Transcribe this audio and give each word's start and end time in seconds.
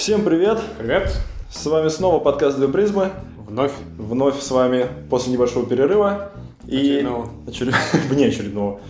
Всем 0.00 0.24
привет! 0.24 0.58
Привет! 0.78 1.14
С 1.52 1.66
вами 1.66 1.88
снова 1.88 2.20
подкаст 2.20 2.56
«Две 2.56 2.68
призмы». 2.68 3.10
Вновь. 3.46 3.72
Вновь 3.98 4.40
с 4.40 4.50
вами 4.50 4.86
после 5.10 5.30
небольшого 5.30 5.66
перерыва. 5.66 6.32
Очередного. 6.66 7.28
И... 7.46 7.50
Очеред... 7.50 7.74
Вне 8.08 8.28
очередного. 8.28 8.80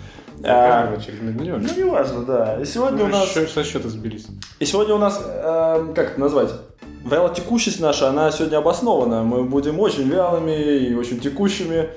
А, 0.45 0.95
очередной 0.97 1.33
ну, 1.33 1.59
не 1.59 1.83
важно, 1.83 2.23
да. 2.23 2.61
И 2.63 2.65
сегодня 2.65 2.99
ну, 3.01 3.05
у 3.07 3.09
нас... 3.09 3.29
Что, 3.29 3.45
со 3.49 3.65
счета 3.65 3.89
сбились. 3.89 4.29
И 4.61 4.65
сегодня 4.65 4.95
у 4.95 4.99
нас, 4.99 5.21
э, 5.27 5.93
как 5.97 6.13
это 6.13 6.21
назвать? 6.21 6.51
Вялотекущесть 7.05 7.81
наша, 7.81 8.09
она 8.09 8.31
сегодня 8.31 8.59
обоснована. 8.59 9.25
Мы 9.25 9.43
будем 9.43 9.81
очень 9.81 10.09
вялыми 10.09 10.53
и 10.53 10.95
очень 10.95 11.19
текущими, 11.19 11.89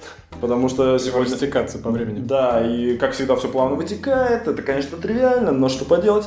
потому 0.41 0.70
что 0.70 0.98
сегодня... 0.98 1.36
стекаться 1.36 1.77
по 1.77 1.91
времени. 1.91 2.20
Да, 2.20 2.66
и 2.66 2.98
как 2.98 3.11
всегда 3.11 3.36
все 3.36 3.48
плавно 3.48 3.75
вытекает. 3.75 4.48
Это, 4.48 4.64
конечно, 4.64 4.98
тривиально, 4.98 5.52
но 5.52 5.70
что 5.70 5.86
поделать? 5.86 6.25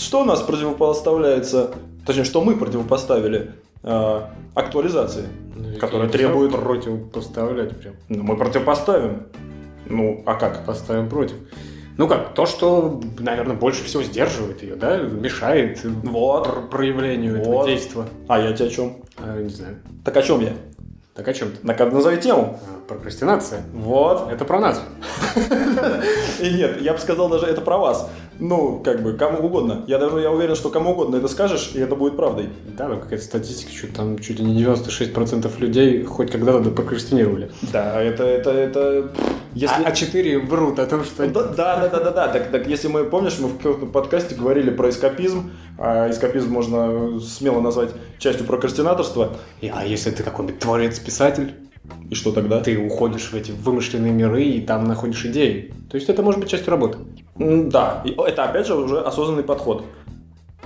Что 0.00 0.22
у 0.22 0.24
нас 0.24 0.40
противопоставляется, 0.40 1.72
точнее, 2.06 2.24
что 2.24 2.42
мы 2.42 2.56
противопоставили 2.56 3.52
э, 3.82 4.20
актуализации, 4.54 5.26
ну, 5.54 5.78
которая 5.78 6.08
требует... 6.08 6.52
Противопоставлять 6.52 7.76
прям. 7.78 7.94
Ну, 8.08 8.22
мы 8.22 8.36
противопоставим. 8.36 9.26
Ну, 9.86 10.22
а 10.24 10.34
как? 10.34 10.64
Поставим 10.64 11.08
против. 11.08 11.36
Ну 11.98 12.08
как, 12.08 12.32
то, 12.32 12.46
что, 12.46 12.98
наверное, 13.18 13.56
больше 13.56 13.84
всего 13.84 14.02
сдерживает 14.02 14.62
ее, 14.62 14.74
да, 14.74 14.96
мешает 14.96 15.84
вот. 15.84 16.70
проявлению 16.70 17.36
вот. 17.36 17.42
этого 17.42 17.66
действия. 17.66 18.04
А 18.26 18.38
я 18.38 18.52
тебе 18.54 18.68
о 18.68 18.70
чем? 18.70 18.96
А, 19.18 19.38
не 19.38 19.50
знаю. 19.50 19.76
Так 20.02 20.16
о 20.16 20.22
чем 20.22 20.40
я? 20.40 20.54
Так 21.14 21.28
о 21.28 21.34
чем 21.34 21.50
ты? 21.50 21.66
Так 21.66 21.92
назови 21.92 22.16
тему. 22.16 22.58
А, 22.62 22.88
прокрастинация. 22.88 23.64
Вот. 23.74 24.32
Это 24.32 24.46
про 24.46 24.60
нас. 24.60 24.82
И 26.40 26.50
нет, 26.54 26.80
я 26.80 26.94
бы 26.94 26.98
сказал 26.98 27.28
даже 27.28 27.44
это 27.44 27.60
про 27.60 27.76
вас. 27.76 28.08
Ну, 28.40 28.80
как 28.82 29.02
бы, 29.02 29.12
кому 29.12 29.46
угодно. 29.46 29.84
Я 29.86 29.98
даже 29.98 30.20
я 30.20 30.30
уверен, 30.30 30.56
что 30.56 30.70
кому 30.70 30.92
угодно 30.92 31.16
это 31.16 31.28
скажешь, 31.28 31.72
и 31.74 31.80
это 31.80 31.94
будет 31.94 32.16
правдой. 32.16 32.48
Да, 32.76 32.88
ну 32.88 32.98
какая-то 32.98 33.24
статистика, 33.24 33.70
что 33.70 33.94
там 33.94 34.18
чуть 34.18 34.40
ли 34.40 34.46
не 34.46 34.62
96% 34.62 35.58
людей 35.58 36.04
хоть 36.04 36.30
когда-то 36.30 36.70
прокрастинировали. 36.70 37.50
Да, 37.72 38.00
это, 38.00 38.24
это, 38.24 38.50
это... 38.50 39.10
Если... 39.52 39.82
А, 39.82 39.88
а 39.88 39.92
4 39.92 40.38
врут 40.38 40.78
о 40.78 40.86
том, 40.86 41.04
что... 41.04 41.26
Да, 41.28 41.42
да, 41.44 41.88
да, 41.88 42.00
да, 42.00 42.10
да. 42.10 42.28
Так, 42.28 42.50
так 42.50 42.66
если 42.66 42.88
мы, 42.88 43.04
помнишь, 43.04 43.38
мы 43.38 43.48
в 43.48 43.58
каком-то 43.58 43.86
подкасте 43.86 44.34
говорили 44.34 44.70
про 44.70 44.88
эскапизм, 44.88 45.50
а 45.78 46.08
эскапизм 46.10 46.50
можно 46.50 47.20
смело 47.20 47.60
назвать 47.60 47.90
частью 48.18 48.46
прокрастинаторства. 48.46 49.36
А 49.72 49.84
если 49.84 50.10
ты 50.10 50.22
какой-нибудь 50.22 50.60
творец-писатель? 50.60 51.54
И 52.10 52.14
что 52.14 52.32
тогда? 52.32 52.60
Ты 52.60 52.78
уходишь 52.78 53.30
в 53.30 53.34
эти 53.34 53.52
вымышленные 53.52 54.12
миры 54.12 54.44
и 54.44 54.60
там 54.60 54.84
находишь 54.84 55.24
идеи. 55.26 55.72
То 55.90 55.96
есть 55.96 56.08
это 56.08 56.22
может 56.22 56.40
быть 56.40 56.50
частью 56.50 56.70
работы. 56.70 56.98
Да, 57.36 58.02
это 58.04 58.44
опять 58.44 58.66
же 58.66 58.74
уже 58.74 59.00
осознанный 59.00 59.44
подход. 59.44 59.84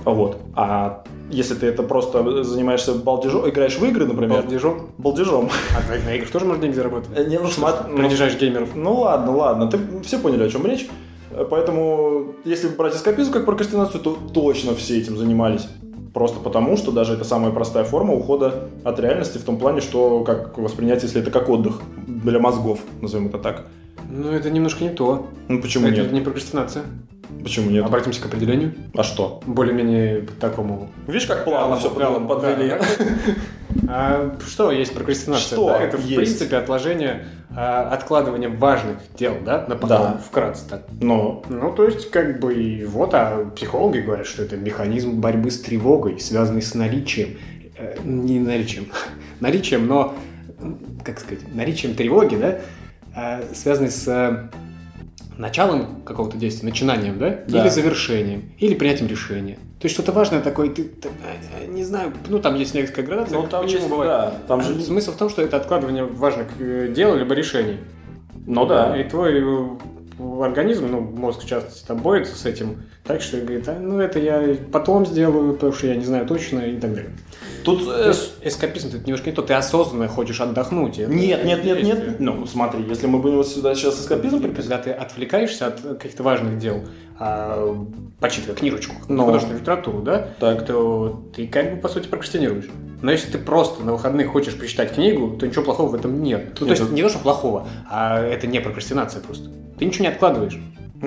Вот. 0.03 0.37
А 0.55 1.03
если 1.31 1.55
ты 1.55 1.67
это 1.67 1.83
просто 1.83 2.43
занимаешься 2.43 2.93
балдежом, 2.93 3.49
играешь 3.49 3.77
в 3.77 3.85
игры, 3.85 4.05
например. 4.05 4.41
Балдежом? 4.41 4.89
Балдежом. 4.97 5.49
А 5.75 5.91
на, 5.91 6.03
на 6.03 6.15
играх 6.15 6.29
тоже 6.29 6.45
можно 6.45 6.61
деньги 6.61 6.75
заработать? 6.75 7.27
Не, 7.27 7.39
ну, 7.39 7.47
смотри. 7.47 7.95
Принижаешь 7.95 8.37
геймеров. 8.37 8.75
Ну 8.75 9.01
ладно, 9.01 9.35
ладно. 9.35 9.67
Ты 9.67 9.79
все 10.03 10.19
поняли, 10.19 10.43
о 10.43 10.49
чем 10.49 10.65
речь. 10.65 10.87
Поэтому, 11.49 12.35
если 12.45 12.67
брать 12.67 12.95
эскапизм 12.95 13.31
как 13.31 13.45
прокрастинацию, 13.45 14.01
то 14.01 14.17
точно 14.33 14.75
все 14.75 14.97
этим 14.99 15.17
занимались. 15.17 15.67
Просто 16.15 16.39
потому, 16.39 16.77
что 16.77 16.93
даже 16.93 17.15
это 17.15 17.25
самая 17.25 17.51
простая 17.51 17.83
форма 17.83 18.13
ухода 18.13 18.69
от 18.85 19.01
реальности 19.01 19.37
в 19.37 19.43
том 19.43 19.57
плане, 19.57 19.81
что 19.81 20.23
как 20.23 20.57
воспринять, 20.57 21.03
если 21.03 21.21
это 21.21 21.29
как 21.29 21.49
отдых 21.49 21.81
для 22.07 22.39
мозгов, 22.39 22.79
назовем 23.01 23.27
это 23.27 23.37
так. 23.37 23.65
Ну, 24.09 24.31
это 24.31 24.49
немножко 24.49 24.85
не 24.85 24.91
то. 24.91 25.27
Ну, 25.49 25.61
почему 25.61 25.87
это 25.87 25.97
нет? 25.97 26.05
Это 26.05 26.15
не 26.15 26.21
прокрастинация. 26.21 26.83
Почему 27.43 27.69
нет? 27.69 27.85
Обратимся 27.85 28.21
к 28.21 28.27
определению. 28.27 28.73
А 28.95 29.03
что? 29.03 29.41
Более-менее 29.45 30.25
такому. 30.39 30.87
Видишь, 31.05 31.25
как 31.25 31.43
плавно 31.43 31.75
все 31.75 31.89
подвели. 31.89 32.75
А 33.87 34.37
что 34.45 34.71
есть 34.71 34.93
прокрастинация? 34.93 35.55
Что 35.55 35.69
да? 35.69 35.81
Это, 35.81 35.97
есть? 35.97 36.11
в 36.11 36.15
принципе, 36.15 36.57
отложение, 36.57 37.25
а, 37.55 37.89
откладывание 37.91 38.49
важных 38.49 38.97
дел, 39.17 39.35
да, 39.43 39.65
на 39.67 39.75
потом, 39.75 39.89
да. 39.89 40.21
вкратце 40.25 40.67
так. 40.69 40.83
Но. 41.01 41.43
Ну, 41.49 41.71
то 41.73 41.85
есть, 41.85 42.09
как 42.09 42.39
бы, 42.39 42.53
и 42.53 42.85
вот, 42.85 43.13
а 43.13 43.49
психологи 43.55 43.99
говорят, 43.99 44.27
что 44.27 44.43
это 44.43 44.57
механизм 44.57 45.19
борьбы 45.19 45.51
с 45.51 45.59
тревогой, 45.59 46.19
связанный 46.19 46.61
с 46.61 46.73
наличием, 46.73 47.37
э, 47.77 47.97
не 48.03 48.39
наличием, 48.39 48.87
наличием, 49.39 49.87
но, 49.87 50.15
как 51.03 51.19
сказать, 51.19 51.53
наличием 51.53 51.95
тревоги, 51.95 52.35
да, 52.35 52.59
э, 53.15 53.53
связанный 53.53 53.91
с 53.91 54.49
началом 55.37 56.01
какого-то 56.03 56.37
действия, 56.37 56.69
начинанием, 56.69 57.17
да? 57.19 57.39
да? 57.47 57.61
Или 57.61 57.69
завершением, 57.69 58.51
или 58.59 58.73
принятием 58.75 59.07
решения. 59.07 59.55
То 59.79 59.87
есть 59.87 59.93
что-то 59.93 60.11
важное 60.11 60.41
такое, 60.41 60.69
ты, 60.69 60.85
ты 60.85 61.09
э, 61.09 61.67
не 61.67 61.83
знаю, 61.83 62.13
ну 62.27 62.39
там 62.39 62.55
есть 62.55 62.73
некоторая 62.73 63.05
градация, 63.05 63.39
ну, 63.39 63.47
там 63.47 63.63
почему 63.63 63.79
есть, 63.79 63.89
бывает. 63.89 64.09
Да, 64.09 64.33
там 64.47 64.61
же... 64.61 64.81
Смысл 64.81 65.11
в 65.11 65.17
том, 65.17 65.29
что 65.29 65.41
это 65.41 65.57
откладывание 65.57 66.05
важных 66.05 66.47
э, 66.59 66.91
дел 66.95 67.15
либо 67.15 67.33
решений. 67.33 67.77
Ну 68.47 68.65
да. 68.65 68.99
И 68.99 69.03
твой 69.03 69.41
э, 69.41 70.43
организм, 70.43 70.87
ну 70.89 71.01
мозг 71.01 71.43
в 71.43 71.47
частности, 71.47 71.85
там 71.85 71.97
борется 71.97 72.35
с 72.35 72.45
этим, 72.45 72.83
так 73.03 73.21
что 73.21 73.37
говорит, 73.37 73.67
а, 73.67 73.77
ну 73.79 73.99
это 73.99 74.19
я 74.19 74.55
потом 74.71 75.05
сделаю, 75.05 75.53
потому 75.53 75.73
что 75.73 75.87
я 75.87 75.95
не 75.95 76.05
знаю 76.05 76.25
точно 76.25 76.59
и 76.59 76.79
так 76.79 76.93
далее. 76.93 77.11
Тут 77.65 77.81
э... 77.87 78.13
эскапизм 78.43 78.89
это 78.89 78.99
немножко 78.99 79.29
не 79.29 79.35
то, 79.35 79.41
ты 79.41 79.53
осознанно 79.53 80.07
хочешь 80.07 80.39
отдохнуть. 80.39 80.99
Это 80.99 81.11
нет, 81.11 81.43
нет, 81.43 81.63
нет, 81.65 81.83
нет. 81.83 82.19
Ну, 82.19 82.45
смотри, 82.45 82.85
если 82.87 83.07
мы 83.07 83.19
будем 83.19 83.43
сюда 83.43 83.75
сейчас 83.75 83.99
эскапизм 83.99 84.53
Когда 84.53 84.77
ты 84.77 84.91
отвлекаешься 84.91 85.67
от 85.67 85.81
каких-то 85.81 86.23
важных 86.23 86.59
дел, 86.59 86.83
а, 87.17 87.75
почитывая 88.19 88.55
книжечку, 88.55 88.95
Но. 89.07 89.25
художественную 89.25 89.61
литературу, 89.61 90.01
да, 90.01 90.29
так. 90.39 90.65
то 90.65 91.23
ты 91.35 91.47
как 91.47 91.75
бы, 91.75 91.81
по 91.81 91.89
сути, 91.89 92.07
прокрастинируешь. 92.07 92.69
Но 93.01 93.11
если 93.11 93.31
ты 93.31 93.37
просто 93.37 93.83
на 93.83 93.93
выходных 93.93 94.31
хочешь 94.31 94.57
почитать 94.57 94.93
книгу, 94.93 95.37
то 95.37 95.47
ничего 95.47 95.63
плохого 95.63 95.89
в 95.89 95.95
этом 95.95 96.21
нет. 96.23 96.57
Ну, 96.59 96.67
то 96.67 96.71
есть 96.71 96.91
не 96.91 97.01
то, 97.01 97.09
что 97.09 97.19
плохого, 97.19 97.67
а 97.89 98.21
это 98.21 98.47
не 98.47 98.59
прокрастинация 98.59 99.21
просто. 99.21 99.49
Ты 99.77 99.85
ничего 99.85 100.03
не 100.03 100.11
откладываешь. 100.11 100.59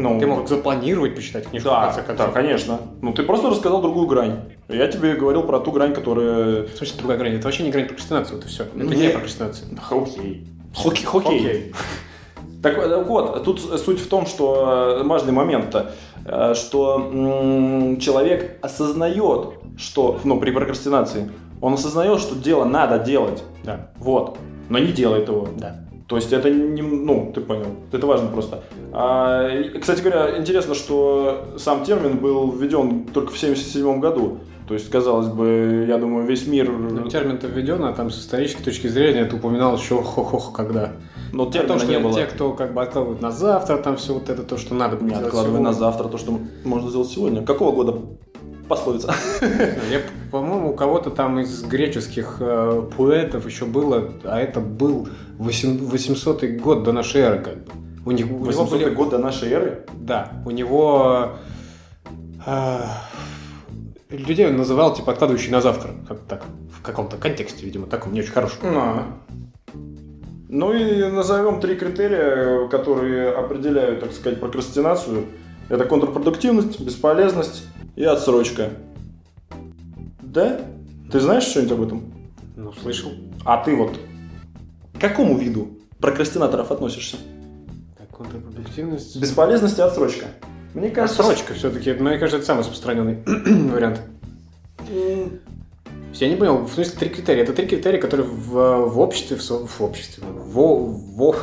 Ну, 0.02 0.20
ты 0.20 0.26
мог 0.26 0.48
запланировать 0.48 1.14
почитать 1.14 1.48
книжку 1.48 1.68
да, 1.68 1.80
в 1.80 1.84
конце 1.86 2.02
концов. 2.02 2.26
Да, 2.26 2.32
конечно. 2.32 2.78
Ну, 3.02 3.12
ты 3.12 3.22
просто 3.22 3.50
рассказал 3.50 3.82
другую 3.82 4.06
грань. 4.06 4.40
Я 4.68 4.88
тебе 4.88 5.14
говорил 5.14 5.42
про 5.42 5.60
ту 5.60 5.72
грань, 5.72 5.94
которая... 5.94 6.64
В 6.64 6.76
смысле, 6.76 6.98
другая 6.98 7.18
грань? 7.18 7.34
Это 7.34 7.44
вообще 7.44 7.62
не 7.64 7.70
грань 7.70 7.86
прокрастинации, 7.86 8.36
это 8.36 8.48
все. 8.48 8.64
Это 8.64 8.76
не, 8.76 8.96
не 8.96 9.08
прокрастинация. 9.08 9.68
Окей. 9.90 10.46
Хоккей. 10.74 11.04
Хоккей. 11.04 11.72
Так 12.62 13.06
вот, 13.06 13.44
тут 13.44 13.60
суть 13.60 14.00
в 14.00 14.08
том, 14.08 14.26
что 14.26 14.98
э, 15.00 15.06
важный 15.06 15.32
момент-то, 15.32 15.92
э, 16.24 16.54
что 16.54 17.96
человек 18.00 18.58
осознает, 18.62 19.50
что, 19.76 20.18
ну, 20.24 20.40
при 20.40 20.50
прокрастинации, 20.50 21.30
он 21.60 21.74
осознает, 21.74 22.20
что 22.20 22.34
дело 22.34 22.64
надо 22.64 22.98
делать. 22.98 23.44
Да. 23.62 23.90
Вот. 23.98 24.38
Но 24.68 24.78
не 24.78 24.92
делает 24.92 25.28
его. 25.28 25.48
Да. 25.56 25.76
То 26.08 26.16
есть 26.16 26.32
это 26.32 26.48
не, 26.48 26.80
ну, 26.80 27.30
ты 27.34 27.42
понял, 27.42 27.66
это 27.92 28.06
важно 28.06 28.28
просто. 28.30 28.64
А, 28.92 29.46
кстати 29.78 30.00
говоря, 30.00 30.38
интересно, 30.38 30.74
что 30.74 31.54
сам 31.58 31.84
термин 31.84 32.16
был 32.16 32.50
введен 32.50 33.04
только 33.04 33.30
в 33.30 33.36
1977 33.36 34.00
году. 34.00 34.38
То 34.66 34.74
есть, 34.74 34.90
казалось 34.90 35.28
бы, 35.28 35.86
я 35.88 35.96
думаю, 35.98 36.26
весь 36.26 36.46
мир... 36.46 36.70
Ну, 36.70 37.08
термин-то 37.08 37.46
введен, 37.46 37.84
а 37.84 37.92
там 37.92 38.10
с 38.10 38.20
исторической 38.20 38.62
точки 38.62 38.86
зрения 38.86 39.20
это 39.20 39.36
упоминал 39.36 39.76
еще 39.76 40.02
хо-хо 40.02 40.52
когда. 40.52 40.92
Но 41.32 41.46
термина 41.46 41.74
Потому, 41.74 41.90
не 41.90 41.98
было. 41.98 42.14
Те, 42.14 42.26
кто 42.26 42.52
как 42.52 42.74
бы 42.74 42.82
откладывают 42.82 43.22
на 43.22 43.30
завтра, 43.30 43.78
там 43.78 43.96
все 43.96 44.14
вот 44.14 44.28
это, 44.28 44.42
то, 44.42 44.56
что 44.56 44.74
надо 44.74 45.02
Не 45.02 45.14
откладывай 45.14 45.60
на 45.60 45.72
завтра 45.72 46.08
то, 46.08 46.18
что 46.18 46.38
можно 46.64 46.88
сделать 46.90 47.08
сегодня. 47.08 47.44
Какого 47.44 47.72
года 47.72 47.98
пословица. 48.68 49.14
Я, 49.90 50.00
по-моему, 50.30 50.70
у 50.70 50.74
кого-то 50.74 51.10
там 51.10 51.40
из 51.40 51.62
греческих 51.62 52.36
э, 52.40 52.82
поэтов 52.96 53.46
еще 53.46 53.64
было, 53.64 54.12
а 54.24 54.38
это 54.38 54.60
был 54.60 55.08
800 55.38 56.44
год 56.60 56.82
до 56.84 56.92
нашей 56.92 57.22
эры, 57.22 57.40
как 57.40 57.64
бы. 57.64 57.72
У 58.04 58.10
них, 58.12 58.26
800 58.26 58.70
были... 58.70 58.90
год 58.90 59.10
до 59.10 59.18
нашей 59.18 59.50
эры? 59.50 59.86
Да, 59.94 60.32
у 60.46 60.50
него 60.50 61.32
э, 62.46 62.80
людей 64.10 64.46
он 64.46 64.56
называл 64.56 64.94
типа 64.94 65.12
откладывающий 65.12 65.50
на 65.50 65.60
завтра, 65.60 65.94
как 66.06 66.20
так, 66.20 66.44
в 66.70 66.82
каком-то 66.82 67.16
контексте, 67.16 67.64
видимо, 67.64 67.86
таком 67.86 68.12
не 68.12 68.20
очень 68.20 68.32
хорошем. 68.32 68.58
А. 68.64 69.04
Ну 70.48 70.72
и 70.72 71.10
назовем 71.10 71.60
три 71.60 71.76
критерия, 71.76 72.68
которые 72.68 73.30
определяют, 73.30 74.00
так 74.00 74.12
сказать, 74.12 74.40
прокрастинацию. 74.40 75.26
Это 75.68 75.84
контрпродуктивность, 75.84 76.80
бесполезность 76.80 77.66
и 77.98 78.04
отсрочка. 78.04 78.70
Да? 80.22 80.60
Ты 81.10 81.18
знаешь 81.18 81.42
что-нибудь 81.42 81.72
об 81.72 81.82
этом? 81.82 82.12
Ну, 82.54 82.72
слышал. 82.72 83.10
А 83.44 83.62
ты 83.64 83.74
вот 83.74 83.98
к 84.94 85.00
какому 85.00 85.36
виду 85.36 85.80
прокрастинаторов 85.98 86.70
относишься? 86.70 87.16
Так, 87.96 88.08
контрпродуктивность. 88.16 89.20
Бесполезность 89.20 89.78
и 89.78 89.82
отсрочка. 89.82 90.26
Мне 90.74 90.90
кажется... 90.90 91.22
Отсрочка 91.22 91.54
все-таки, 91.54 91.92
мне 91.92 92.18
кажется, 92.18 92.36
это 92.36 92.46
самый 92.46 92.60
распространенный 92.60 93.18
вариант. 93.72 94.00
Я 96.14 96.28
не 96.28 96.36
понял, 96.36 96.66
в 96.66 96.72
смысле 96.72 96.98
три 97.00 97.08
критерия. 97.08 97.42
Это 97.42 97.52
три 97.52 97.66
критерия, 97.66 98.00
которые 98.00 98.28
в, 98.28 98.86
в 98.86 99.00
обществе, 99.00 99.36
в, 99.36 99.42
в 99.42 99.82
обществе, 99.82 100.22
в, 100.24 100.54
в, 100.54 101.36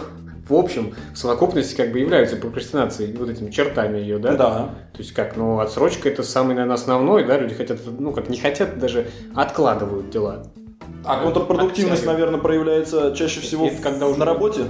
в 0.47 0.53
общем, 0.53 0.93
в 1.13 1.17
совокупности 1.17 1.75
как 1.75 1.91
бы 1.91 1.99
являются 1.99 2.35
прокрастинацией, 2.37 3.15
вот 3.17 3.29
этими 3.29 3.49
чертами 3.51 3.97
ее, 3.97 4.19
да? 4.19 4.35
Да. 4.35 4.57
То 4.93 4.99
есть 4.99 5.11
как, 5.13 5.35
ну, 5.37 5.59
отсрочка 5.59 6.07
это 6.09 6.23
самый, 6.23 6.55
наверное, 6.55 6.75
основной, 6.75 7.25
да, 7.25 7.37
люди 7.37 7.55
хотят, 7.55 7.79
ну, 7.99 8.11
как 8.11 8.29
не 8.29 8.37
хотят, 8.37 8.77
даже 8.79 9.07
откладывают 9.33 10.09
дела. 10.09 10.45
А 11.03 11.21
контрпродуктивность, 11.21 12.01
Оттягивают. 12.03 12.19
наверное, 12.19 12.39
проявляется 12.39 13.13
чаще 13.15 13.39
всего 13.39 13.67
Это 13.67 13.81
когда 13.81 14.07
уже- 14.07 14.19
на 14.19 14.25
работе. 14.25 14.61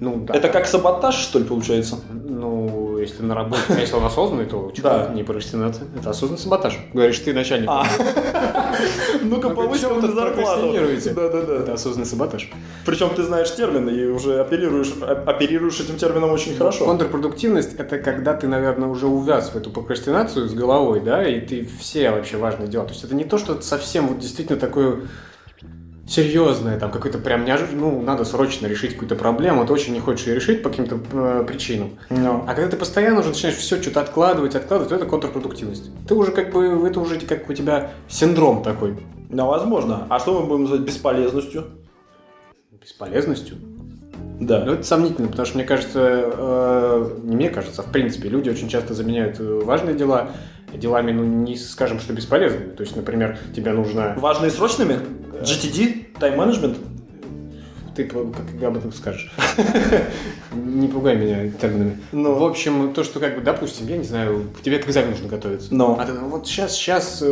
Ну, 0.00 0.24
да. 0.26 0.34
Это 0.34 0.48
как 0.48 0.66
саботаж, 0.66 1.14
что 1.14 1.38
ли, 1.38 1.44
получается? 1.44 1.96
Ну, 2.12 2.79
если 3.00 3.22
на 3.22 3.34
работе, 3.34 3.62
если 3.78 3.94
он 3.94 4.04
осознанный, 4.04 4.46
то 4.46 4.72
Да. 4.82 5.10
не 5.14 5.22
прокрастинация. 5.24 5.86
Это 5.98 6.10
осознанный 6.10 6.38
саботаж. 6.40 6.78
Говоришь, 6.94 7.18
ты 7.18 7.32
начальник. 7.34 7.68
А. 7.70 7.84
Ну-ка, 9.22 9.48
вы 9.50 9.68
мне 9.68 9.78
зарплату. 9.78 10.12
прокрастинируете? 10.16 11.10
Да-да-да. 11.12 11.54
Это 11.56 11.74
осознанный 11.74 12.06
саботаж. 12.06 12.50
Причем 12.86 13.10
ты 13.14 13.22
знаешь 13.22 13.54
термины 13.54 13.90
и 13.90 14.06
уже 14.06 14.40
оперируешь, 14.40 14.92
о- 15.02 15.24
оперируешь 15.26 15.80
этим 15.80 15.96
термином 15.96 16.30
очень 16.32 16.56
хорошо. 16.56 16.84
Контрпродуктивность– 16.86 17.74
это 17.78 17.98
когда 17.98 18.34
ты, 18.34 18.48
наверное, 18.48 18.88
уже 18.88 19.06
увяз 19.06 19.50
в 19.50 19.56
эту 19.56 19.70
прокрастинацию 19.70 20.48
с 20.48 20.54
головой, 20.54 21.00
да, 21.00 21.26
и 21.26 21.40
ты 21.40 21.68
все 21.78 22.10
вообще 22.10 22.36
важные 22.36 22.68
дела. 22.68 22.84
То 22.84 22.92
есть 22.92 23.04
это 23.04 23.14
не 23.14 23.24
то, 23.24 23.38
что 23.38 23.60
совсем 23.60 24.08
вот 24.08 24.18
действительно 24.18 24.58
такое 24.58 25.00
серьезное, 26.10 26.78
там 26.78 26.90
какой-то 26.90 27.18
прям 27.18 27.44
неожиданно, 27.44 27.82
ну, 27.82 28.02
надо 28.02 28.24
срочно 28.24 28.66
решить 28.66 28.94
какую-то 28.94 29.14
проблему, 29.14 29.64
ты 29.64 29.72
очень 29.72 29.92
не 29.92 30.00
хочешь 30.00 30.26
ее 30.26 30.34
решить 30.34 30.62
по 30.62 30.68
каким-то 30.68 30.98
э, 31.12 31.44
причинам. 31.46 31.98
Ну. 32.10 32.44
А 32.48 32.54
когда 32.54 32.68
ты 32.68 32.76
постоянно 32.76 33.20
уже 33.20 33.28
начинаешь 33.28 33.56
все 33.56 33.80
что-то 33.80 34.00
откладывать, 34.00 34.56
откладывать, 34.56 34.88
то 34.88 34.96
это 34.96 35.06
контрпродуктивность. 35.06 35.90
Ты 36.08 36.14
уже 36.14 36.32
как 36.32 36.52
бы, 36.52 36.84
это 36.86 36.98
уже 36.98 37.20
как 37.20 37.48
у 37.48 37.54
тебя 37.54 37.92
синдром 38.08 38.64
такой. 38.64 38.98
Да, 39.28 39.44
возможно. 39.44 40.08
А 40.10 40.18
что 40.18 40.40
мы 40.40 40.48
будем 40.48 40.62
называть 40.62 40.82
бесполезностью? 40.82 41.66
Бесполезностью. 42.72 43.56
Да. 44.40 44.64
Ну, 44.64 44.72
это 44.72 44.82
сомнительно, 44.82 45.28
потому 45.28 45.46
что, 45.46 45.58
мне 45.58 45.66
кажется, 45.66 46.00
э, 46.02 47.18
не 47.22 47.36
мне 47.36 47.50
кажется, 47.50 47.82
а 47.82 47.84
в 47.84 47.92
принципе, 47.92 48.28
люди 48.28 48.48
очень 48.48 48.68
часто 48.68 48.94
заменяют 48.94 49.38
э, 49.38 49.60
важные 49.62 49.94
дела 49.94 50.30
делами, 50.72 51.12
ну, 51.12 51.24
не 51.24 51.56
скажем, 51.56 52.00
что 52.00 52.12
бесполезными. 52.12 52.72
То 52.72 52.82
есть, 52.82 52.96
например, 52.96 53.38
тебе 53.54 53.72
нужно... 53.72 54.14
Важные 54.16 54.50
срочными? 54.50 54.98
GTD? 55.42 56.18
Тайм-менеджмент? 56.18 56.78
Ты 57.96 58.04
как 58.04 58.62
об 58.62 58.76
этом 58.76 58.92
скажешь? 58.92 59.32
Не 60.54 60.86
пугай 60.88 61.16
меня 61.16 61.50
терминами. 61.50 61.98
Ну. 62.12 62.34
В 62.34 62.44
общем, 62.44 62.92
то, 62.94 63.02
что, 63.04 63.18
как 63.20 63.34
бы, 63.36 63.40
допустим, 63.40 63.86
я 63.88 63.96
не 63.96 64.04
знаю, 64.04 64.46
тебе 64.62 64.78
к 64.78 64.86
экзамену 64.88 65.12
нужно 65.12 65.28
готовиться. 65.28 65.68
Ну. 65.74 65.96
А 65.98 66.04
ты, 66.06 66.12
вот 66.12 66.46
сейчас, 66.46 66.74
сейчас 66.74 67.22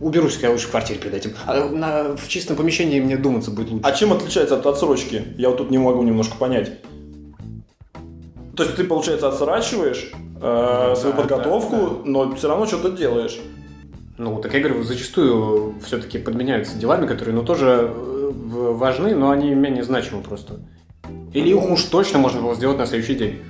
уберусь 0.00 0.38
я 0.42 0.50
лучше 0.50 0.68
в 0.68 0.70
квартире 0.70 0.98
перед 1.00 1.14
этим. 1.14 1.32
А 1.46 1.68
на- 1.68 2.16
в 2.16 2.28
чистом 2.28 2.56
помещении 2.56 3.00
мне 3.00 3.16
думаться 3.16 3.50
будет 3.50 3.70
лучше. 3.70 3.84
А 3.86 3.92
чем 3.92 4.12
отличается 4.12 4.56
от 4.56 4.66
отсрочки? 4.66 5.24
Я 5.38 5.48
вот 5.48 5.58
тут 5.58 5.70
не 5.70 5.78
могу 5.78 6.02
немножко 6.02 6.36
понять. 6.36 6.72
То 8.56 8.62
есть 8.62 8.76
ты, 8.76 8.84
получается, 8.84 9.28
отсрачиваешь 9.28 10.12
э, 10.40 10.94
свою 10.96 11.14
Да, 11.14 11.20
подготовку, 11.22 11.76
да, 11.76 11.82
да. 11.88 11.96
но 12.04 12.34
все 12.36 12.48
равно 12.48 12.66
что-то 12.66 12.90
делаешь. 12.90 13.38
Ну, 14.18 14.40
так 14.40 14.54
я 14.54 14.60
говорю, 14.60 14.82
зачастую 14.82 15.74
все-таки 15.84 16.18
подменяются 16.18 16.78
делами, 16.78 17.06
которые, 17.06 17.34
ну, 17.34 17.44
тоже 17.44 17.92
э, 17.94 18.30
важны, 18.32 19.14
но 19.14 19.30
они 19.30 19.54
менее 19.54 19.84
значимы 19.84 20.22
просто. 20.22 20.60
Или 21.32 21.50
их 21.50 21.70
уж 21.70 21.82
точно 21.84 22.18
можно 22.18 22.40
было 22.40 22.54
сделать 22.54 22.78
на 22.78 22.86
следующий 22.86 23.14
день. 23.14 23.42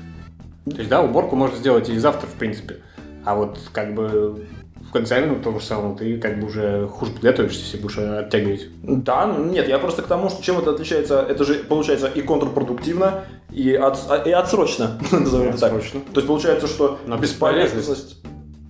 То 0.64 0.78
есть, 0.78 0.88
да, 0.88 1.02
уборку 1.02 1.36
можно 1.36 1.56
сделать 1.56 1.88
и 1.88 1.96
завтра, 1.98 2.26
в 2.26 2.34
принципе. 2.34 2.78
А 3.24 3.36
вот 3.36 3.58
как 3.72 3.94
бы 3.94 4.46
к 4.92 4.96
экзамену 4.96 5.40
то 5.42 5.52
же 5.58 5.64
самое, 5.64 5.96
ты 5.96 6.18
как 6.18 6.40
бы 6.40 6.46
уже 6.46 6.88
хуже 6.88 7.12
подготовишься, 7.12 7.60
если 7.60 7.78
будешь 7.78 7.98
оттягивать. 7.98 8.68
Да, 8.82 9.26
ну, 9.26 9.44
нет, 9.44 9.68
я 9.68 9.78
просто 9.78 10.02
к 10.02 10.06
тому, 10.06 10.30
что 10.30 10.42
чем 10.42 10.58
это 10.58 10.70
отличается, 10.70 11.20
это 11.20 11.44
же 11.44 11.54
получается 11.54 12.08
и 12.08 12.22
контрпродуктивно, 12.22 13.24
и, 13.52 13.74
от, 13.74 13.98
и 14.26 14.30
отсрочно, 14.30 14.98
назовем 15.12 15.56
так. 15.56 15.72
Отсрочно. 15.72 16.00
То 16.12 16.20
есть 16.20 16.26
получается, 16.26 16.66
что 16.66 16.98
Но 17.06 17.16
бесполезность... 17.16 18.22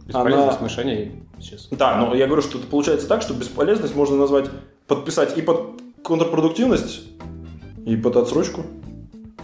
Бесполезность 0.07 0.59
Она- 0.59 0.63
мышлений 0.63 1.23
сейчас. 1.41 1.69
Да, 1.71 1.97
но 1.97 2.15
я 2.15 2.27
говорю, 2.27 2.43
что 2.43 2.59
это 2.59 2.67
получается 2.67 3.09
так, 3.09 3.23
что 3.23 3.35
бесполезность 3.35 3.95
можно 3.95 4.17
назвать, 4.17 4.47
подписать 4.87 5.37
и 5.37 5.43
под 5.43 5.81
контрпродуктивность, 6.05 7.03
и 7.85 7.97
под 7.97 8.17
отсрочку. 8.17 8.63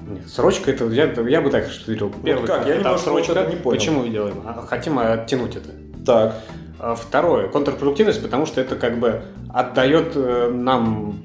Нет, 0.08 0.28
срочка 0.28 0.70
это, 0.70 0.86
я, 0.88 1.12
я 1.12 1.40
бы 1.40 1.50
так 1.50 1.68
штудировал. 1.70 2.12
Первый 2.24 2.46
как? 2.46 2.66
Я 2.66 2.74
этап 2.74 2.84
немножко 2.84 3.10
вот 3.10 3.24
срочка. 3.24 3.32
это 3.40 3.50
не 3.50 3.56
понял. 3.56 3.78
Почему 3.78 4.06
делаем? 4.06 4.42
А, 4.44 4.64
Хотим 4.66 4.98
оттянуть 4.98 5.56
это. 5.56 5.70
Так. 6.04 6.40
А 6.78 6.94
Второе, 6.94 7.48
контрпродуктивность, 7.48 8.22
потому 8.22 8.46
что 8.46 8.60
это 8.60 8.76
как 8.76 8.98
бы 8.98 9.22
отдает 9.52 10.12
э, 10.16 10.50
нам 10.52 11.22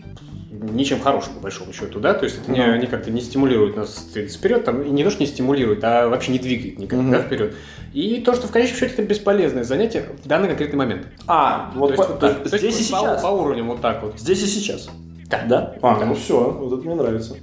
ничем 0.62 1.00
хорошим, 1.00 1.34
по 1.34 1.40
большому 1.42 1.74
счету, 1.74 2.00
да, 2.00 2.14
то 2.14 2.26
есть 2.26 2.40
это 2.42 2.52
не, 2.52 2.86
как-то 2.88 3.12
не 3.12 3.22
стимулирует 3.22 3.76
нас 3.76 4.10
двигаться 4.14 4.38
вперед, 4.38 4.64
там, 4.66 4.82
и 4.82 4.90
не 4.90 5.04
то, 5.04 5.10
что 5.10 5.22
не 5.22 5.28
стимулирует, 5.28 5.84
а 5.84 6.08
вообще 6.10 6.32
не 6.32 6.40
двигает 6.40 6.80
никак, 6.80 7.00
Мгм. 7.00 7.12
да, 7.12 7.22
вперед. 7.22 7.56
И 7.94 8.22
то, 8.22 8.34
что 8.34 8.48
в 8.48 8.52
конечном 8.52 8.78
счете 8.80 8.94
это 8.94 9.04
бесполезное 9.04 9.64
занятие 9.64 10.06
в 10.24 10.28
данный 10.28 10.48
конкретный 10.50 10.78
момент. 10.78 11.08
А, 11.28 11.72
вот 11.76 11.96
то 11.96 11.98
по- 11.98 12.02
есть, 12.04 12.20
да, 12.20 12.28
есть 12.30 12.44
то 12.44 12.56
есть 12.58 12.76
здесь 12.76 12.90
и 12.90 12.92
по, 12.92 13.00
сейчас. 13.00 13.22
по 13.22 13.28
уровням 13.28 13.68
вот 13.68 13.82
так 13.82 14.04
вот. 14.04 14.20
Здесь 14.20 14.44
и 14.44 14.48
сейчас. 14.48 14.90
Да. 15.30 15.44
Да? 15.48 15.76
А, 15.82 16.00
Да. 16.00 16.06
ну 16.06 16.16
все, 16.16 16.52
вот 16.52 16.74
это 16.80 16.86
мне 16.88 16.96
нравится. 16.96 17.36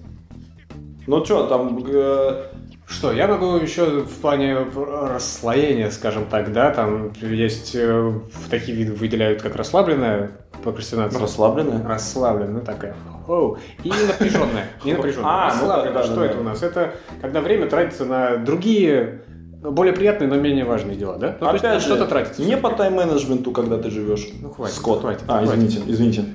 Ну 1.06 1.24
что, 1.24 1.46
там... 1.46 1.84
э, 1.86 2.44
Что, 2.86 3.12
я 3.12 3.26
могу 3.26 3.56
еще 3.56 4.00
в 4.00 4.20
плане 4.20 4.58
расслоения, 4.74 5.90
скажем 5.90 6.26
так, 6.26 6.52
да, 6.52 6.70
там 6.70 7.12
есть 7.20 7.72
э, 7.74 8.12
такие 8.50 8.76
виды 8.76 8.92
выделяют, 8.92 9.40
как 9.42 9.56
расслабленная 9.56 10.32
прокрастинация. 10.62 11.20
расслабленная? 11.20 11.82
Расслабленная, 11.86 12.54
ну 12.54 12.60
такая. 12.60 12.94
Оу. 13.26 13.56
И 13.82 13.88
напряженная. 13.88 14.66
И 14.84 14.92
напряженная. 14.94 15.24
А, 15.30 15.54
ну 15.54 15.66
Расслабленная. 15.68 16.02
Что 16.04 16.24
это 16.24 16.38
у 16.40 16.42
нас? 16.42 16.62
Это 16.62 16.94
когда 17.22 17.40
время 17.40 17.68
тратится 17.68 18.04
на 18.04 18.36
другие, 18.36 19.22
более 19.62 19.94
приятные, 19.94 20.28
но 20.28 20.36
менее 20.36 20.66
важные 20.66 20.94
дела, 20.96 21.16
да? 21.16 21.36
Ну, 21.40 21.46
то 21.46 21.52
есть 21.52 21.64
Опять 21.64 21.80
же, 21.80 21.86
что-то 21.86 22.06
тратится. 22.06 22.42
не 22.42 22.56
по 22.58 22.68
тайм-менеджменту, 22.70 23.50
когда 23.50 23.78
ты 23.78 23.90
живешь. 23.90 24.28
Ну, 24.42 24.50
хватит, 24.50 24.74
Скотт. 24.76 25.00
хватит, 25.00 25.22
А, 25.26 25.38
хватит. 25.42 25.54
извините, 25.64 25.82
извините. 25.86 26.24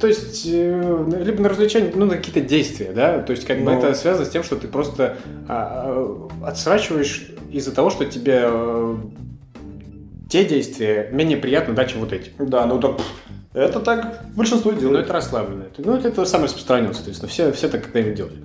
То 0.00 0.06
есть, 0.06 0.46
э, 0.46 1.04
либо 1.22 1.42
на 1.42 1.48
развлечение, 1.50 1.92
ну, 1.94 2.06
на 2.06 2.16
какие-то 2.16 2.40
действия, 2.40 2.92
да? 2.92 3.20
То 3.20 3.32
есть, 3.32 3.46
как 3.46 3.58
бы 3.58 3.64
Ну. 3.72 3.78
это 3.78 3.94
связано 3.94 4.24
с 4.24 4.30
тем, 4.30 4.42
что 4.42 4.56
ты 4.56 4.66
просто 4.66 5.18
а, 5.46 6.28
а, 6.42 6.48
отсрачиваешь 6.48 7.28
из-за 7.52 7.74
того, 7.74 7.90
что 7.90 8.06
тебе 8.06 8.40
э, 8.44 8.96
те 10.30 10.44
действия 10.46 11.10
менее 11.12 11.36
приятны, 11.36 11.74
да, 11.74 11.84
чем 11.84 12.00
вот 12.00 12.12
эти. 12.12 12.30
Да, 12.38 12.64
ну 12.66 12.80
так... 12.80 12.98
Это 13.52 13.80
так 13.80 14.20
большинство 14.36 14.70
Ну, 14.70 14.78
делает. 14.78 15.04
это 15.06 15.12
расслабленное. 15.12 15.68
Ну, 15.76 15.96
это, 15.96 16.24
самое 16.24 16.46
распространенное, 16.46 16.94
соответственно. 16.94 17.28
Все, 17.28 17.50
все 17.52 17.68
так 17.68 17.82
когда-нибудь 17.82 18.14
делали. 18.14 18.36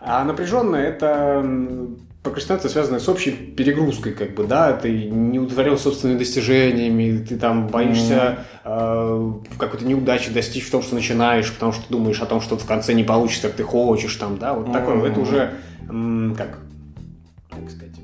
А 0.00 0.22
напряженное– 0.24 0.86
это 0.90 1.42
прокрастинация, 2.24 2.70
связанная 2.70 3.00
с 3.00 3.08
общей 3.08 3.30
перегрузкой, 3.30 4.14
как 4.14 4.34
бы, 4.34 4.44
да, 4.44 4.72
ты 4.72 4.90
не 5.10 5.38
удовлетворен 5.38 5.78
собственными 5.78 6.18
достижениями, 6.18 7.22
ты 7.22 7.36
там 7.36 7.68
боишься 7.68 8.38
э, 8.64 9.32
какой-то 9.58 9.84
неудачи 9.84 10.32
достичь 10.32 10.66
в 10.66 10.70
том, 10.70 10.82
что 10.82 10.94
начинаешь, 10.94 11.52
потому 11.52 11.72
что 11.72 11.82
думаешь 11.90 12.20
о 12.22 12.26
том, 12.26 12.40
что 12.40 12.56
в 12.56 12.64
конце 12.64 12.94
не 12.94 13.04
получится, 13.04 13.48
как 13.48 13.56
ты 13.58 13.62
хочешь, 13.62 14.16
там, 14.16 14.38
да, 14.38 14.54
вот 14.54 14.72
такое, 14.72 14.96
Мгм. 14.96 15.04
это 15.04 15.20
уже, 15.20 15.54
м, 15.88 16.34
как, 16.36 16.60
как 17.50 17.70
сказать, 17.70 17.94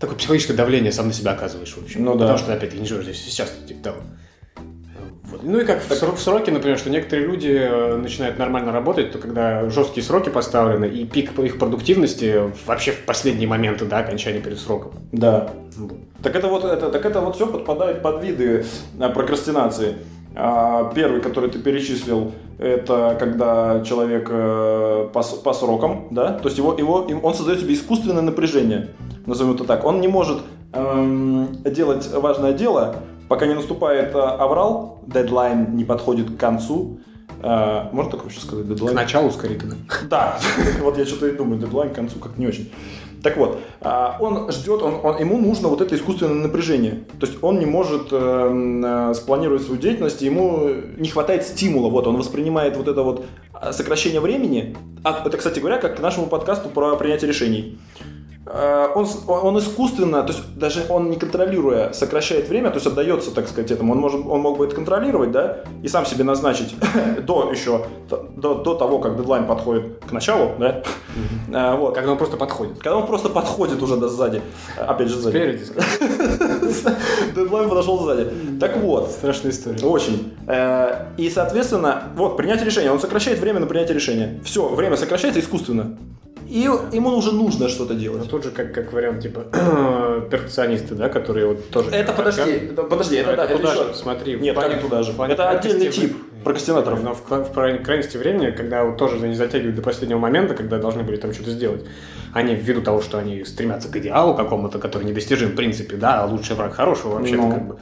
такое 0.00 0.18
психологическое 0.18 0.54
давление 0.54 0.90
сам 0.90 1.06
на 1.06 1.12
себя 1.12 1.30
оказываешь, 1.30 1.72
в 1.72 1.82
общем. 1.82 2.04
Ну 2.04 2.14
да. 2.14 2.20
Потому 2.20 2.38
что, 2.38 2.52
опять, 2.54 2.70
ты 2.70 2.78
не 2.78 2.86
живешь 2.86 3.04
здесь 3.04 3.24
сейчас, 3.24 3.54
типа 3.68 3.84
того. 3.84 3.96
Вот. 3.98 4.06
Ну 5.42 5.60
и 5.60 5.64
как 5.64 5.82
в, 5.82 5.90
сро- 5.90 6.14
в 6.14 6.20
сроки, 6.20 6.50
например, 6.50 6.78
что 6.78 6.90
некоторые 6.90 7.26
люди 7.26 7.50
э, 7.50 7.96
начинают 7.96 8.38
нормально 8.38 8.72
работать, 8.72 9.12
то 9.12 9.18
когда 9.18 9.68
жесткие 9.70 10.04
сроки 10.04 10.28
поставлены 10.28 10.86
и 10.86 11.04
пик 11.04 11.38
их 11.38 11.58
продуктивности 11.58 12.50
вообще 12.66 12.92
в 12.92 13.04
последние 13.04 13.48
моменты 13.48 13.84
да, 13.84 13.98
окончания 13.98 14.40
перед 14.40 14.58
сроком. 14.58 14.92
Да. 15.12 15.50
Так 16.22 16.36
это 16.36 16.48
вот 16.48 16.64
это, 16.64 16.90
так 16.90 17.04
это 17.04 17.20
вот 17.20 17.36
все 17.36 17.46
подпадает 17.46 18.02
под 18.02 18.22
виды 18.22 18.64
а, 18.98 19.08
прокрастинации. 19.10 19.96
А, 20.36 20.92
Первый, 20.94 21.20
который 21.20 21.50
ты 21.50 21.58
перечислил, 21.58 22.32
это 22.58 23.16
когда 23.18 23.82
человек 23.84 24.28
э, 24.30 25.08
по, 25.12 25.22
по 25.22 25.52
срокам, 25.52 26.08
да, 26.10 26.32
то 26.32 26.46
есть 26.48 26.58
его, 26.58 26.74
его, 26.76 27.06
он 27.22 27.34
создает 27.34 27.60
себе 27.60 27.74
искусственное 27.74 28.22
напряжение, 28.22 28.90
назовем 29.26 29.54
это 29.54 29.64
так. 29.64 29.84
Он 29.84 30.00
не 30.00 30.08
может 30.08 30.38
эм, 30.72 31.48
делать 31.64 32.08
важное 32.12 32.52
дело, 32.52 32.96
пока 33.28 33.46
не 33.46 33.54
наступает 33.54 34.14
э, 34.14 34.18
аврал, 34.18 35.00
дедлайн 35.06 35.76
не 35.76 35.84
подходит 35.84 36.30
к 36.30 36.36
концу. 36.36 36.98
Э, 37.42 37.88
можно 37.92 38.12
так 38.12 38.24
вообще 38.24 38.40
сказать, 38.40 38.66
К 38.66 38.68
дедлайн? 38.68 38.94
началу 38.96 39.30
скорее 39.30 39.58
тогда. 39.58 39.76
Да, 40.08 40.38
вот 40.82 40.98
я 40.98 41.04
что-то 41.06 41.28
и 41.28 41.32
думаю, 41.36 41.60
дедлайн 41.60 41.90
к 41.90 41.94
концу 41.94 42.18
как 42.18 42.36
не 42.38 42.46
очень. 42.46 42.70
Так 43.22 43.38
вот, 43.38 43.58
а, 43.80 44.18
он 44.20 44.52
ждет, 44.52 44.82
он, 44.82 45.00
он- 45.02 45.18
ему 45.18 45.38
нужно 45.38 45.68
вот 45.68 45.80
это 45.80 45.94
искусственное 45.96 46.34
напряжение. 46.34 47.04
То 47.18 47.26
есть 47.26 47.42
он 47.42 47.58
не 47.58 47.64
может 47.64 48.08
э, 48.12 49.12
спланировать 49.14 49.62
свою 49.62 49.80
деятельность, 49.80 50.20
ему 50.20 50.68
не 50.98 51.08
хватает 51.08 51.42
стимула. 51.42 51.88
Вот 51.88 52.06
он 52.06 52.18
воспринимает 52.18 52.76
вот 52.76 52.86
это 52.86 53.02
вот 53.02 53.24
сокращение 53.72 54.20
времени. 54.20 54.76
А, 55.04 55.22
это, 55.24 55.38
кстати 55.38 55.58
говоря, 55.58 55.78
как 55.78 55.96
к 55.96 56.00
нашему 56.00 56.26
подкасту 56.26 56.68
про 56.68 56.96
принятие 56.96 57.28
решений. 57.28 57.78
Э, 58.46 58.88
он, 58.94 59.06
он 59.26 59.58
искусственно, 59.58 60.22
то 60.22 60.32
есть 60.32 60.42
даже 60.56 60.84
он 60.88 61.10
не 61.10 61.16
контролируя, 61.16 61.92
сокращает 61.92 62.48
время, 62.48 62.70
то 62.70 62.76
есть 62.76 62.86
отдается, 62.86 63.30
так 63.34 63.48
сказать, 63.48 63.70
этому. 63.70 63.92
Он, 63.92 63.98
может, 63.98 64.20
он 64.26 64.40
мог 64.40 64.58
бы 64.58 64.66
это 64.66 64.74
контролировать, 64.74 65.30
да, 65.32 65.64
и 65.82 65.88
сам 65.88 66.06
себе 66.06 66.24
назначить 66.24 66.74
до 67.26 67.50
еще, 67.50 67.86
до, 68.08 68.54
до 68.54 68.74
того, 68.74 68.98
как 68.98 69.16
дедлайн 69.16 69.46
подходит 69.46 70.04
к 70.08 70.12
началу, 70.12 70.52
да, 70.58 70.82
Э, 71.52 71.76
вот. 71.78 71.94
Когда 71.94 72.12
он 72.12 72.18
просто 72.18 72.36
подходит. 72.36 72.78
Когда 72.78 72.96
он 72.96 73.06
просто 73.06 73.28
подходит 73.28 73.82
уже 73.82 73.96
до 73.96 74.08
сзади. 74.08 74.42
Опять 74.76 75.08
же, 75.08 75.16
сзади. 75.16 75.36
Спереди. 75.36 75.64
Дедлайн 77.34 77.68
подошел 77.68 77.98
сзади. 78.02 78.30
Так 78.60 78.76
вот, 78.78 79.10
Страшная 79.10 79.52
история. 79.52 79.84
очень. 79.86 80.34
Э, 80.46 81.06
И, 81.16 81.30
соответственно, 81.30 82.04
вот, 82.16 82.36
принятие 82.36 82.66
решения. 82.66 82.90
Он 82.90 83.00
сокращает 83.00 83.38
время 83.38 83.60
на 83.60 83.66
принятие 83.66 83.94
решения. 83.94 84.40
Все, 84.44 84.68
время 84.68 84.96
сокращается 84.96 85.40
искусственно. 85.40 85.96
И 86.48 86.58
ему 86.58 87.10
уже 87.16 87.32
нужно 87.32 87.68
что-то 87.68 87.94
Ну, 87.94 87.98
делать. 88.00 88.28
тут 88.28 88.44
же 88.44 88.50
как, 88.50 88.72
как 88.72 88.92
вариант, 88.92 89.22
типа, 89.22 89.44
перфекционисты, 90.30 90.94
да, 90.94 91.08
которые 91.08 91.46
вот 91.46 91.70
тоже... 91.70 91.90
Это 91.90 92.12
подожди, 92.12 92.70
да, 92.76 92.82
подожди, 92.82 93.16
это, 93.16 93.30
Ну, 93.30 93.36
да, 93.36 93.44
это 93.44 93.56
туда 93.56 93.72
еще- 93.72 93.84
же, 93.88 93.94
смотри. 93.94 94.36
Нет, 94.38 94.54
плане- 94.54 94.74
как 94.74 94.82
туда 94.82 95.02
же? 95.02 95.12
плане 95.14 95.32
Это 95.34 95.48
отдельный 95.48 95.88
тип 95.90 96.16
прокрастинаторов. 96.44 97.02
Но 97.02 97.14
в, 97.14 97.22
в 97.22 97.52
край- 97.52 97.82
крайности 97.82 98.18
времени, 98.18 98.50
когда 98.50 98.84
вот 98.84 98.98
тоже 98.98 99.18
не 99.26 99.34
затягивают 99.34 99.76
до 99.76 99.82
последнего 99.82 100.18
момента, 100.18 100.54
когда 100.54 100.78
должны 100.78 101.02
были 101.02 101.16
там 101.16 101.32
что-то 101.32 101.50
сделать, 101.50 101.84
они 102.34 102.54
ввиду 102.54 102.82
того, 102.82 103.00
что 103.00 103.18
они 103.18 103.44
стремятся 103.44 103.88
к 103.90 103.96
идеалу 103.96 104.34
какому-то, 104.34 104.78
который 104.78 105.04
недостижим 105.04 105.50
в 105.52 105.56
принципе, 105.56 105.96
да, 105.96 106.22
а 106.22 106.26
лучший 106.26 106.56
враг 106.56 106.74
хорошего 106.74 107.14
вообще-то 107.14 107.42
Ну. 107.42 107.50
как 107.52 107.66
бы, 107.68 107.78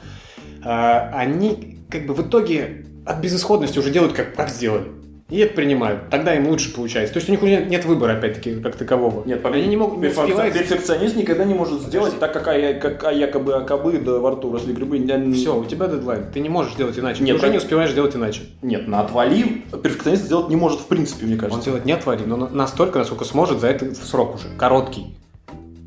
а, 0.63 1.11
они 1.15 1.79
как 1.89 2.05
бы 2.07 2.13
в 2.13 2.21
итоге 2.21 2.85
от 3.05 3.19
безысходности 3.19 3.77
уже 3.79 3.89
делают 3.91 4.13
как, 4.13 4.33
как 4.35 4.49
сделали. 4.49 4.85
И 5.33 5.39
это 5.39 5.55
принимают. 5.55 6.11
Тогда 6.11 6.35
им 6.35 6.47
лучше 6.47 6.71
получается. 6.71 7.11
То 7.11 7.17
есть 7.17 7.27
у 7.27 7.31
них 7.31 7.41
нет, 7.41 7.67
нет 7.67 7.85
выбора, 7.85 8.13
опять-таки, 8.13 8.61
как 8.61 8.75
такового. 8.75 9.23
Нет, 9.25 9.43
они 9.43 9.65
не 9.65 9.75
могут 9.75 9.97
не 9.97 10.09
успевают. 10.09 10.53
Перфекционист 10.53 11.15
никогда 11.15 11.43
не 11.43 11.55
может 11.55 11.81
сделать 11.81 12.19
так, 12.19 12.31
как, 12.33 12.47
а, 12.47 12.73
как 12.75 13.03
а 13.03 13.11
якобы 13.11 13.55
акобы, 13.55 13.97
да 13.97 14.19
во 14.19 14.29
рту 14.29 14.53
росли 14.53 14.73
грибы. 14.73 15.03
Все, 15.33 15.59
у 15.59 15.65
тебя 15.65 15.87
дедлайн. 15.87 16.25
Ты 16.31 16.39
не 16.39 16.49
можешь 16.49 16.75
делать 16.75 16.99
иначе. 16.99 17.23
Нет, 17.23 17.37
Ты 17.39 17.45
уже 17.45 17.51
не 17.51 17.57
успеваешь 17.57 17.91
делать 17.93 18.15
иначе. 18.15 18.41
Нет, 18.61 18.87
на 18.87 18.99
отвали 18.99 19.63
перфекционист 19.81 20.25
сделать 20.25 20.49
не 20.49 20.55
может 20.55 20.81
в 20.81 20.85
принципе, 20.85 21.25
мне 21.25 21.33
Он 21.33 21.39
кажется. 21.39 21.65
делать 21.65 21.85
не 21.85 21.93
отвали, 21.93 22.21
но 22.27 22.37
на- 22.37 22.49
настолько, 22.49 22.99
насколько 22.99 23.25
сможет 23.25 23.59
за 23.59 23.69
этот 23.69 23.97
срок 23.97 24.35
уже. 24.35 24.49
Короткий. 24.59 25.15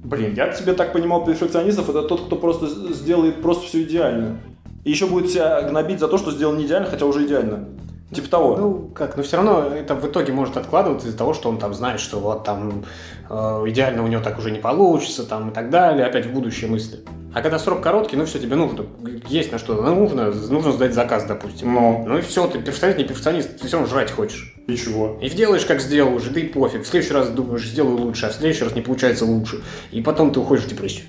Блин, 0.03 0.35
я 0.35 0.49
тебе 0.49 0.73
так 0.73 0.93
понимал 0.93 1.25
перфекционистов, 1.25 1.89
это 1.89 2.03
тот, 2.03 2.27
кто 2.27 2.35
просто 2.35 2.67
сделает 2.93 3.43
просто 3.43 3.69
все 3.69 3.85
идеально. 3.85 4.41
И 4.83 4.91
еще 4.91 5.07
будет 5.07 5.31
себя 5.31 5.63
гнобить 5.63 6.01
за 6.01 6.09
то, 6.09 6.19
что 6.19 6.33
сделал 6.33 6.55
не 6.55 6.65
идеально, 6.67 6.89
хотя 6.89 7.07
уже 7.07 7.25
идеально. 7.25 7.69
Типа 8.13 8.29
того. 8.29 8.57
Ну, 8.57 8.91
как, 8.95 9.17
но 9.17 9.25
все 9.25 9.37
равно 9.37 9.65
это 9.65 9.97
в 9.97 10.07
итоге 10.07 10.33
может 10.33 10.57
откладываться 10.57 11.09
из-за 11.09 11.19
того, 11.19 11.35
что 11.35 11.49
он 11.49 11.59
там 11.59 11.75
знает, 11.75 11.99
что 11.99 12.21
вот 12.21 12.45
там 12.45 12.85
э, 13.29 13.35
идеально 13.67 14.05
у 14.05 14.07
него 14.07 14.23
так 14.23 14.39
уже 14.39 14.53
не 14.53 14.61
получится, 14.61 15.25
там 15.25 15.51
и 15.51 15.53
так 15.53 15.71
далее, 15.71 16.07
опять 16.07 16.27
в 16.27 16.33
будущее 16.33 16.71
мысли. 16.71 17.01
А 17.35 17.43
когда 17.43 17.59
срок 17.59 17.83
короткий, 17.83 18.17
ну 18.17 18.25
все, 18.25 18.39
тебе 18.39 18.55
нужно, 18.55 18.87
есть 19.29 19.51
на 19.51 19.59
что, 19.59 19.75
ну, 19.75 19.95
нужно, 19.95 20.31
нужно 20.33 20.71
сдать 20.73 20.95
заказ, 20.95 21.25
допустим. 21.25 21.75
Ну. 21.75 22.05
Ну 22.07 22.19
и 22.19 22.21
все, 22.23 22.47
ты 22.47 22.61
перфекционист, 22.61 22.99
не 22.99 23.05
перфекционист, 23.05 23.59
ты 23.59 23.67
все 23.67 23.77
равно 23.77 23.91
жрать 23.93 24.13
хочешь. 24.13 24.55
И 24.69 24.77
чего? 24.77 25.19
И 25.21 25.29
делаешь, 25.29 25.67
как 25.67 25.81
сделал 25.81 26.15
уже, 26.15 26.31
да 26.31 26.41
и 26.41 26.45
пофиг. 26.45 26.85
В 26.85 26.87
следующий 26.87 27.13
раз 27.13 27.29
думаешь, 27.31 27.67
сделаю 27.67 27.99
лучше, 27.99 28.27
а 28.27 28.31
в 28.31 28.35
следующий 28.35 28.65
раз 28.65 28.75
не 28.75 28.83
получается 28.83 29.25
лучше. 29.27 29.63
И 29.91 30.01
потом 30.01 30.33
ты 30.33 30.39
уходишь 30.39 30.65
в 30.65 30.69
депрессию. 30.69 31.07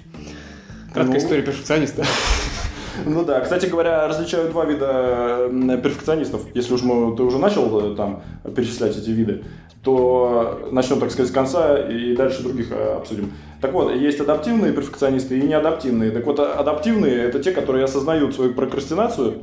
Краткая 0.94 1.20
Ну. 1.20 1.24
история 1.24 1.44
перфекциониста. 1.44 2.04
Ну 3.06 3.24
да, 3.24 3.40
кстати 3.42 3.68
говоря, 3.68 4.08
различают 4.08 4.52
два 4.52 4.66
вида 4.66 5.50
перфекционистов. 5.82 6.42
Если 6.54 6.74
уж 6.74 6.84
мы, 6.84 7.16
ты 7.16 7.24
уже 7.24 7.38
начал 7.38 7.94
э, 7.94 7.96
там 7.96 8.24
перечислять 8.56 8.98
эти 8.98 9.10
виды, 9.10 9.44
то 9.84 10.68
начнем, 10.72 11.00
так 11.00 11.12
сказать, 11.12 11.32
с 11.32 11.34
конца 11.34 11.78
и 11.78 12.16
дальше 12.16 12.44
других 12.44 12.72
э, 12.72 12.96
обсудим. 12.96 13.32
Так 13.62 13.74
вот, 13.74 13.94
есть 13.94 14.20
адаптивные 14.20 14.74
перфекционисты 14.74 15.40
и 15.40 15.42
неадаптивные. 15.42 16.12
Так 16.12 16.26
вот, 16.26 16.40
а- 16.40 16.54
адаптивные 16.54 17.24
это 17.24 17.40
те, 17.40 17.52
которые 17.52 17.86
осознают 17.86 18.36
свою 18.36 18.54
прокрастинацию, 18.54 19.36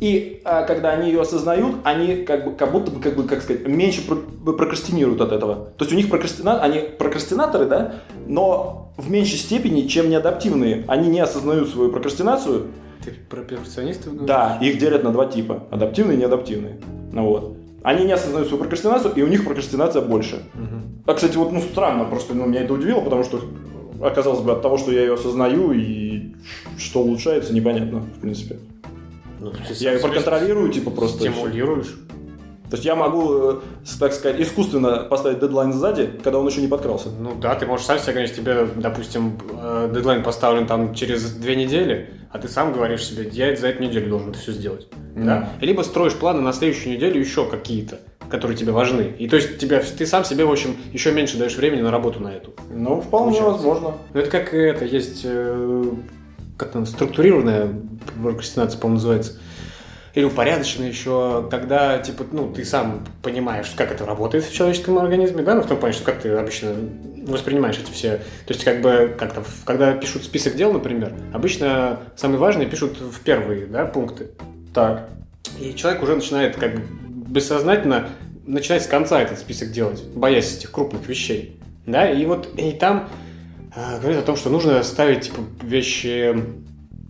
и 0.00 0.42
а, 0.44 0.64
когда 0.64 0.90
они 0.90 1.10
ее 1.10 1.22
осознают, 1.22 1.76
они 1.84 2.24
как 2.24 2.44
бы, 2.44 2.52
как 2.52 2.70
будто 2.72 2.90
бы, 2.90 3.00
как 3.00 3.16
бы, 3.16 3.22
как 3.24 3.42
сказать, 3.42 3.66
меньше 3.66 4.06
про- 4.06 4.52
прокрастинируют 4.52 5.20
от 5.22 5.32
этого. 5.32 5.70
То 5.78 5.84
есть 5.84 5.92
у 5.92 5.96
них 5.96 6.10
прокрастина... 6.10 6.60
они 6.60 6.80
прокрастинаторы, 6.80 7.64
да, 7.64 7.94
но 8.26 8.85
в 8.96 9.10
меньшей 9.10 9.38
степени, 9.38 9.86
чем 9.86 10.08
неадаптивные. 10.10 10.84
Они 10.88 11.08
не 11.08 11.20
осознают 11.20 11.68
свою 11.68 11.90
прокрастинацию, 11.90 12.68
Ты 13.04 13.12
про 13.28 13.42
перфекционистов 13.42 14.06
говоришь? 14.14 14.26
да, 14.26 14.58
их 14.60 14.78
делят 14.78 15.02
на 15.04 15.12
два 15.12 15.26
типа. 15.26 15.64
Адаптивные 15.70 16.16
и 16.16 16.20
неадаптивные. 16.20 16.78
Ну 17.12 17.26
вот. 17.26 17.56
Они 17.82 18.04
не 18.04 18.12
осознают 18.12 18.48
свою 18.48 18.60
прокрастинацию, 18.62 19.14
и 19.14 19.22
у 19.22 19.28
них 19.28 19.44
прокрастинация 19.44 20.02
больше. 20.02 20.42
Мгм. 20.54 21.02
А, 21.06 21.14
кстати, 21.14 21.36
вот, 21.36 21.52
ну, 21.52 21.60
странно, 21.60 22.04
просто 22.04 22.34
ну, 22.34 22.46
меня 22.46 22.62
это 22.62 22.74
удивило, 22.74 23.00
потому 23.00 23.22
что, 23.22 23.40
оказалось 24.02 24.40
бы, 24.40 24.52
от 24.52 24.62
того, 24.62 24.76
что 24.76 24.90
я 24.90 25.02
ее 25.02 25.14
осознаю, 25.14 25.70
и 25.72 26.34
что 26.78 27.00
улучшается, 27.00 27.54
непонятно, 27.54 28.00
в 28.00 28.20
принципе. 28.20 28.56
Ну, 29.38 29.52
Я 29.78 29.92
ее 29.92 30.00
проконтролирую, 30.00 30.72
типа, 30.72 30.90
просто... 30.90 31.30
всё. 31.30 31.32
То 32.70 32.74
есть 32.74 32.84
я 32.84 32.96
могу, 32.96 33.32
э, 33.32 33.60
так 34.00 34.12
сказать, 34.12 34.40
искусственно 34.40 35.06
поставить 35.08 35.38
дедлайн 35.38 35.72
сзади, 35.72 36.10
когда 36.22 36.38
он 36.38 36.46
еще 36.46 36.60
не 36.60 36.68
подкрался. 36.68 37.08
Ну 37.10 37.34
да, 37.40 37.54
ты 37.54 37.66
можешь 37.66 37.86
сам 37.86 37.98
себе 37.98 38.12
говорить, 38.12 38.34
тебе, 38.34 38.68
допустим, 38.76 39.38
э, 39.52 39.90
дедлайн 39.94 40.22
поставлен 40.22 40.66
там 40.66 40.94
через 40.94 41.32
две 41.32 41.54
недели, 41.54 42.10
а 42.32 42.38
ты 42.38 42.48
сам 42.48 42.72
говоришь 42.72 43.04
себе, 43.04 43.28
я 43.30 43.54
за 43.56 43.68
эту 43.68 43.82
неделю 43.82 44.08
должен 44.08 44.30
это 44.30 44.38
все 44.38 44.52
сделать. 44.52 44.88
Да? 45.14 45.48
Либо 45.60 45.82
строишь 45.82 46.14
планы 46.14 46.40
на 46.40 46.52
следующую 46.52 46.94
неделю 46.94 47.18
еще 47.20 47.48
какие-то, 47.48 48.00
которые 48.28 48.56
тебе 48.56 48.72
важны. 48.72 49.14
И 49.18 49.28
то 49.28 49.36
есть 49.36 49.58
тебя, 49.58 49.80
ты 49.80 50.04
сам 50.04 50.24
себе, 50.24 50.44
в 50.44 50.50
общем, 50.50 50.76
еще 50.92 51.12
меньше 51.12 51.38
даешь 51.38 51.56
времени 51.56 51.80
на 51.80 51.90
работу 51.90 52.20
на 52.20 52.28
эту. 52.28 52.52
Ну, 52.70 53.00
вполне 53.00 53.38
Получается. 53.38 53.66
возможно. 53.66 53.96
Ну 54.12 54.20
это 54.20 54.30
как 54.30 54.52
это, 54.52 54.84
есть 54.84 55.22
э, 55.24 55.84
как 56.56 56.72
там, 56.72 56.84
структурированная 56.84 57.70
прокрастинация, 58.22 58.78
по-моему, 58.78 58.96
называется. 58.96 59.38
Или 60.16 60.24
упорядоченная 60.24 60.88
еще, 60.88 61.46
когда, 61.50 61.98
типа, 61.98 62.24
ну, 62.32 62.50
ты 62.50 62.64
сам 62.64 63.04
понимаешь, 63.22 63.70
как 63.76 63.92
это 63.92 64.06
работает 64.06 64.46
в 64.46 64.52
человеческом 64.52 64.98
организме, 64.98 65.42
да, 65.42 65.54
ну, 65.54 65.60
в 65.60 65.66
том 65.66 65.76
плане, 65.76 65.92
что 65.94 66.04
как 66.04 66.22
ты 66.22 66.30
обычно 66.30 66.74
воспринимаешь 67.26 67.76
эти 67.76 67.90
все... 67.90 68.16
То 68.46 68.54
есть, 68.54 68.64
как 68.64 68.80
бы, 68.80 69.14
как-то, 69.18 69.44
когда 69.66 69.92
пишут 69.92 70.24
список 70.24 70.56
дел, 70.56 70.72
например, 70.72 71.12
обычно 71.34 72.00
самые 72.16 72.38
важные 72.38 72.66
пишут 72.66 72.98
в 72.98 73.20
первые, 73.20 73.66
да, 73.66 73.84
пункты. 73.84 74.30
Так. 74.72 75.06
И 75.60 75.74
человек 75.74 76.02
уже 76.02 76.14
начинает, 76.16 76.56
как 76.56 76.76
бы, 76.76 76.82
бессознательно 77.28 78.08
начинать 78.46 78.84
с 78.84 78.86
конца 78.86 79.20
этот 79.20 79.38
список 79.38 79.70
делать, 79.70 80.02
боясь 80.02 80.56
этих 80.56 80.70
крупных 80.70 81.06
вещей. 81.06 81.60
Да, 81.84 82.10
и 82.10 82.24
вот 82.24 82.58
и 82.58 82.72
там 82.72 83.10
э, 83.74 84.00
говорят 84.00 84.22
о 84.22 84.26
том, 84.26 84.36
что 84.36 84.48
нужно 84.48 84.82
ставить 84.82 85.26
типа, 85.26 85.42
вещи, 85.60 86.34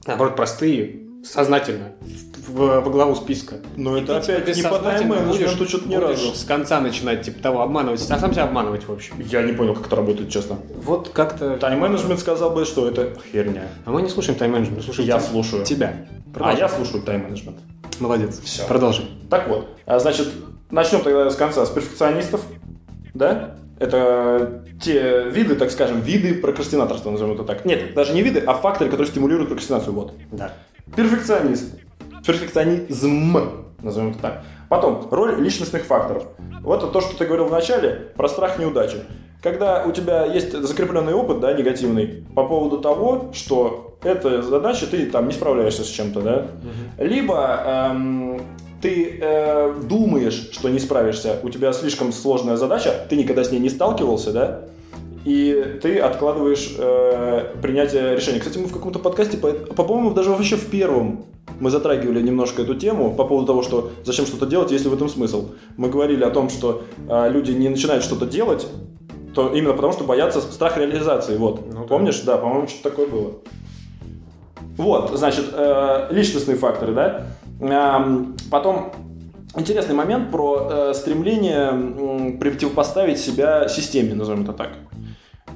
наоборот, 0.06 0.34
простые, 0.34 1.02
сознательно, 1.24 1.92
в- 2.00 2.25
в- 2.48 2.80
во 2.80 2.90
главу 2.90 3.14
списка. 3.14 3.56
Но 3.76 3.96
И 3.96 4.02
это 4.02 4.20
типа, 4.20 4.38
опять 4.38 4.56
не 4.56 4.62
по 4.62 4.78
тайм-менеджменту 4.78 5.66
что-то 5.68 5.86
будешь 5.86 6.00
разу. 6.00 6.34
с 6.34 6.44
конца 6.44 6.80
начинать, 6.80 7.22
типа 7.22 7.42
того, 7.42 7.62
обманывать, 7.62 8.00
а 8.10 8.18
сам 8.18 8.32
себя 8.32 8.44
обманывать, 8.44 8.86
в 8.86 8.92
общем. 8.92 9.14
Я 9.20 9.42
не 9.42 9.52
понял, 9.52 9.74
как 9.74 9.86
это 9.86 9.96
работает, 9.96 10.30
честно. 10.30 10.56
Вот 10.82 11.08
как-то... 11.10 11.56
Тайм-менеджмент 11.56 12.20
сказал 12.20 12.50
бы, 12.50 12.64
что 12.64 12.88
это 12.88 13.12
херня. 13.32 13.68
А 13.84 13.90
мы 13.90 14.02
не 14.02 14.08
слушаем 14.08 14.38
тайм-менеджмент, 14.38 14.82
слушаем 14.84 15.08
Я 15.08 15.18
тебя. 15.18 15.28
слушаю. 15.28 15.64
тебя. 15.64 15.92
А 16.30 16.34
Продолжай. 16.34 16.60
я 16.60 16.68
слушаю 16.68 17.02
тайм-менеджмент. 17.02 17.58
Молодец. 18.00 18.40
Всё. 18.44 18.66
Продолжим. 18.66 19.06
Так 19.30 19.48
вот, 19.48 19.68
а, 19.86 19.98
значит, 19.98 20.28
начнем 20.70 21.00
тогда 21.00 21.30
с 21.30 21.36
конца, 21.36 21.64
с 21.64 21.70
перфекционистов, 21.70 22.42
да? 23.14 23.56
Это 23.78 24.64
те 24.80 25.24
виды, 25.30 25.54
так 25.54 25.70
скажем, 25.70 26.00
виды 26.00 26.34
прокрастинаторства, 26.34 27.10
назовем 27.10 27.34
это 27.34 27.44
так. 27.44 27.64
Нет, 27.66 27.92
даже 27.94 28.12
не 28.14 28.22
виды, 28.22 28.40
а 28.40 28.54
факторы, 28.54 28.90
которые 28.90 29.10
стимулируют 29.10 29.48
прокрастинацию, 29.48 29.92
вот. 29.92 30.12
Да. 30.32 30.52
Перфекционист. 30.94 31.74
Перфекционизм, 32.26 33.38
назовем 33.82 34.10
это 34.10 34.18
так. 34.18 34.42
Потом, 34.68 35.06
роль 35.10 35.40
личностных 35.40 35.84
факторов. 35.84 36.24
Вот 36.62 36.82
это 36.82 36.92
то, 36.92 37.00
что 37.00 37.16
ты 37.16 37.24
говорил 37.24 37.46
в 37.46 37.52
начале, 37.52 38.12
про 38.16 38.28
страх 38.28 38.58
неудачи. 38.58 38.98
Когда 39.42 39.84
у 39.84 39.92
тебя 39.92 40.24
есть 40.24 40.52
закрепленный 40.52 41.14
опыт, 41.14 41.38
да, 41.38 41.52
негативный, 41.52 42.24
по 42.34 42.44
поводу 42.44 42.78
того, 42.78 43.30
что 43.32 43.96
эта 44.02 44.42
задача, 44.42 44.86
ты 44.86 45.06
там 45.06 45.28
не 45.28 45.32
справляешься 45.32 45.84
с 45.84 45.88
чем-то, 45.88 46.20
да, 46.20 46.46
либо 46.98 47.62
эм, 47.64 48.42
ты 48.82 49.18
э, 49.20 49.74
думаешь, 49.84 50.50
что 50.52 50.68
не 50.68 50.78
справишься, 50.78 51.38
у 51.42 51.50
тебя 51.50 51.72
слишком 51.72 52.12
сложная 52.12 52.56
задача, 52.56 53.06
ты 53.08 53.16
никогда 53.16 53.44
с 53.44 53.52
ней 53.52 53.60
не 53.60 53.70
сталкивался, 53.70 54.32
да, 54.32 54.60
и 55.26 55.80
ты 55.82 55.98
откладываешь 55.98 56.76
э, 56.78 57.56
принятие 57.60 58.14
решения. 58.14 58.38
Кстати, 58.38 58.58
мы 58.58 58.66
в 58.66 58.72
каком-то 58.72 59.00
подкасте, 59.00 59.36
по- 59.36 59.50
по-моему, 59.52 60.12
даже 60.12 60.30
вообще 60.30 60.54
в 60.54 60.70
первом 60.70 61.24
мы 61.58 61.70
затрагивали 61.70 62.22
немножко 62.22 62.62
эту 62.62 62.76
тему 62.76 63.12
по 63.12 63.24
поводу 63.24 63.48
того, 63.48 63.62
что 63.64 63.90
зачем 64.04 64.24
что-то 64.24 64.46
делать, 64.46 64.70
есть 64.70 64.84
ли 64.84 64.90
в 64.90 64.94
этом 64.94 65.08
смысл. 65.08 65.48
Мы 65.76 65.88
говорили 65.88 66.22
о 66.22 66.30
том, 66.30 66.48
что 66.48 66.84
э, 67.08 67.28
люди 67.28 67.50
не 67.50 67.68
начинают 67.68 68.04
что-то 68.04 68.24
делать, 68.24 68.68
то 69.34 69.52
именно 69.52 69.74
потому, 69.74 69.92
что 69.92 70.04
боятся 70.04 70.40
страх 70.40 70.78
реализации. 70.78 71.36
Вот. 71.36 71.60
Ну 71.66 71.80
да. 71.80 71.86
Помнишь? 71.88 72.20
Да, 72.20 72.36
по-моему, 72.38 72.68
что-то 72.68 72.90
такое 72.90 73.06
было. 73.08 73.32
Вот, 74.76 75.10
значит, 75.12 75.46
э, 75.52 76.06
личностные 76.10 76.56
факторы, 76.56 76.92
да. 76.94 77.26
Эм, 77.60 78.36
потом 78.48 78.92
интересный 79.56 79.96
момент 79.96 80.30
про 80.30 80.68
э, 80.70 80.94
стремление 80.94 81.70
м, 81.70 82.38
противопоставить 82.38 83.18
себя 83.18 83.68
системе, 83.68 84.14
назовем 84.14 84.42
это 84.42 84.52
так. 84.52 84.68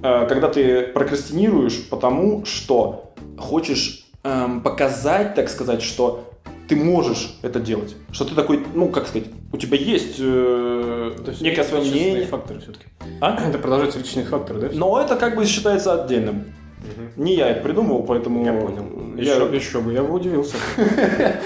Э, 0.03 0.27
когда 0.27 0.49
ты 0.49 0.83
прокрастинируешь, 0.89 1.89
потому 1.89 2.45
что 2.45 3.15
хочешь 3.39 4.05
эм, 4.25 4.61
показать, 4.61 5.35
так 5.35 5.49
сказать, 5.49 5.83
что 5.83 6.27
ты 6.69 6.77
можешь 6.77 7.39
это 7.43 7.59
делать. 7.59 7.97
Что 8.13 8.25
ты 8.25 8.35
такой, 8.35 8.65
ну, 8.75 8.89
как 8.91 9.09
сказать, 9.09 9.29
у 9.53 9.57
тебя 9.57 9.77
есть 9.77 10.17
э, 10.21 11.13
То 11.25 11.31
есть 11.31 11.41
некое 11.43 11.65
свое 11.65 11.83
мнение. 11.85 12.27
факторы 12.27 12.61
все-таки. 12.61 12.85
А? 13.21 13.37
Это 13.49 13.59
продолжается 13.59 13.99
личные 13.99 14.25
факторы, 14.27 14.61
да? 14.61 14.69
Но 14.73 15.01
это 15.01 15.17
как 15.17 15.37
бы 15.37 15.45
считается 15.47 16.03
отдельным. 16.05 16.45
Мгм. 16.81 17.25
Не 17.25 17.37
я 17.37 17.51
это 17.51 17.63
придумал, 17.63 18.05
поэтому... 18.05 18.45
Я 18.45 18.53
понял. 18.55 19.15
я- 19.17 19.35
Еще, 19.35 19.57
еще 19.57 19.81
бы, 19.81 19.93
я 19.93 20.03
бы 20.03 20.15
удивился. 20.15 20.57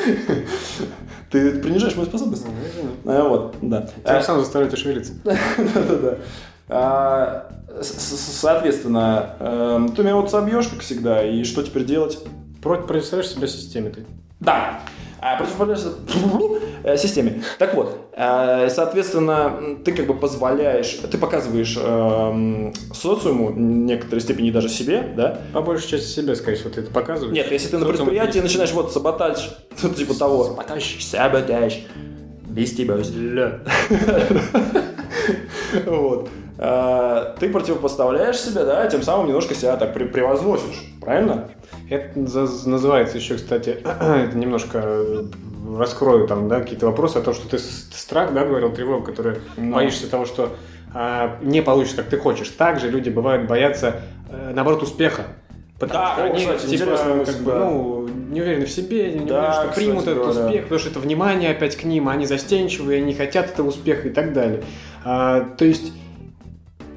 Ты 1.31 1.53
принижаешь 1.61 1.97
мою 1.97 2.07
способность? 2.09 2.47
А, 3.05 3.29
вот, 3.29 3.57
да. 3.61 3.83
Тем 3.83 3.93
А, 4.17 4.23
самым 4.23 4.43
заставляет 4.45 4.73
тебя 4.73 4.83
шевелиться. 4.83 5.13
Да-да-да. 5.25 6.19
А, 6.69 7.51
Соответственно, 7.81 9.37
эм, 9.41 9.95
ты 9.95 10.03
меня 10.03 10.17
вот 10.17 10.31
собьешь, 10.31 10.69
как 10.69 10.81
всегда, 10.81 11.25
и 11.25 11.43
что 11.45 11.63
теперь 11.63 11.85
делать? 11.85 12.19
Против 12.63 12.87
представляешь 12.87 13.31
себя 13.31 13.47
системе 13.47 13.91
ты. 13.91 14.05
Да. 14.41 14.81
А, 15.21 15.37
противоположность 15.37 15.97
э, 16.85 16.97
системе. 16.97 17.43
Так 17.59 17.75
вот, 17.75 18.11
э, 18.13 18.69
соответственно, 18.71 19.79
ты 19.85 19.93
как 19.93 20.07
бы 20.07 20.15
позволяешь, 20.15 20.99
ты 21.11 21.19
показываешь 21.19 21.77
эм, 21.81 22.73
социуму, 22.93 23.49
в 23.49 23.59
некоторой 23.59 24.21
степени 24.21 24.51
даже 24.51 24.69
себе, 24.69 25.03
да? 25.17 25.41
По 25.53 25.63
большей 25.63 25.89
части 25.89 26.21
себя, 26.21 26.37
скорее 26.37 26.57
всего, 26.57 26.71
ты 26.71 26.83
это 26.83 26.93
показываешь. 26.93 27.35
Нет, 27.35 27.51
если 27.51 27.69
ты 27.69 27.79
на 27.79 27.87
предприятии 27.87 28.39
начинаешь 28.39 28.73
вот 28.73 28.93
саботаж, 28.93 29.59
ну, 29.83 29.89
типа 29.91 30.15
того. 30.15 30.45
Саботаж. 30.45 30.97
Саботаж. 31.01 31.81
Без 32.47 32.73
тебя. 32.73 32.97
Вот. 35.87 36.29
А, 36.59 37.35
Ты 37.41 37.49
противопоставляешь 37.51 38.39
себя, 38.39 38.65
да, 38.65 38.87
тем 38.87 39.03
самым 39.03 39.27
немножко 39.27 39.55
себя 39.55 39.77
так 39.77 39.93
превозносишь, 39.93 40.85
правильно? 41.01 41.49
Это 41.91 42.19
называется 42.19 43.19
еще, 43.19 43.37
кстати, 43.37 43.79
это 43.85 44.37
немножко 44.37 44.81
э, 44.85 45.25
раскрою 45.77 46.29
там, 46.29 46.49
да, 46.49 46.61
какие-то 46.61 46.87
вопросы 46.87 47.17
о 47.19 47.23
том, 47.23 47.35
что 47.35 47.49
ты 47.49 47.59
страх, 47.59 48.33
да, 48.33 48.45
говорил, 48.45 48.73
тревога, 48.73 49.07
которая 49.07 49.39
Ну. 49.57 49.75
боишься 49.75 50.09
того, 50.09 50.25
что 50.27 50.51
а, 50.97 51.39
не 51.43 51.61
получится, 51.61 51.97
как 51.99 52.07
ты 52.07 52.19
хочешь. 52.19 52.49
Также 52.51 52.89
люди 52.89 53.09
бывают 53.11 53.49
боятся, 53.49 54.03
э, 54.31 54.53
наоборот, 54.55 54.83
успеха. 54.85 55.23
Потому 55.81 56.05
Да, 56.05 56.13
что 56.15 56.25
они, 56.25 56.39
кстати, 56.39 56.67
типа, 56.67 57.25
как 57.27 57.37
бы, 57.41 57.51
да. 57.51 57.59
ну, 57.59 58.09
не 58.31 58.41
уверены 58.41 58.65
в 58.65 58.71
себе, 58.71 59.11
не 59.13 59.27
Да, 59.27 59.39
уверены, 59.41 59.53
что 59.55 59.63
кстати 59.71 59.75
примут 59.75 60.07
этот 60.07 60.19
говоря. 60.23 60.47
успех, 60.47 60.63
потому 60.63 60.79
что 60.79 60.91
это 60.91 60.99
внимание 61.01 61.51
опять 61.51 61.75
к 61.77 61.83
ним, 61.83 62.09
а 62.09 62.13
они 62.13 62.27
застенчивые, 62.27 63.03
они 63.03 63.13
хотят 63.13 63.47
этого 63.51 63.69
успеха 63.69 64.07
и 64.07 64.13
так 64.13 64.33
далее. 64.33 64.63
А, 65.05 65.41
то 65.59 65.65
есть 65.65 65.93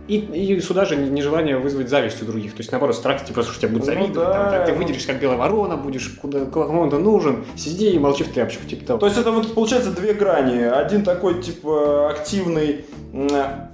и, 0.07 0.17
и 0.55 0.61
сюда 0.61 0.85
же 0.85 0.95
не- 0.95 1.09
нежелание 1.09 1.57
вызвать 1.57 1.89
зависть 1.89 2.21
у 2.21 2.25
других. 2.25 2.53
То 2.53 2.59
есть, 2.59 2.71
наоборот, 2.71 2.95
страх, 2.95 3.25
типа, 3.25 3.43
что 3.43 3.59
тебя 3.59 3.69
будут 3.69 3.87
Ну 3.87 3.93
завидовать, 3.93 4.29
да, 4.29 4.51
там, 4.51 4.65
ты 4.65 4.71
ну. 4.71 4.77
выдержишь, 4.77 5.05
как 5.05 5.19
белая 5.19 5.37
ворона, 5.37 5.77
будешь 5.77 6.09
куда, 6.21 6.45
кому 6.45 6.89
то 6.89 6.97
нужен, 6.99 7.45
сиди 7.55 7.91
и 7.91 7.99
молчи 7.99 8.23
в 8.23 8.31
тряпочку, 8.31 8.65
типа 8.65 8.85
того. 8.85 8.99
То 8.99 9.05
есть 9.07 9.17
это 9.17 9.31
вот 9.31 9.53
получается 9.53 9.91
две 9.91 10.13
грани. 10.13 10.63
Один 10.63 11.03
такой 11.03 11.41
типа 11.41 12.09
активный 12.11 12.85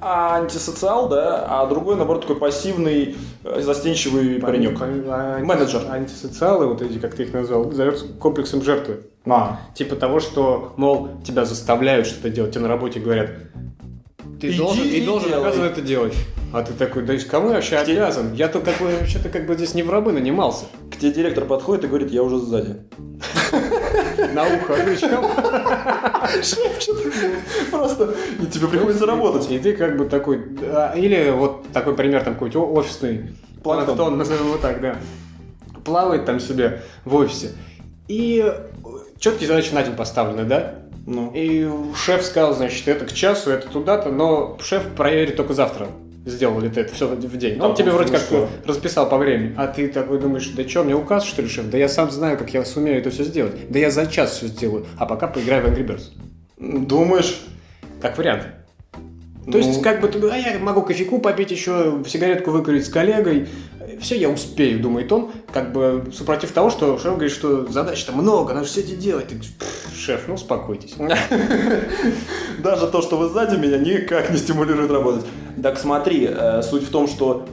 антисоциал, 0.01 1.09
да, 1.09 1.45
а 1.49 1.65
другой, 1.67 1.95
наоборот, 1.95 2.21
такой 2.21 2.37
пассивный, 2.37 3.15
э, 3.43 3.61
застенчивый 3.61 4.39
паренек. 4.39 4.77
А, 4.81 5.39
Менеджер. 5.39 5.81
Антисоциалы, 5.89 6.67
вот 6.67 6.81
эти, 6.81 6.97
как 6.99 7.15
ты 7.15 7.23
их 7.23 7.33
назвал, 7.33 7.71
зовется 7.71 8.05
комплексом 8.19 8.61
жертвы. 8.61 9.01
А. 9.25 9.59
Типа 9.73 9.95
того, 9.95 10.19
что, 10.19 10.73
мол, 10.75 11.09
тебя 11.25 11.45
заставляют 11.45 12.07
что-то 12.07 12.29
делать, 12.29 12.51
тебе 12.51 12.61
на 12.61 12.67
работе 12.67 12.99
говорят, 12.99 13.29
ты 14.43 14.49
Иди 14.49 14.57
должен, 14.57 14.83
и 14.83 14.99
ты 14.99 15.05
должен 15.05 15.29
делай. 15.29 15.47
обязан 15.47 15.63
это 15.63 15.79
делать. 15.81 16.13
А 16.51 16.61
ты 16.63 16.73
такой, 16.73 17.03
да 17.03 17.13
и 17.13 17.19
кому 17.19 17.47
я 17.47 17.53
вообще 17.55 17.81
Где- 17.81 17.93
обязан? 17.93 18.33
Я-то 18.33 18.59
как 18.59 18.77
бы, 18.79 18.87
вообще-то 18.99 19.29
как 19.29 19.45
бы 19.47 19.55
здесь 19.55 19.73
не 19.73 19.83
в 19.83 19.89
рабы 19.89 20.11
нанимался. 20.11 20.65
К 20.91 20.97
тебе 20.97 21.11
директор 21.13 21.45
подходит 21.45 21.85
и 21.85 21.87
говорит, 21.87 22.11
я 22.11 22.21
уже 22.23 22.37
сзади. 22.39 22.75
На 24.33 24.43
ухо 24.43 24.75
крючком. 24.75 25.25
Просто 27.71 28.13
и 28.41 28.45
тебе 28.47 28.67
приходится 28.67 29.05
работать. 29.05 29.49
И 29.49 29.59
ты 29.59 29.73
как 29.73 29.97
бы 29.97 30.05
такой... 30.05 30.43
а, 30.61 30.93
Или 30.95 31.29
вот 31.31 31.65
такой 31.71 31.95
пример 31.95 32.21
там 32.23 32.33
какой-нибудь 32.33 32.61
о- 32.61 32.71
офисный 32.73 33.31
планктон, 33.63 34.17
назовем 34.17 34.47
его 34.47 34.57
так, 34.57 34.81
да. 34.81 34.97
Плавает 35.85 36.25
там 36.25 36.39
себе 36.41 36.81
в 37.05 37.15
офисе. 37.15 37.51
И 38.09 38.45
четкие 39.19 39.47
задачи 39.47 39.73
на 39.73 39.83
день 39.83 39.95
поставлены, 39.95 40.43
да? 40.43 40.75
Ну. 41.05 41.31
И 41.33 41.69
шеф 41.95 42.23
сказал, 42.23 42.53
значит, 42.53 42.87
это 42.87 43.05
к 43.05 43.13
часу, 43.13 43.51
это 43.51 43.67
туда-то, 43.67 44.09
но 44.09 44.57
шеф 44.61 44.87
проверит 44.95 45.35
только 45.35 45.53
завтра. 45.53 45.87
Сделал 46.25 46.61
ли 46.61 46.69
ты 46.69 46.81
это 46.81 46.93
все 46.93 47.07
в 47.07 47.37
день. 47.37 47.57
Ну, 47.57 47.65
он 47.65 47.75
тебе 47.75 47.91
ну, 47.91 47.97
вроде 47.97 48.13
как 48.13 48.21
что? 48.21 48.47
расписал 48.65 49.09
по 49.09 49.17
времени. 49.17 49.53
А 49.57 49.67
ты 49.67 49.89
такой 49.89 50.19
думаешь, 50.19 50.47
да 50.55 50.67
что, 50.67 50.83
мне 50.83 50.95
указ, 50.95 51.25
что 51.25 51.41
ли, 51.41 51.49
шеф? 51.49 51.69
Да 51.69 51.77
я 51.77 51.89
сам 51.89 52.09
знаю, 52.11 52.37
как 52.37 52.53
я 52.53 52.63
сумею 52.63 52.99
это 52.99 53.09
все 53.09 53.25
сделать. 53.25 53.69
Да 53.69 53.77
я 53.77 53.91
за 53.91 54.07
час 54.07 54.37
все 54.37 54.47
сделаю. 54.47 54.85
А 54.97 55.05
пока 55.05 55.27
поиграю 55.27 55.63
в 55.63 55.67
Angry 55.67 55.85
Birds. 55.85 56.03
Думаешь? 56.57 57.41
Как 58.01 58.17
вариант. 58.17 58.47
Ну. 59.45 59.51
То 59.51 59.57
есть, 59.57 59.81
как 59.81 59.99
бы, 59.99 60.09
а 60.31 60.37
я 60.37 60.57
могу 60.59 60.83
кофейку 60.83 61.19
попить 61.19 61.51
еще, 61.51 62.01
сигаретку 62.07 62.51
выкурить 62.51 62.85
с 62.85 62.89
коллегой. 62.89 63.49
Все 64.03 64.17
я 64.17 64.29
успею, 64.29 64.81
думает 64.81 65.09
он, 65.13 65.31
как 65.53 65.71
бы, 65.71 66.03
супротив 66.13 66.51
того, 66.51 66.69
что 66.69 66.97
шеф 66.97 67.13
говорит, 67.13 67.31
что 67.31 67.65
задач-то 67.71 68.11
много, 68.11 68.53
надо 68.53 68.65
все 68.67 68.81
эти 68.81 68.95
делать. 68.95 69.29
Ты 69.29 69.35
говоришь, 69.35 69.53
«Пф, 69.57 69.97
шеф, 69.97 70.23
ну 70.27 70.33
успокойтесь. 70.33 70.95
Даже 72.59 72.87
то, 72.87 73.01
что 73.01 73.17
вы 73.17 73.29
сзади 73.29 73.55
меня, 73.55 73.77
никак 73.77 74.29
не 74.29 74.37
стимулирует 74.37 74.91
работать. 74.91 75.25
Так 75.61 75.79
смотри, 75.79 76.27
э, 76.29 76.61
суть 76.63 76.83
в 76.83 76.89
том, 76.91 77.07
что 77.07 77.45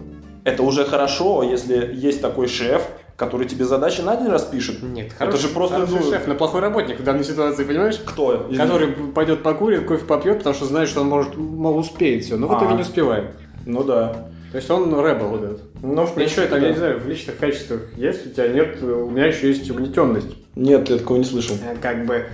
это 0.42 0.64
уже 0.64 0.84
хорошо, 0.84 1.44
если 1.44 1.88
есть 1.94 2.20
такой 2.20 2.48
шеф, 2.48 2.82
который 3.16 3.46
тебе 3.46 3.64
задачи 3.64 4.00
на 4.00 4.16
день 4.16 4.26
распишет. 4.28 4.82
Нет, 4.82 5.12
Это 5.20 5.36
же 5.36 5.48
просто, 5.48 5.76
хороший 5.76 6.00
ну- 6.04 6.10
шеф, 6.10 6.26
но 6.26 6.34
плохой 6.34 6.62
работник 6.62 6.98
в 6.98 7.04
данной 7.04 7.22
ситуации, 7.22 7.62
понимаешь? 7.62 7.98
Кто? 8.04 8.48
Из- 8.50 8.56
Который 8.58 8.88
пойдет 8.88 9.44
покурит, 9.44 9.86
кофе 9.86 10.04
попьет, 10.04 10.38
потому 10.38 10.54
что 10.56 10.64
знает, 10.64 10.88
что 10.88 11.02
он 11.02 11.08
может, 11.08 11.36
мол, 11.36 11.78
успеет 11.78 12.24
все, 12.24 12.36
но 12.36 12.48
в 12.48 12.58
итоге 12.58 12.72
А. 12.72 12.74
не 12.74 12.82
успевает. 12.82 13.26
Ну 13.66 13.84
да. 13.84 14.26
То 14.50 14.56
есть 14.56 14.68
он 14.70 14.92
рэбл 14.92 15.26
вот 15.26 15.42
этот. 15.42 15.62
Ну, 15.82 16.04
в 16.04 16.06
Еще 16.06 16.14
принципе, 16.14 16.42
это, 16.42 16.56
да. 16.56 16.66
я 16.66 16.72
не 16.72 16.76
знаю, 16.76 16.98
в 16.98 17.08
личных 17.08 17.38
качествах 17.38 17.82
есть, 17.96 18.26
у 18.26 18.30
тебя 18.30 18.48
нет, 18.48 18.82
у 18.82 19.08
меня 19.10 19.26
еще 19.26 19.48
есть 19.48 19.70
угнетенность. 19.70 20.36
Нет, 20.56 20.88
я 20.90 20.98
такого 20.98 21.18
не 21.18 21.24
слышал. 21.24 21.56
Э, 21.64 21.76
как 21.80 22.04
бы 22.04 22.26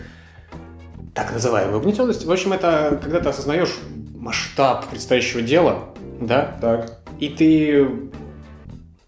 так 1.14 1.32
называемая 1.32 1.76
угнетенность. 1.76 2.24
В 2.24 2.32
общем, 2.32 2.52
это 2.54 2.98
когда 3.02 3.20
ты 3.20 3.28
осознаешь 3.28 3.74
масштаб 4.14 4.86
предстоящего 4.88 5.42
дела, 5.42 5.90
да, 6.20 6.56
Так. 6.60 7.00
и 7.20 7.28
ты 7.28 7.88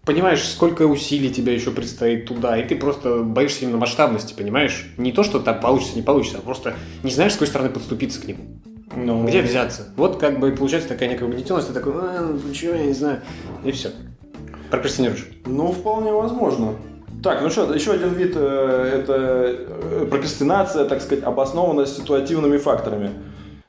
понимаешь, 0.05 0.43
сколько 0.43 0.83
усилий 0.83 1.31
тебе 1.31 1.53
еще 1.53 1.71
предстоит 1.71 2.25
туда, 2.27 2.57
и 2.57 2.67
ты 2.67 2.75
просто 2.75 3.19
боишься 3.23 3.65
именно 3.65 3.77
масштабности, 3.77 4.33
понимаешь? 4.33 4.87
Не 4.97 5.11
то, 5.11 5.23
что 5.23 5.39
там 5.39 5.59
получится, 5.59 5.95
не 5.95 6.01
получится, 6.01 6.39
а 6.39 6.41
просто 6.41 6.75
не 7.03 7.11
знаешь, 7.11 7.33
с 7.33 7.35
какой 7.35 7.47
стороны 7.47 7.69
подступиться 7.69 8.21
к 8.21 8.25
нему. 8.25 8.39
Ну, 8.95 9.25
Где 9.27 9.41
взяться? 9.41 9.87
Вот 9.95 10.19
как 10.19 10.39
бы 10.39 10.51
получается 10.51 10.89
такая 10.89 11.09
некая 11.09 11.25
угнетенность, 11.25 11.67
ты 11.67 11.73
такой, 11.73 11.93
а, 11.95 12.21
ну 12.21 12.53
чего, 12.53 12.73
я 12.73 12.85
не 12.85 12.93
знаю, 12.93 13.21
и 13.63 13.71
все. 13.71 13.91
Прокрастинируешь. 14.71 15.27
Ну, 15.45 15.71
вполне 15.71 16.11
возможно. 16.11 16.75
Так, 17.23 17.41
ну 17.41 17.49
что, 17.49 17.73
еще 17.73 17.91
один 17.91 18.13
вид 18.13 18.33
э, 18.35 19.01
это 19.01 19.13
э, 19.17 20.07
прокрастинация, 20.09 20.85
так 20.85 21.01
сказать, 21.01 21.23
обоснованная 21.23 21.85
ситуативными 21.85 22.57
факторами. 22.57 23.11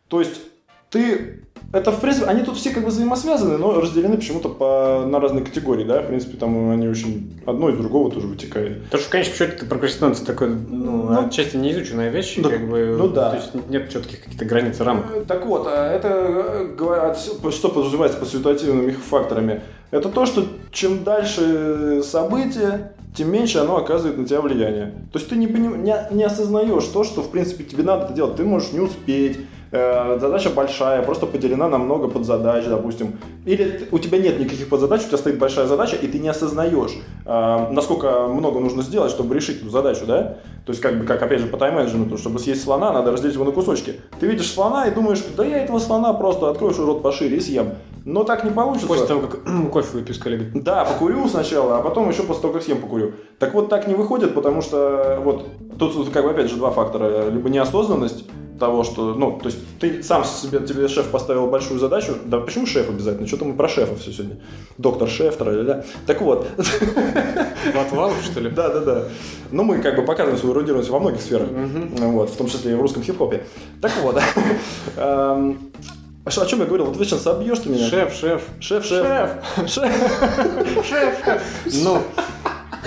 То 0.09 0.20
есть 0.20 0.40
ты 0.88 1.39
это, 1.72 1.92
в 1.92 2.00
принципе, 2.00 2.26
они 2.26 2.42
тут 2.42 2.56
все 2.56 2.70
как 2.70 2.83
бы 2.83 2.88
взаимосвязаны, 2.90 3.56
но 3.59 3.80
разделены 3.80 4.16
почему-то 4.16 4.48
по, 4.48 5.04
на 5.06 5.20
разные 5.20 5.44
категории, 5.44 5.85
да? 5.85 6.02
В 6.02 6.06
принципе, 6.09 6.37
там 6.37 6.70
они 6.70 6.88
очень... 6.88 7.40
Одно 7.46 7.68
из 7.70 7.76
другого 7.76 8.11
тоже 8.11 8.26
вытекает. 8.26 8.83
Потому 8.85 9.00
что, 9.02 9.11
конечно, 9.11 9.35
счете, 9.35 9.64
прокрастинация 9.66 10.26
такой, 10.26 10.48
ну, 10.48 11.04
Ну, 11.11 11.26
отчасти 11.26 11.56
неизученная 11.56 12.11
вещь, 12.11 12.37
да, 12.38 12.48
как 12.50 12.68
бы, 12.68 12.96
ну 12.98 13.09
да. 13.09 13.30
то 13.30 13.37
есть 13.37 13.68
нет 13.68 13.88
четких 13.90 14.22
каких-то 14.24 14.44
границ, 14.44 14.80
рамок. 14.80 15.06
Э, 15.14 15.24
Так 15.26 15.46
вот, 15.46 15.66
а 15.68 15.92
это 15.92 16.09
э, 16.09 16.74
говорят, 16.76 17.18
что 17.18 17.68
подразумевается 17.68 18.18
под 18.18 18.28
ситуативными 18.28 18.90
факторами? 18.90 19.61
Это 19.92 20.09
то, 20.09 20.26
что 20.26 20.44
чем 20.72 21.04
дальше 21.04 22.02
событие, 22.04 22.92
тем 23.16 23.30
меньше 23.33 23.59
оно 23.59 23.76
оказывает 23.76 24.18
на 24.18 24.24
тебя 24.24 24.40
влияние. 24.40 24.87
То 25.12 25.18
есть 25.18 25.28
ты 25.28 25.37
не, 25.37 25.46
поним- 25.46 25.78
не, 25.83 25.94
не 26.12 26.22
осознаешь 26.24 26.85
то, 26.85 27.02
что 27.04 27.22
в 27.22 27.30
принципе 27.30 27.64
тебе 27.64 27.83
надо 27.83 28.04
это 28.04 28.12
делать. 28.14 28.37
Ты 28.37 28.44
можешь 28.44 28.72
не 28.72 28.80
успеть, 28.80 29.38
э, 29.70 30.18
задача 30.20 30.50
большая, 30.50 31.02
просто 31.02 31.26
поделена 31.26 31.68
на 31.68 31.78
много 31.78 32.09
подзадач, 32.09 32.64
допустим. 32.66 33.18
Или 33.44 33.88
у 33.90 33.98
тебя 33.98 34.18
нет 34.18 34.38
никаких 34.38 34.68
подзадач, 34.68 35.02
у 35.02 35.09
тебя 35.09 35.18
стоит 35.18 35.38
большая 35.38 35.66
задача, 35.66 35.96
и 35.96 36.06
ты 36.06 36.18
не 36.18 36.28
осознаешь, 36.28 36.92
э, 37.24 37.66
насколько 37.70 38.28
много 38.28 38.61
нужно 38.61 38.83
сделать, 38.83 39.11
чтобы 39.11 39.35
решить 39.35 39.61
эту 39.61 39.70
задачу, 39.70 40.06
да? 40.06 40.38
То 40.66 40.72
есть, 40.72 40.80
как 40.80 40.98
бы, 40.98 41.04
как 41.04 41.22
опять 41.22 41.40
же 41.40 41.46
по 41.46 41.56
тайм-менеджменту, 41.56 42.18
чтобы 42.18 42.38
съесть 42.38 42.62
слона, 42.62 42.92
надо 42.92 43.12
разделить 43.12 43.35
его 43.35 43.44
на 43.44 43.52
кусочки. 43.52 44.00
Ты 44.18 44.26
видишь 44.26 44.52
слона 44.52 44.87
и 44.87 44.94
думаешь, 44.94 45.22
да 45.37 45.44
я 45.44 45.64
этого 45.64 45.78
слона 45.78 46.12
просто 46.12 46.50
открою 46.50 46.74
рот 46.85 47.02
пошире 47.02 47.38
и 47.38 47.40
съем. 47.40 47.72
Но 48.04 48.24
так 48.24 48.44
не 48.44 48.50
получится. 48.50 48.88
После 48.88 49.06
того, 49.06 49.26
как 49.26 49.40
кофе 49.72 49.98
выпью 49.98 50.14
с 50.14 50.18
коллегой. 50.18 50.50
Да, 50.54 50.85
покурю 50.85 51.26
сначала, 51.28 51.78
а 51.78 51.83
потом 51.83 52.09
еще 52.09 52.22
после 52.22 52.42
того, 52.42 52.54
как 52.54 52.62
съем, 52.62 52.80
покурю. 52.80 53.12
Так 53.38 53.54
вот, 53.54 53.68
так 53.68 53.87
не 53.87 53.94
выходит, 53.94 54.35
потому 54.35 54.62
что 54.62 55.18
вот 55.22 55.46
тут 55.78 56.11
как 56.11 56.24
бы 56.24 56.30
опять 56.30 56.50
же 56.50 56.56
два 56.56 56.70
фактора. 56.70 57.28
Либо 57.30 57.48
неосознанность, 57.48 58.24
того, 58.60 58.84
что, 58.84 59.14
ну, 59.14 59.38
то 59.40 59.46
есть 59.46 59.58
ты 59.80 60.02
сам 60.02 60.24
себе, 60.24 60.60
тебе 60.60 60.86
шеф 60.86 61.08
поставил 61.08 61.48
большую 61.48 61.80
задачу, 61.80 62.14
да 62.24 62.38
почему 62.38 62.66
шеф 62.66 62.88
обязательно, 62.88 63.26
что-то 63.26 63.46
мы 63.46 63.54
про 63.54 63.68
шефа 63.68 63.96
все 63.96 64.12
сегодня, 64.12 64.38
доктор 64.78 65.08
шеф, 65.08 65.36
да. 65.38 65.84
Так 66.06 66.20
вот. 66.20 66.46
Отвалов, 67.74 68.22
что 68.22 68.40
ли? 68.40 68.50
Да, 68.50 68.68
да, 68.68 68.80
да. 68.80 69.04
Ну, 69.50 69.64
мы 69.64 69.78
как 69.78 69.96
бы 69.96 70.02
показываем 70.02 70.38
свою 70.38 70.54
эрудированность 70.54 70.90
во 70.90 71.00
многих 71.00 71.20
сферах, 71.20 71.48
вот, 71.50 72.30
в 72.30 72.36
том 72.36 72.46
числе 72.46 72.72
и 72.72 72.74
в 72.74 72.80
русском 72.80 73.02
хип-хопе. 73.02 73.44
Так 73.80 73.92
вот, 74.02 74.20
эм, 74.96 75.72
а 76.24 76.30
что, 76.30 76.42
о 76.42 76.46
чем 76.46 76.60
я 76.60 76.66
говорил? 76.66 76.86
Вот 76.86 76.98
ты 76.98 77.04
сейчас 77.04 77.22
собьешь 77.22 77.58
ты 77.60 77.70
меня. 77.70 77.88
Шеф, 77.88 78.14
шеф. 78.14 78.42
Шеф, 78.60 78.84
шеф. 78.84 79.06
Шеф. 79.66 79.92
Шеф, 80.86 81.24
шеф. 81.24 81.42
Ну. 81.82 82.02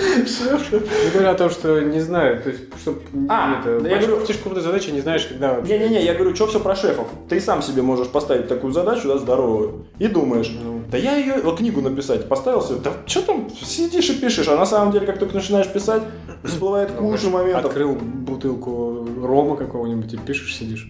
Я 0.04 1.10
говорю 1.12 1.28
о 1.30 1.34
том, 1.34 1.50
что 1.50 1.80
не 1.80 2.00
знаю, 2.00 2.42
то 2.42 2.50
есть, 2.50 2.62
что 2.80 2.98
А, 3.28 3.60
это, 3.60 3.80
да 3.80 3.88
я 3.88 3.98
говорю- 3.98 4.24
слишком 4.24 4.44
крутая 4.52 4.64
задача, 4.64 4.90
не 4.92 5.00
знаешь, 5.00 5.24
когда 5.26 5.54
вообще. 5.54 5.78
Не-не-не, 5.78 6.04
я 6.04 6.14
говорю, 6.14 6.34
что 6.34 6.46
все 6.46 6.60
про 6.60 6.76
шефов. 6.76 7.08
Ты 7.28 7.40
сам 7.40 7.62
себе 7.62 7.82
можешь 7.82 8.08
поставить 8.08 8.48
такую 8.48 8.72
задачу, 8.72 9.08
да, 9.08 9.18
здоровую, 9.18 9.86
и 9.98 10.06
думаешь, 10.06 10.50
Ну. 10.62 10.82
да 10.90 10.98
я 10.98 11.16
ее, 11.16 11.34
вот 11.42 11.58
книгу 11.58 11.80
написать, 11.80 12.28
поставил 12.28 12.62
себе, 12.62 12.78
да 12.82 12.92
что 13.06 13.22
там, 13.22 13.48
сидишь 13.62 14.10
и 14.10 14.14
пишешь, 14.20 14.48
а 14.48 14.56
на 14.56 14.66
самом 14.66 14.92
деле, 14.92 15.06
как 15.06 15.18
только 15.18 15.34
начинаешь 15.34 15.68
писать, 15.68 16.02
всплывает 16.44 16.90
куча 16.92 17.28
моментов. 17.28 17.66
Открыл 17.66 17.94
бутылку 17.94 19.08
рома 19.22 19.56
какого-нибудь 19.56 20.12
и 20.12 20.16
пишешь, 20.16 20.54
сидишь. 20.56 20.88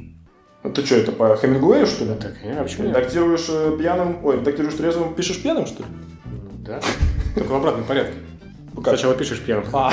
Ну, 0.62 0.72
Ты 0.72 0.84
что, 0.84 0.94
это 0.96 1.12
по 1.12 1.36
Хемингуэю, 1.36 1.86
что 1.86 2.04
ли? 2.06 2.12
Так, 2.14 2.32
а 2.42 2.62
почему 2.62 2.86
нет? 2.88 2.96
Редактируешь 2.96 3.46
э, 3.50 3.76
пьяным, 3.78 4.24
ой, 4.24 4.36
редактируешь 4.36 4.74
трезвым, 4.74 5.14
пишешь 5.14 5.42
пьяным, 5.42 5.66
что 5.66 5.82
ли? 5.82 5.88
Ну, 6.24 6.50
Да. 6.64 6.80
Только 7.34 7.48
в 7.52 7.54
обратном 7.56 7.84
порядке. 7.84 8.14
Ну, 8.76 8.82
как? 8.82 8.94
Сначала 8.94 9.14
пишешь 9.14 9.40
пьяным. 9.40 9.64
А, 9.72 9.92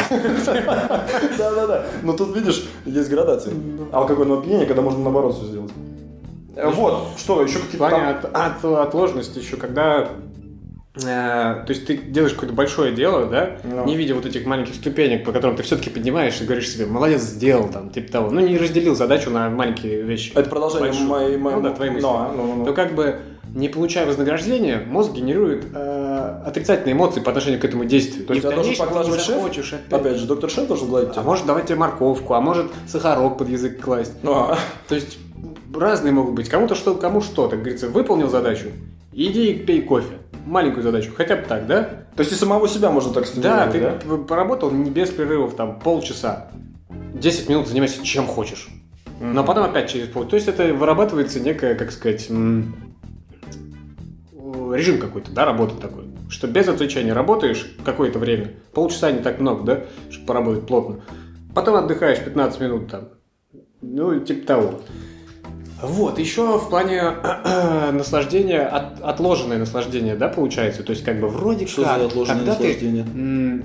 да-да-да. 1.37 1.85
Но 2.03 2.13
тут, 2.13 2.35
видишь, 2.35 2.65
есть 2.85 3.09
градации. 3.09 3.51
Алкогольного 3.91 4.39
опьянения, 4.41 4.65
когда 4.65 4.81
можно 4.81 4.99
наоборот 5.03 5.35
все 5.35 5.45
сделать. 5.45 5.71
Э, 6.55 6.69
Вот, 6.69 7.09
что, 7.17 7.41
еще 7.41 7.59
В 7.59 7.65
какие-то 7.65 7.77
плане 7.77 8.13
там... 8.21 8.31
от, 8.33 8.65
от- 8.65 8.87
отложенности 8.87 9.39
еще, 9.39 9.55
когда 9.57 10.09
э, 10.95 11.01
то 11.01 11.65
есть 11.69 11.85
ты 11.87 11.95
делаешь 11.97 12.33
какое-то 12.33 12.53
большое 12.55 12.93
дело, 12.93 13.25
да, 13.27 13.57
Ну. 13.63 13.85
не 13.85 13.95
видя 13.95 14.15
вот 14.15 14.25
этих 14.25 14.45
маленьких 14.45 14.75
ступенек, 14.75 15.23
по 15.23 15.31
которым 15.31 15.55
ты 15.55 15.63
все-таки 15.63 15.89
поднимаешь 15.89 16.39
и 16.41 16.43
говоришь 16.45 16.69
себе, 16.69 16.85
молодец, 16.87 17.21
сделал 17.21 17.69
там, 17.69 17.89
типа 17.89 18.11
того. 18.11 18.29
Ну, 18.31 18.41
не 18.41 18.57
разделил 18.57 18.95
задачу 18.95 19.29
на 19.29 19.49
маленькие 19.49 20.01
вещи. 20.01 20.31
Это 20.35 20.49
продолжение 20.49 20.91
моей... 21.05 21.37
моей- 21.37 21.55
Ну 21.57 21.61
да, 21.63 21.71
твои 21.71 21.89
мысли. 21.91 22.05
Ну, 22.05 22.27
ну, 22.35 22.45
ну, 22.47 22.55
ну. 22.57 22.65
То 22.65 22.73
как 22.73 22.93
бы, 22.95 23.19
не 23.55 23.69
получая 23.69 24.05
вознаграждения, 24.05 24.83
мозг 24.85 25.13
генерирует 25.13 25.65
отрицательные 26.45 26.93
эмоции 26.93 27.19
по 27.19 27.29
отношению 27.29 27.59
к 27.59 27.65
этому 27.65 27.85
действию. 27.85 28.25
То 28.25 28.33
есть 28.33 28.45
тебя 28.45 28.55
должен 28.55 28.73
ты 28.73 28.79
поглаживать 28.79 29.21
шеф? 29.21 29.35
захочешь 29.35 29.73
опять. 29.73 29.99
Опять 30.01 30.17
же, 30.17 30.25
доктор 30.27 30.49
Шен 30.49 30.65
должен 30.67 30.87
гладить 30.89 31.09
А 31.09 31.13
тебя? 31.13 31.23
может 31.23 31.45
давать 31.45 31.65
тебе 31.65 31.75
морковку, 31.77 32.33
а 32.33 32.41
может 32.41 32.71
сахарок 32.87 33.37
под 33.37 33.49
язык 33.49 33.79
класть. 33.81 34.13
Ну, 34.23 34.33
а. 34.33 34.57
То 34.87 34.95
есть 34.95 35.17
разные 35.75 36.11
могут 36.13 36.33
быть. 36.35 36.49
Кому-то 36.49 36.75
что, 36.75 36.95
кому 36.95 37.21
что. 37.21 37.47
Так 37.47 37.59
говорится, 37.59 37.87
выполнил 37.89 38.29
задачу, 38.29 38.67
иди 39.13 39.51
и 39.51 39.59
пей 39.65 39.81
кофе. 39.81 40.17
Маленькую 40.45 40.81
задачу, 40.83 41.11
хотя 41.15 41.35
бы 41.35 41.43
так, 41.43 41.67
да? 41.67 41.83
То 42.15 42.21
есть 42.21 42.31
и 42.31 42.35
самого 42.35 42.67
себя 42.67 42.89
можно 42.89 43.13
так 43.13 43.23
Да, 43.25 43.29
стимулировать, 43.69 43.71
ты 43.71 43.79
да? 43.79 43.91
п- 44.17 44.23
поработал 44.23 44.71
не 44.71 44.89
без 44.89 45.09
прерывов, 45.11 45.55
там, 45.55 45.79
полчаса. 45.79 46.49
10 47.13 47.47
минут 47.49 47.67
занимайся 47.67 48.03
чем 48.03 48.25
хочешь. 48.25 48.67
Но 49.19 49.43
потом 49.43 49.65
опять 49.65 49.87
через 49.91 50.07
пол. 50.07 50.25
То 50.25 50.35
есть 50.35 50.47
это 50.47 50.73
вырабатывается 50.73 51.39
некая, 51.39 51.75
как 51.75 51.91
сказать, 51.91 52.27
режим 54.73 54.99
какой-то, 54.99 55.31
да, 55.31 55.45
работы 55.45 55.75
такой. 55.79 56.05
Что 56.31 56.47
без 56.47 56.67
отвлечения 56.69 57.11
работаешь 57.13 57.67
какое-то 57.83 58.17
время, 58.17 58.53
полчаса 58.73 59.11
не 59.11 59.19
так 59.21 59.39
много, 59.41 59.63
да, 59.63 59.81
чтобы 60.09 60.25
поработать 60.27 60.65
плотно. 60.65 61.01
Потом 61.53 61.75
отдыхаешь 61.75 62.23
15 62.23 62.61
минут 62.61 62.89
там. 62.89 63.09
Ну, 63.81 64.17
типа 64.21 64.47
того. 64.47 64.79
Вот, 65.83 66.19
еще 66.19 66.57
в 66.57 66.69
плане 66.69 67.01
наслаждения, 67.91 68.61
от- 68.61 69.01
отложенное 69.01 69.57
наслаждение, 69.57 70.15
да, 70.15 70.29
получается? 70.29 70.83
То 70.83 70.91
есть, 70.91 71.03
как 71.03 71.19
бы 71.19 71.27
вроде 71.27 71.67
Что 71.67 71.83
как, 71.83 71.99
за 71.99 72.05
отложенное 72.05 72.37
когда 72.37 72.55
ты, 72.55 72.63
наслаждение? 72.63 73.03
м, 73.13 73.63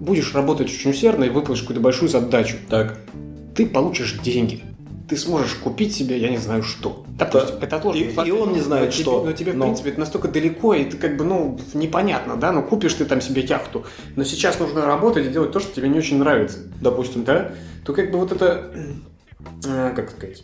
будешь 0.00 0.34
работать 0.34 0.66
очень 0.66 0.90
усердно 0.90 1.24
и 1.24 1.30
выполнишь 1.30 1.62
какую-то 1.62 1.80
большую 1.80 2.10
задачу, 2.10 2.56
Так. 2.68 2.98
ты 3.54 3.66
получишь 3.66 4.18
деньги. 4.22 4.60
Ты 5.08 5.16
сможешь 5.16 5.54
купить 5.54 5.94
себе, 5.94 6.18
я 6.18 6.28
не 6.30 6.36
знаю 6.38 6.62
что. 6.64 7.04
Допустим, 7.16 7.56
это 7.60 7.76
отложенное 7.76 8.24
И- 8.24 8.28
и 8.28 8.30
он 8.32 8.52
не 8.52 8.60
знает, 8.60 8.86
но 8.86 8.90
тебе- 8.90 9.02
что. 9.02 9.24
но 9.24 9.32
тебе, 9.32 9.52
в 9.52 9.56
Но. 9.56 9.64
принципе, 9.66 9.90
это 9.90 10.00
настолько 10.00 10.26
далеко, 10.28 10.74
и 10.74 10.84
ты 10.84 10.96
как 10.96 11.16
бы, 11.16 11.24
ну, 11.24 11.58
непонятно, 11.74 12.36
да? 12.36 12.50
Ну, 12.50 12.62
купишь 12.64 12.94
ты 12.94 13.04
там 13.04 13.20
себе 13.20 13.42
яхту, 13.42 13.84
но 14.16 14.24
сейчас 14.24 14.58
нужно 14.58 14.84
работать 14.84 15.26
и 15.26 15.28
делать 15.28 15.52
то, 15.52 15.60
что 15.60 15.72
тебе 15.74 15.88
не 15.88 15.98
очень 15.98 16.18
нравится 16.18 16.58
Допустим. 16.80 17.22
да, 17.24 17.52
то 17.84 17.92
как 17.92 18.10
бы 18.10 18.18
вот 18.18 18.32
это, 18.32 18.72
э, 19.64 19.92
как 19.94 20.10
сказать, 20.10 20.42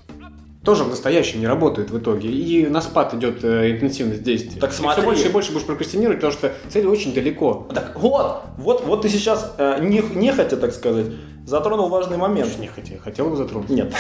тоже 0.65 0.85
в 0.85 0.89
настоящем 0.91 1.41
не 1.41 1.49
работает 1.49 1.91
в 1.91 1.99
итоге. 1.99 2.31
И 2.31 2.65
на 2.69 2.81
спад 2.83 3.15
идет 3.15 3.43
э, 3.43 3.73
интенсивность 3.73 4.23
действий. 4.23 4.61
Так 4.61 4.71
Ты 4.71 4.77
смотри. 4.77 5.01
все 5.03 5.11
больше 5.11 5.27
и 5.29 5.33
больше 5.33 5.53
будешь 5.53 5.67
прокрастинировать, 5.67 6.19
потому 6.19 6.33
что 6.35 6.53
цель 6.69 6.87
очень 6.87 7.13
далеко. 7.13 7.67
Так 7.75 7.99
вот, 7.99 8.43
вот, 8.59 8.85
вот 8.87 9.03
ты 9.03 9.09
сейчас, 9.09 9.55
э, 9.59 9.79
не, 9.85 10.01
нехотя, 10.15 10.57
так 10.57 10.73
сказать, 10.73 11.07
затронул 11.45 11.89
важный 11.89 12.17
момент. 12.17 12.57
Не 12.61 12.69
хотел, 12.69 12.99
хотел 13.01 13.29
бы 13.29 13.35
затронуть. 13.37 13.71
Нет. 13.71 13.93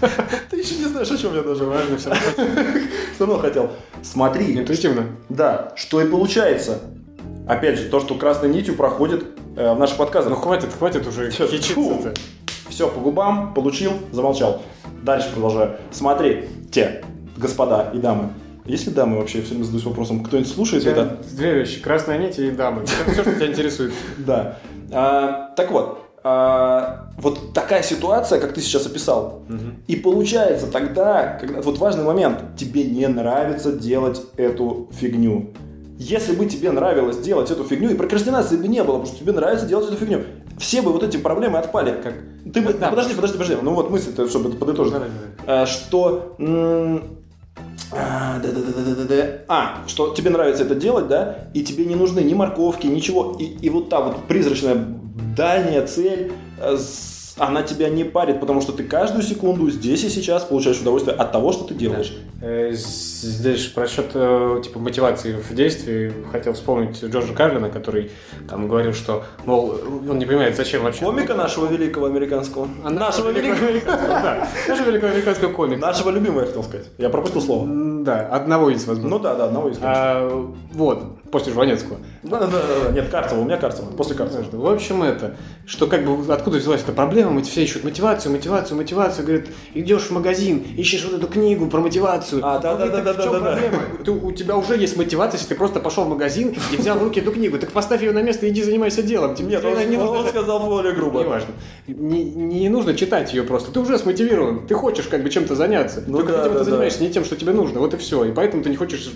Ты 0.50 0.56
еще 0.58 0.76
не 0.76 0.84
знаешь, 0.84 1.10
о 1.10 1.16
чем 1.18 1.34
я 1.34 1.42
даже 1.42 1.64
Важно 1.64 1.96
все 1.98 2.10
равно. 3.18 3.38
хотел. 3.38 3.70
Смотри, 4.02 4.58
Интуитивно. 4.58 5.06
да, 5.28 5.72
что 5.76 6.00
и 6.00 6.08
получается. 6.08 6.78
Опять 7.46 7.78
же, 7.78 7.88
то, 7.88 8.00
что 8.00 8.14
красной 8.14 8.48
нитью 8.48 8.74
проходит 8.76 9.24
э, 9.56 9.72
в 9.74 9.78
наших 9.78 9.98
Ну 9.98 10.04
подкастах. 10.04 10.40
хватит, 10.42 10.70
хватит 10.78 11.06
уже 11.06 11.30
Чё, 11.32 11.46
хичиться-то. 11.46 12.14
Все, 12.68 12.88
по 12.88 13.00
губам, 13.00 13.52
получил, 13.54 13.92
замолчал. 14.12 14.62
Дальше 15.02 15.30
продолжаю. 15.32 15.76
Смотри, 15.90 16.44
те, 16.70 17.04
господа 17.36 17.90
и 17.92 17.98
дамы. 17.98 18.30
Есть 18.66 18.86
ли 18.86 18.92
дамы 18.92 19.18
вообще? 19.18 19.38
Я 19.38 19.44
все 19.44 19.54
время 19.54 19.64
задаюсь 19.64 19.84
вопросом, 19.84 20.22
кто-нибудь 20.22 20.52
слушает 20.52 20.86
это? 20.86 21.18
Две 21.32 21.54
вещи. 21.54 21.80
Красная 21.80 22.18
нить 22.18 22.38
и 22.38 22.50
дамы. 22.50 22.82
Это 22.82 23.10
все, 23.10 23.22
что 23.22 23.34
тебя 23.34 23.46
интересует. 23.46 23.92
Да. 24.18 24.58
А, 24.92 25.52
так 25.56 25.70
вот, 25.72 26.09
а, 26.22 27.10
вот 27.18 27.52
такая 27.54 27.82
ситуация, 27.82 28.40
как 28.40 28.52
ты 28.52 28.60
сейчас 28.60 28.86
описал, 28.86 29.42
и 29.86 29.96
получается 29.96 30.66
тогда, 30.70 31.38
когда 31.40 31.60
вот 31.62 31.78
важный 31.78 32.04
момент, 32.04 32.56
тебе 32.56 32.84
не 32.84 33.06
нравится 33.08 33.72
делать 33.72 34.20
эту 34.36 34.88
фигню. 34.92 35.50
Если 35.98 36.34
бы 36.34 36.46
тебе 36.46 36.70
нравилось 36.72 37.18
делать 37.18 37.50
эту 37.50 37.64
фигню, 37.64 37.90
и 37.90 37.94
прокрастинации 37.94 38.56
бы 38.56 38.68
не 38.68 38.82
было, 38.82 38.98
потому 38.98 39.06
что 39.06 39.18
тебе 39.18 39.32
нравится 39.32 39.66
делать 39.66 39.86
эту 39.86 39.96
фигню, 39.96 40.22
все 40.58 40.80
бы 40.82 40.92
вот 40.92 41.02
эти 41.02 41.16
проблемы 41.18 41.58
отпали. 41.58 42.00
Как? 42.02 42.14
Ты 42.52 42.62
бы, 42.62 42.72
Да. 42.72 42.88
подожди, 42.88 43.14
подожди, 43.14 43.38
подожди, 43.38 43.56
ну 43.62 43.74
вот 43.74 43.90
мысль-то, 43.90 44.26
чтобы 44.28 44.50
подытожить. 44.50 44.94
Давай, 44.94 45.08
давай. 45.46 45.62
А, 47.56 47.60
что... 47.60 47.62
м, 47.62 47.76
а, 47.92 48.38
да-да-да-да-да-да. 48.42 49.30
А, 49.48 49.84
что 49.88 50.14
тебе 50.14 50.30
нравится 50.30 50.64
это 50.64 50.74
делать, 50.74 51.08
да, 51.08 51.48
и 51.54 51.62
тебе 51.62 51.84
не 51.84 51.94
нужны 51.96 52.20
ни 52.20 52.34
морковки, 52.34 52.86
ничего, 52.86 53.36
и, 53.38 53.44
и 53.44 53.70
вот 53.70 53.88
та 53.88 54.00
вот 54.00 54.26
призрачная 54.28 54.76
дальняя 55.36 55.86
цель, 55.86 56.32
э, 56.60 56.76
с- 56.76 57.19
она 57.40 57.62
тебя 57.62 57.88
не 57.88 58.04
парит, 58.04 58.38
потому 58.38 58.60
что 58.60 58.72
ты 58.72 58.84
каждую 58.84 59.22
секунду 59.22 59.70
здесь 59.70 60.04
и 60.04 60.08
сейчас 60.08 60.44
получаешь 60.44 60.80
удовольствие 60.80 61.16
от 61.16 61.32
того, 61.32 61.52
что 61.52 61.64
ты 61.64 61.74
делаешь. 61.74 62.16
Э, 62.42 62.70
Здесь 62.72 63.66
про 63.66 63.86
счет 63.86 64.10
э, 64.14 64.60
типа 64.64 64.78
мотивации 64.78 65.32
в 65.32 65.54
действии 65.54 66.12
хотел 66.32 66.52
вспомнить 66.54 67.02
Джорджа 67.02 67.34
Карлина, 67.34 67.68
который 67.70 68.10
там 68.48 68.68
говорил, 68.68 68.92
что, 68.92 69.24
мол, 69.44 69.74
он 70.08 70.18
не 70.18 70.26
понимает, 70.26 70.56
зачем 70.56 70.82
вообще. 70.84 71.04
Комика 71.04 71.34
нашего 71.34 71.66
великого 71.66 72.06
американского. 72.06 72.68
А 72.84 72.90
нашего 72.90 73.30
великого 73.30 73.66
американского. 73.68 74.46
Нашего 74.68 74.86
великого 74.86 75.12
американского 75.12 75.52
комика. 75.52 75.80
Нашего 75.80 76.10
любимого, 76.10 76.40
я 76.40 76.46
хотел 76.46 76.62
сказать. 76.62 76.86
Я 76.98 77.10
пропустил 77.10 77.42
слово. 77.42 77.66
Да, 78.04 78.26
одного 78.28 78.70
из, 78.70 78.86
возможно. 78.86 79.10
Ну 79.10 79.18
да, 79.18 79.34
да, 79.34 79.44
одного 79.46 79.68
из. 79.68 79.78
А, 79.82 80.28
вот, 80.72 81.02
после 81.30 81.52
Жванецкого. 81.52 81.98
Да, 82.22 82.40
да, 82.40 82.46
да, 82.48 82.92
нет, 82.92 83.08
Карцева, 83.08 83.40
у 83.40 83.44
меня 83.44 83.56
Карцева, 83.56 83.86
после 83.92 84.14
Карцева. 84.16 84.44
В 84.52 84.66
общем, 84.66 85.02
это, 85.02 85.36
что 85.66 85.86
как 85.86 86.04
бы 86.04 86.32
откуда 86.32 86.58
взялась 86.58 86.82
эта 86.82 86.92
проблема, 86.92 87.30
мы 87.30 87.42
все 87.42 87.62
ищут 87.62 87.84
мотивацию, 87.84 88.32
мотивацию, 88.32 88.76
мотивацию, 88.76 89.26
говорят, 89.26 89.46
идешь 89.74 90.02
в 90.02 90.10
магазин, 90.10 90.64
ищешь 90.76 91.04
вот 91.04 91.14
эту 91.14 91.26
книгу 91.26 91.68
про 91.68 91.80
мотивацию. 91.80 92.40
А, 92.44 92.58
да, 92.58 92.74
да, 92.76 92.86
говорит, 92.86 93.04
да, 93.04 93.14
«Так 93.14 93.30
да, 93.32 93.40
да, 93.40 93.54
да. 93.56 94.04
Ты- 94.04 94.10
у 94.10 94.32
тебя 94.32 94.56
уже 94.56 94.76
есть 94.76 94.96
мотивация, 94.96 95.38
если 95.38 95.50
ты 95.50 95.54
просто 95.54 95.80
пошел 95.80 96.04
в 96.04 96.08
магазин 96.08 96.54
и 96.72 96.76
взял 96.76 96.98
в 96.98 97.02
руки 97.02 97.20
эту 97.20 97.32
книгу, 97.32 97.58
так 97.58 97.70
поставь 97.70 98.02
ее 98.02 98.12
на 98.12 98.22
место 98.22 98.46
и 98.46 98.50
иди 98.50 98.62
занимайся 98.62 99.02
делом. 99.02 99.34
Тебе 99.34 99.48
Нет, 99.50 99.64
он, 99.64 99.88
не 99.90 99.96
он- 99.96 100.06
нужно 100.06 100.28
сказал 100.28 100.60
более 100.60 100.92
грубо. 100.94 101.20
Неважно. 101.22 101.50
Не, 101.86 102.24
не 102.24 102.68
нужно 102.68 102.94
читать 102.94 103.32
ее 103.32 103.42
просто. 103.44 103.70
Ты 103.72 103.80
уже 103.80 103.98
смотивирован. 103.98 104.66
Ты 104.66 104.74
хочешь 104.74 105.06
как 105.06 105.22
бы 105.22 105.30
чем-то 105.30 105.54
заняться. 105.54 106.02
Ну 106.06 106.18
Только 106.18 106.32
да, 106.32 106.40
этим 106.42 106.52
да, 106.52 106.58
ты 106.58 106.64
да. 106.64 106.64
занимаешься 106.64 107.02
не 107.02 107.10
тем, 107.10 107.24
что 107.24 107.36
тебе 107.36 107.52
нужно. 107.52 107.80
Вот 107.80 107.94
и 107.94 107.96
все. 107.96 108.24
И 108.24 108.32
поэтому 108.32 108.62
ты 108.62 108.70
не 108.70 108.76
хочешь, 108.76 109.12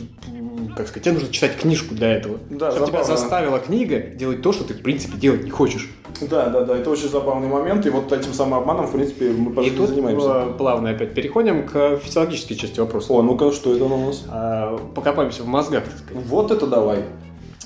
как 0.76 0.88
сказать, 0.88 1.04
тебе 1.04 1.14
нужно 1.14 1.30
читать 1.32 1.56
книжку 1.56 1.94
для 1.94 2.12
этого. 2.14 2.38
Да, 2.50 2.70
Чтобы 2.70 2.88
тебя 2.88 3.04
заставила 3.04 3.58
книга 3.58 3.98
делать 4.00 4.42
то, 4.42 4.52
что 4.52 4.64
ты 4.64 4.74
в 4.74 4.82
принципе 4.82 5.16
делать 5.16 5.44
не 5.44 5.50
хочешь. 5.50 5.90
Да, 6.20 6.48
да, 6.48 6.60
да, 6.62 6.76
это 6.76 6.90
очень 6.90 7.08
забавный 7.08 7.48
момент, 7.48 7.84
и 7.87 7.90
вот 7.90 8.12
этим 8.12 8.32
самообманом, 8.32 8.87
в 8.87 8.92
принципе, 8.92 9.30
мы 9.30 9.52
по 9.52 9.60
И 9.60 9.70
тут 9.70 9.88
занимаемся. 9.90 10.44
э, 10.46 10.52
плавно 10.56 10.90
опять 10.90 11.12
переходим 11.14 11.66
к 11.66 11.96
физиологической 11.98 12.56
части 12.56 12.78
вопроса. 12.80 13.12
О, 13.12 13.22
ну-ка, 13.22 13.50
что 13.52 13.74
это 13.74 13.84
у 13.84 14.06
нас? 14.06 14.24
А, 14.28 14.76
покопаемся 14.94 15.42
в 15.42 15.46
мозгах, 15.46 15.84
так 15.84 15.98
сказать. 15.98 16.24
Вот 16.26 16.50
это 16.50 16.66
давай. 16.66 17.00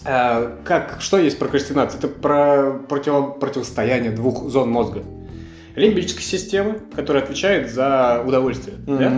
А, 0.04 0.56
как, 0.64 0.96
что 1.00 1.18
есть 1.18 1.38
прокрастинация? 1.38 1.98
Это 1.98 2.08
про 2.08 2.80
противо- 2.88 3.38
противостояние 3.38 4.12
двух 4.12 4.48
зон 4.48 4.70
мозга. 4.70 5.02
лимбической 5.76 6.22
системы, 6.24 6.80
которая 6.96 7.22
отвечает 7.22 7.70
за 7.70 8.22
удовольствие. 8.26 8.76
Да? 8.86 9.12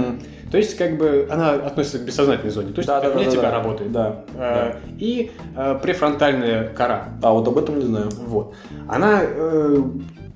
То 0.51 0.57
есть, 0.59 0.77
как 0.77 0.99
бы, 0.99 1.29
она 1.31 1.53
относится 1.53 1.99
к 1.99 2.03
бессознательной 2.03 2.51
зоне. 2.51 2.73
То 2.73 2.81
есть, 2.81 2.89
Да, 2.89 3.01
как 3.01 3.15
да, 3.15 3.25
да, 3.25 3.31
тебя 3.31 3.43
да. 3.43 3.51
работает. 3.53 3.93
Да, 3.93 4.25
Э, 4.35 4.75
И 4.99 5.31
э, 5.57 5.79
префронтальная 5.83 6.69
кора. 6.69 7.09
А 7.23 7.33
вот 7.33 7.47
об 7.47 7.57
этом 7.59 7.79
не 7.79 7.85
знаю. 7.87 8.09
Вот. 8.27 8.55
Она 8.89 9.21
э, 9.23 9.79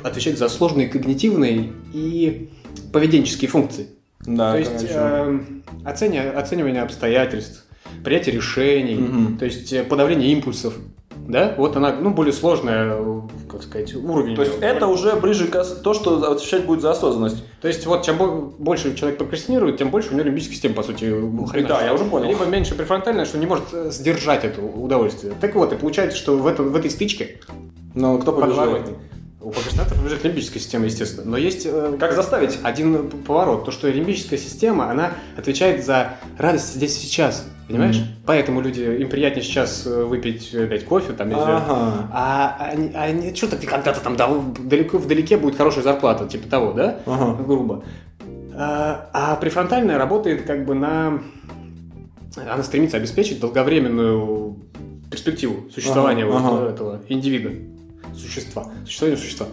отвечает 0.02 0.38
за 0.38 0.48
сложные 0.48 0.88
когнитивные 0.88 1.72
и 1.92 2.48
поведенческие 2.92 3.48
функции. 3.50 3.88
Да, 4.20 4.52
То 4.52 4.58
есть 4.58 4.86
э, 4.88 5.38
оцени- 5.84 6.18
оценивание 6.34 6.82
обстоятельств, 6.82 7.64
принятие 8.04 8.34
решений, 8.36 8.94
Мгм. 8.96 9.38
то 9.38 9.44
есть 9.44 9.72
э, 9.72 9.82
подавление 9.82 10.30
импульсов. 10.32 10.74
Да, 11.26 11.54
вот 11.56 11.76
она, 11.76 11.92
ну, 12.00 12.10
более 12.10 12.32
сложная, 12.32 12.92
э, 12.92 13.20
как 13.54 13.62
сказать, 13.62 13.94
уровень. 13.94 14.36
То 14.36 14.42
есть 14.42 14.54
это 14.60 14.86
уже 14.86 15.16
ближе 15.16 15.46
к 15.48 15.64
то, 15.82 15.94
что 15.94 16.30
отвечать 16.30 16.64
будет 16.66 16.80
за 16.82 16.90
осознанность. 16.92 17.42
То 17.60 17.68
есть 17.68 17.86
вот 17.86 18.04
чем 18.04 18.16
бо- 18.18 18.52
больше 18.58 18.94
человек 18.94 19.18
прокрастинирует, 19.18 19.78
тем 19.78 19.90
больше 19.90 20.10
у 20.10 20.14
него 20.14 20.24
лимбическая 20.24 20.54
система, 20.54 20.74
по 20.74 20.82
сути, 20.82 21.04
хрена. 21.50 21.68
Да, 21.68 21.84
я 21.84 21.94
уже 21.94 22.04
понял. 22.04 22.28
Либо 22.28 22.44
меньше 22.44 22.74
префронтальная, 22.74 23.24
что 23.24 23.38
не 23.38 23.46
может 23.46 23.64
э, 23.72 23.90
сдержать 23.90 24.44
это 24.44 24.60
удовольствие. 24.60 25.32
Так 25.40 25.54
вот, 25.54 25.72
и 25.72 25.76
получается, 25.76 26.16
что 26.18 26.36
в, 26.36 26.46
этом, 26.46 26.70
в 26.70 26.76
этой 26.76 26.90
стычке 26.90 27.40
Но 27.94 28.18
кто 28.18 28.32
побеждает? 28.32 28.86
у 29.40 29.50
прокрастинатора 29.50 29.96
побеждает 29.98 30.24
лимбическая 30.24 30.60
система, 30.60 30.86
естественно. 30.86 31.30
Но 31.30 31.36
есть 31.36 31.66
э, 31.66 31.96
Как 32.00 32.14
заставить? 32.14 32.58
один 32.62 33.10
поворот, 33.10 33.64
то 33.66 33.70
что 33.70 33.88
лимбическая 33.90 34.38
система, 34.38 34.90
она 34.90 35.12
отвечает 35.36 35.84
за 35.84 36.16
радость 36.38 36.74
здесь 36.74 36.96
сейчас, 36.98 37.46
понимаешь? 37.68 37.96
Мгм. 37.96 38.06
Поэтому 38.26 38.60
люди, 38.60 38.80
им 38.80 39.08
приятнее 39.08 39.42
сейчас 39.42 39.86
э, 39.86 40.04
выпить 40.04 40.50
э, 40.52 40.64
опять 40.64 40.84
кофе, 40.84 41.12
там, 41.12 41.28
знаю, 41.34 41.56
Ага. 41.56 42.08
а 42.12 42.56
они, 42.72 42.90
они 42.94 43.34
что-то 43.34 43.56
когда-то 43.56 44.00
там 44.00 44.16
далеко 44.68 44.98
вдалеке 44.98 45.36
будет 45.36 45.56
хорошая 45.56 45.84
зарплата, 45.84 46.26
типа 46.26 46.48
того, 46.48 46.72
да? 46.72 46.98
Ага. 47.06 47.42
Грубо. 47.42 47.84
А, 48.56 49.08
а 49.12 49.36
префронтальная 49.36 49.98
работает 49.98 50.42
как 50.42 50.64
бы 50.64 50.74
на... 50.74 51.20
Она 52.36 52.62
стремится 52.62 52.96
обеспечить 52.96 53.40
долговременную 53.40 54.56
перспективу 55.10 55.70
существования 55.70 56.24
Ага, 56.24 56.32
вот 56.32 56.60
ага. 56.60 56.70
этого 56.70 57.00
индивида, 57.08 57.50
существа, 58.14 58.66
существования 58.84 59.16
существа. 59.18 59.46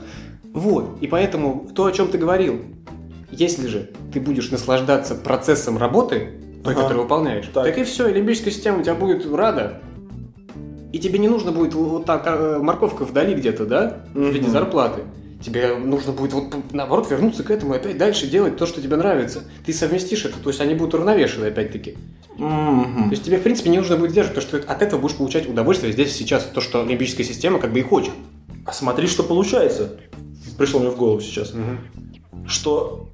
Вот, 0.54 0.98
и 1.00 1.08
поэтому 1.08 1.70
то, 1.74 1.86
о 1.86 1.92
чем 1.92 2.10
ты 2.10 2.18
говорил, 2.18 2.62
если 3.32 3.68
же 3.68 3.92
ты 4.12 4.20
будешь 4.20 4.52
наслаждаться 4.52 5.16
процессом 5.16 5.78
работы, 5.78 6.32
той, 6.64 6.74
Ага. 6.74 6.84
которую 6.84 7.04
выполняешь, 7.04 7.46
Так. 7.54 7.66
так, 7.66 7.78
и 7.78 7.84
все, 7.84 8.08
и 8.08 8.14
лимбическая 8.14 8.54
система 8.54 8.80
у 8.80 8.84
тебя 8.84 8.96
будет 8.96 9.26
рада, 9.34 9.82
и 10.94 11.00
тебе 11.00 11.20
не 11.20 11.28
нужно 11.28 11.52
будет 11.52 11.74
вот 11.74 12.06
так 12.06 12.24
э, 12.26 12.60
морковка 12.60 13.04
вдали 13.06 13.34
где-то, 13.34 13.66
да, 13.66 14.06
в 14.14 14.30
виде 14.30 14.50
зарплаты. 14.50 15.02
Тебе 15.44 15.76
нужно 15.76 16.12
будет 16.12 16.34
вот 16.34 16.54
наоборот 16.72 17.10
вернуться 17.10 17.42
к 17.44 17.50
этому 17.50 17.74
и 17.74 17.78
опять 17.78 17.98
дальше 17.98 18.28
делать 18.28 18.58
то, 18.58 18.68
что 18.68 18.80
тебе 18.80 18.96
нравится. 18.96 19.44
Ты 19.66 19.74
совместишь 19.74 20.26
это, 20.26 20.38
то 20.38 20.50
есть 20.50 20.62
они 20.62 20.76
будут 20.76 20.94
уравновешены 20.94 21.46
опять-таки. 21.46 21.98
Мгм. 22.38 23.06
То 23.06 23.10
есть 23.12 23.24
тебе, 23.24 23.38
в 23.38 23.42
принципе, 23.42 23.72
не 23.72 23.78
нужно 23.80 23.98
будет 23.98 24.12
держать, 24.12 24.36
потому 24.36 24.60
что 24.62 24.72
от 24.72 24.82
этого 24.84 25.00
будешь 25.02 25.16
получать 25.16 25.50
удовольствие 25.50 25.94
здесь 25.94 26.10
и 26.14 26.20
сейчас. 26.20 26.44
То, 26.44 26.62
что 26.62 26.84
лимбическая 26.84 27.26
система 27.26 27.58
как 27.58 27.74
бы 27.74 27.80
и 27.80 27.82
хочет. 27.82 28.14
А 28.68 28.72
смотри, 28.72 29.08
что 29.08 29.24
получается. 29.24 29.98
Пришло 30.60 30.80
мне 30.80 30.90
в 30.92 30.98
голову 30.98 31.22
сейчас. 31.22 31.54
Что 32.48 33.10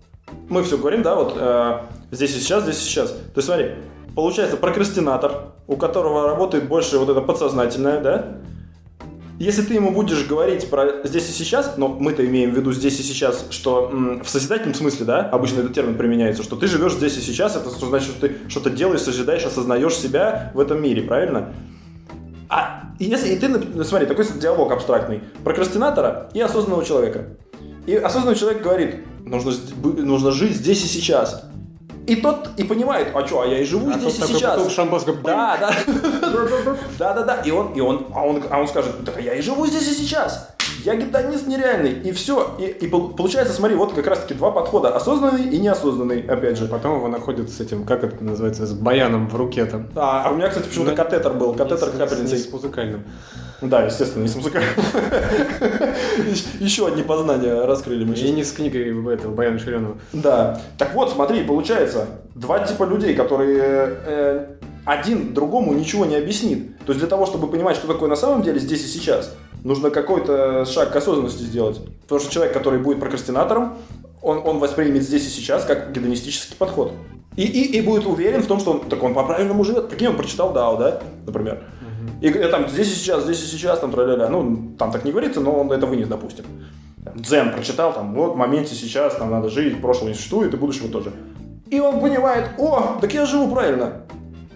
мы 0.50 0.64
все 0.64 0.78
говорим, 0.78 1.02
да, 1.02 1.16
вот 1.16 1.34
э, 1.36 1.80
здесь 2.12 2.36
и 2.36 2.40
сейчас, 2.40 2.64
здесь 2.64 2.78
и 2.78 2.86
сейчас. 2.86 3.12
То 3.12 3.38
есть 3.38 3.48
смотри, 3.48 3.72
получается 4.16 4.58
прокрастинатор, 4.58 5.54
у 5.68 5.76
которого 5.76 6.28
работает 6.28 6.68
больше 6.68 6.98
вот 6.98 7.10
это 7.10 7.22
подсознательное, 7.22 8.02
да? 8.02 8.38
Если 9.40 9.62
ты 9.62 9.76
ему 9.76 9.92
будешь 9.92 10.26
говорить 10.26 10.68
про 10.68 11.04
здесь 11.04 11.30
и 11.30 11.32
сейчас, 11.32 11.78
но 11.78 11.88
мы-то 11.90 12.26
имеем 12.26 12.52
в 12.52 12.58
виду 12.58 12.72
здесь 12.72 13.00
и 13.00 13.04
сейчас, 13.04 13.46
что 13.52 13.88
м, 13.92 14.24
в 14.24 14.30
созидательном 14.30 14.74
смысле, 14.74 15.06
да, 15.06 15.20
обычно 15.30 15.60
этот 15.60 15.74
термин 15.76 15.96
применяется, 15.96 16.42
что 16.42 16.56
ты 16.56 16.66
живешь 16.66 16.94
здесь 16.94 17.18
и 17.18 17.22
сейчас, 17.22 17.56
это 17.56 17.70
значит, 17.70 18.10
что 18.10 18.28
ты 18.28 18.38
что-то 18.48 18.72
делаешь, 18.72 19.02
созидаешь, 19.02 19.46
осознаешь 19.46 19.96
себя 19.96 20.52
в 20.56 20.60
этом 20.60 20.82
мире, 20.82 21.04
правильно? 21.04 21.54
А 22.50 22.86
если 22.98 23.30
и 23.30 23.38
ты, 23.38 23.46
нап- 23.46 23.84
смотри, 23.84 24.08
такой 24.08 24.26
диалог 24.42 24.72
абстрактный 24.72 25.22
прокрастинатора 25.44 26.32
и 26.34 26.42
осознанного 26.42 26.84
человека. 26.84 27.26
И 27.86 27.96
осознанный 27.96 28.36
человек 28.36 28.64
говорит, 28.64 28.96
нужно, 29.30 29.54
нужно 29.84 30.32
жить 30.32 30.56
здесь 30.56 30.84
и 30.84 30.88
сейчас. 30.88 31.44
И 32.08 32.16
тот 32.16 32.52
и 32.58 32.64
понимает, 32.64 33.10
а 33.14 33.28
что, 33.28 33.42
а 33.42 33.46
я 33.46 33.60
и 33.60 33.66
живу 33.66 33.90
А 33.90 34.00
здесь 34.00 34.18
и 34.18 34.22
сейчас. 34.22 34.72
шампанское, 34.74 35.14
Да, 35.16 35.58
да. 35.60 35.76
Да, 36.98 37.14
да, 37.14 37.24
да. 37.24 37.36
И 37.42 37.52
он, 37.52 37.74
и 37.74 37.82
он, 37.82 38.08
а 38.16 38.26
он, 38.26 38.42
а 38.50 38.60
он 38.62 38.68
скажет, 38.68 39.04
так 39.06 39.22
я 39.22 39.34
и 39.34 39.42
живу 39.42 39.68
здесь 39.68 39.88
и 39.90 39.94
сейчас. 39.94 40.56
Я 40.88 40.96
гедонист 40.96 41.48
нереальный. 41.48 41.92
И 41.92 42.14
все. 42.14 42.56
И, 42.58 42.64
и 42.64 42.88
пол- 42.88 43.10
получается, 43.10 43.54
смотри, 43.54 43.76
вот 43.76 43.92
как 43.92 44.08
раз 44.08 44.20
таки 44.20 44.34
два 44.34 44.52
подхода. 44.52 44.96
Осознанный 44.96 45.44
и 45.44 45.60
неосознанный, 45.60 46.22
опять 46.22 46.58
же. 46.58 46.66
Потом 46.66 46.96
его 46.96 47.10
находят 47.10 47.50
с 47.50 47.60
этим, 47.60 47.84
как 47.84 48.06
это 48.06 48.24
называется, 48.24 48.66
с 48.66 48.72
баяном 48.72 49.28
в 49.28 49.36
руке 49.36 49.66
там. 49.66 49.90
А, 49.98 50.24
а 50.26 50.32
у 50.32 50.36
меня, 50.36 50.48
кстати, 50.48 50.70
почему-то 50.70 50.96
катетер 50.96 51.34
был. 51.34 51.54
Катетер 51.56 51.90
капельницей. 51.90 52.38
с 52.38 52.50
музыкальным. 52.50 53.04
Да, 53.60 53.84
естественно, 53.84 54.24
не 54.24 54.30
с 54.30 54.36
музыкальным. 54.38 54.72
Еще 56.62 56.88
одни 56.88 57.04
познания 57.04 57.66
раскрыли 57.66 58.06
мы 58.06 58.14
И 58.16 58.32
не 58.32 58.46
с 58.46 58.54
книгой 58.54 59.14
этого 59.14 59.34
Баяна 59.36 59.60
Ширенова. 59.60 59.98
Да. 60.14 60.62
Так 60.78 60.94
вот, 60.94 61.12
смотри, 61.12 61.44
получается, 61.44 62.06
два 62.34 62.60
типа 62.60 62.86
людей, 62.86 63.14
которые 63.14 63.98
э, 64.06 64.46
один 64.86 65.34
другому 65.34 65.74
ничего 65.74 66.06
не 66.06 66.16
объяснит. 66.16 66.78
То 66.86 66.94
есть 66.94 67.00
для 67.00 67.10
того, 67.10 67.26
чтобы 67.26 67.48
понимать, 67.48 67.76
что 67.76 67.88
такое 67.88 68.08
на 68.08 68.16
самом 68.16 68.42
деле 68.42 68.58
здесь 68.58 68.86
и 68.86 68.88
сейчас, 68.88 69.36
нужно 69.68 69.90
какой-то 69.90 70.66
шаг 70.66 70.92
к 70.92 70.96
осознанности 70.96 71.44
сделать. 71.44 71.80
Потому 72.04 72.22
что 72.22 72.32
человек, 72.32 72.54
который 72.54 72.80
будет 72.80 73.00
прокрастинатором, 73.00 73.76
он, 74.22 74.42
он 74.44 74.60
воспримет 74.60 75.04
здесь 75.04 75.28
и 75.28 75.30
сейчас 75.30 75.66
как 75.66 75.92
гедонистический 75.92 76.56
подход. 76.58 76.94
И, 77.36 77.44
и, 77.44 77.78
и 77.78 77.82
будет 77.82 78.08
уверен 78.08 78.42
в 78.42 78.48
том, 78.48 78.60
что 78.60 78.72
он, 78.72 78.80
так 78.90 79.04
он 79.04 79.14
по-правильному 79.14 79.64
живет. 79.64 79.90
Прикинь, 79.90 80.08
он 80.08 80.16
прочитал 80.16 80.54
Дао, 80.54 80.78
да, 80.78 81.02
например. 81.26 81.64
И 82.22 82.32
там 82.32 82.68
здесь 82.68 82.92
и 82.92 82.96
сейчас, 82.96 83.26
здесь 83.26 83.44
и 83.44 83.46
сейчас, 83.46 83.80
там 83.80 83.92
тра 83.92 84.28
Ну, 84.30 84.74
там 84.80 84.92
так 84.92 85.06
не 85.06 85.12
говорится, 85.12 85.40
но 85.40 85.52
он 85.52 85.72
это 85.72 85.86
вынес, 85.86 86.08
допустим. 86.08 86.46
Дзен 87.16 87.52
прочитал, 87.52 87.94
там, 87.94 88.16
вот 88.16 88.34
в 88.34 88.36
моменте 88.36 88.74
сейчас, 88.74 89.16
там 89.16 89.30
надо 89.30 89.50
жить, 89.50 89.80
прошлого 89.82 90.10
не 90.10 90.16
существует, 90.16 90.54
и 90.54 90.58
будущего 90.58 90.90
тоже. 90.90 91.12
И 91.70 91.80
он 91.80 92.00
понимает, 92.00 92.50
о, 92.58 92.98
так 93.00 93.14
я 93.14 93.26
живу 93.26 93.54
правильно. 93.54 94.04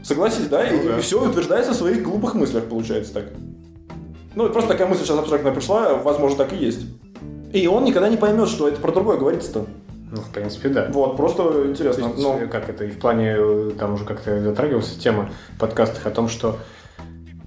Согласись, 0.03 0.47
да? 0.47 0.67
И, 0.67 0.75
Ну 0.75 0.89
да. 0.89 1.01
все 1.01 1.23
утверждается 1.23 1.73
в 1.73 1.75
своих 1.75 2.01
глупых 2.01 2.33
мыслях, 2.33 2.65
получается 2.65 3.13
так. 3.13 3.25
Ну, 4.35 4.49
просто 4.49 4.71
такая 4.71 4.87
мысль 4.87 5.03
сейчас 5.03 5.17
абстрактная 5.19 5.51
пришла, 5.51 5.95
возможно, 5.95 6.37
так 6.37 6.53
и 6.53 6.55
есть. 6.55 6.81
И 7.53 7.67
он 7.67 7.83
никогда 7.83 8.07
не 8.09 8.17
поймет, 8.17 8.47
что 8.47 8.67
это 8.67 8.79
про 8.79 8.91
другое 8.91 9.17
говорится-то. 9.17 9.65
Ну, 10.11 10.21
в 10.21 10.29
принципе, 10.29 10.69
да. 10.69 10.87
Вот, 10.91 11.15
просто 11.17 11.43
То 11.43 11.67
интересно. 11.67 12.05
есть, 12.05 12.17
Ну, 12.17 12.37
э, 12.37 12.47
как 12.47 12.69
это, 12.69 12.83
и 12.85 12.89
в 12.91 12.99
плане, 12.99 13.35
э, 13.37 13.71
там 13.79 13.93
уже 13.93 14.05
как-то 14.05 14.39
затрагивалась 14.41 14.95
тема 14.97 15.29
в 15.55 15.59
подкастах 15.59 16.05
о 16.05 16.11
том, 16.11 16.27
что 16.27 16.57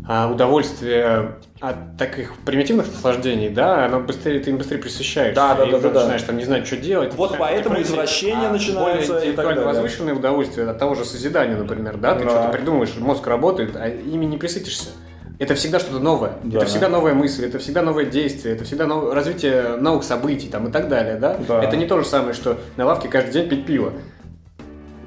а, 0.07 0.31
удовольствие 0.31 1.37
от 1.61 1.97
таких 1.99 2.35
примитивных 2.45 2.87
наслаждений, 2.93 3.49
да, 3.49 3.87
оно 3.87 4.01
быстрее, 4.01 4.39
ты 4.41 4.51
им 4.51 4.59
быстрее 4.59 4.77
присыщаешься. 4.79 5.35
Да, 5.35 5.55
да, 5.55 5.67
и 5.67 5.71
да, 5.71 5.79
да, 5.79 5.89
да. 5.89 6.01
начинаешь 6.01 6.23
там 6.23 6.37
не 6.37 6.45
знать, 6.45 6.67
что 6.67 6.77
делать. 6.77 7.15
Вот 7.15 7.37
поэтому 7.39 7.77
депрессии. 7.77 7.93
извращение 7.93 8.49
А 8.49 8.53
начинается 8.53 9.15
более 9.15 9.33
и 9.33 9.35
так 9.35 9.47
далее. 9.47 9.65
возвышенное 9.65 10.15
удовольствие 10.15 10.69
от 10.69 10.79
того 10.79 10.95
же 10.95 11.07
созидания, 11.07 11.57
например, 11.57 11.97
да, 11.97 12.15
ты 12.17 12.25
Да. 12.25 12.31
что-то 12.31 12.49
придумываешь, 12.51 12.95
мозг 12.99 13.27
работает, 13.27 13.77
а 13.77 13.89
ими 13.89 14.27
не 14.27 14.37
присытишься. 14.37 14.91
Это 15.39 15.55
всегда 15.55 15.81
что-то 15.81 15.99
новое. 15.99 16.33
Да. 16.45 16.59
Это 16.59 16.67
всегда 16.67 16.89
новая 16.89 17.13
мысль, 17.15 17.45
это 17.47 17.59
всегда 17.59 17.83
новое 17.83 18.05
действие, 18.05 18.55
это 18.55 18.65
всегда 18.65 18.87
нов- 18.87 19.13
развитие 19.13 19.77
новых 19.77 20.05
событий 20.05 20.49
там, 20.49 20.69
и 20.69 20.71
так 20.71 20.89
далее, 20.89 21.17
да? 21.17 21.37
Да. 21.49 21.63
Это 21.63 21.77
не 21.77 21.87
то 21.87 21.99
же 21.99 22.05
самое, 22.07 22.35
что 22.35 22.59
на 22.77 22.85
лавке 22.87 23.09
каждый 23.09 23.33
день 23.33 23.49
пить 23.49 23.67
пиво. 23.67 23.93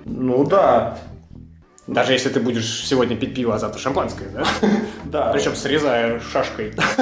ну 0.05 0.43
да. 0.45 0.97
Даже 1.87 2.11
если 2.11 2.27
ты 2.27 2.41
будешь 2.41 2.85
сегодня 2.85 3.15
пить 3.15 3.33
пиво, 3.33 3.55
а 3.55 3.59
завтра 3.59 3.79
шампанское, 3.79 4.27
да? 4.29 4.43
Да. 5.05 5.31
Причем 5.31 5.55
срезая 5.55 6.19
шашкой. 6.19 6.73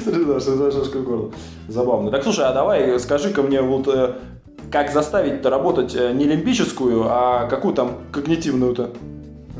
Шашка 0.00 0.98
в 0.98 1.04
горло. 1.04 1.32
Забавно. 1.68 2.10
Так 2.10 2.22
слушай, 2.22 2.46
а 2.46 2.52
давай 2.54 2.98
скажи-ка 2.98 3.42
мне 3.42 3.60
вот 3.60 3.86
э, 3.88 4.14
как 4.70 4.90
заставить-то 4.90 5.50
работать 5.50 5.94
э, 5.94 6.12
не 6.12 6.24
лимбическую, 6.24 7.04
а 7.06 7.46
какую 7.46 7.74
там 7.74 7.98
когнитивную-то? 8.10 8.90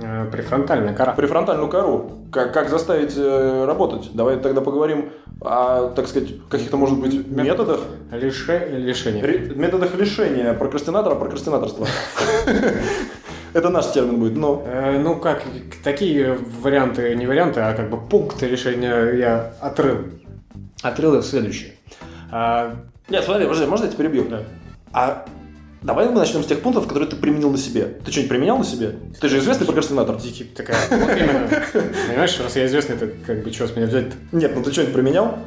Э, 0.07 0.27
Префронтальная 0.31 0.93
кора. 0.95 1.12
Префронтальную 1.14 1.69
кору. 1.69 2.11
Как, 2.31 2.53
как 2.53 2.69
заставить 2.69 3.14
э, 3.17 3.64
работать? 3.67 4.11
Давай 4.12 4.37
тогда 4.38 4.61
поговорим 4.61 5.11
о, 5.40 5.88
так 5.97 6.07
сказать, 6.09 6.29
каких-то, 6.51 6.77
может 6.77 7.01
быть, 7.01 7.27
методах. 7.27 7.81
Лише- 8.12 8.69
Лишение. 8.77 9.25
Ре- 9.25 9.53
методах 9.55 9.95
лишения 9.95 10.53
прокрастинатора 10.53 11.14
прокрастинаторства. 11.14 11.87
Это 13.55 13.69
наш 13.71 13.87
термин 13.93 14.19
будет, 14.19 14.37
но... 14.37 14.62
Э, 14.67 14.99
Ну 14.99 15.17
как, 15.17 15.43
такие 15.85 16.37
варианты, 16.61 17.14
не 17.14 17.27
варианты, 17.27 17.61
а 17.61 17.73
как 17.73 17.88
бы 17.88 17.97
пункты 17.99 18.47
решения 18.49 19.12
я 19.17 19.53
отрыл. 19.61 19.99
Отрыл 20.83 21.14
их 21.19 21.25
следующее. 21.25 21.73
А, 22.33 22.75
Нет, 23.09 23.25
смотри, 23.25 23.45
подожди, 23.47 23.67
можно 23.67 23.85
я 23.87 23.90
тебя 23.93 24.05
перебью? 24.05 24.25
Да. 24.29 24.40
А 24.93 25.25
давай 25.85 26.09
мы 26.09 26.14
начнем 26.18 26.42
с 26.42 26.47
тех 26.47 26.61
пунктов, 26.61 26.88
которые 26.88 27.09
ты 27.09 27.16
применил 27.16 27.51
на 27.51 27.59
себе. 27.59 27.85
Ты 28.05 28.11
что-нибудь 28.11 28.31
применял 28.31 28.59
на 28.59 28.64
себе? 28.64 28.94
Ты 29.20 29.29
же 29.29 29.38
известный 29.38 29.66
прокрастинатор. 29.66 30.16
Дикий 30.16 30.44
такая, 30.44 30.77
вот 30.90 31.11
именно. 31.16 31.49
Понимаешь, 32.09 32.40
раз 32.40 32.57
я 32.57 32.66
известный, 32.66 32.97
это 32.97 33.11
как 33.27 33.44
бы 33.44 33.53
что 33.53 33.68
с 33.68 33.77
меня 33.77 33.87
взять-то? 33.87 34.16
Нет, 34.37 34.53
ну 34.57 34.62
ты 34.62 34.73
что-нибудь 34.73 34.94
применял? 34.94 35.38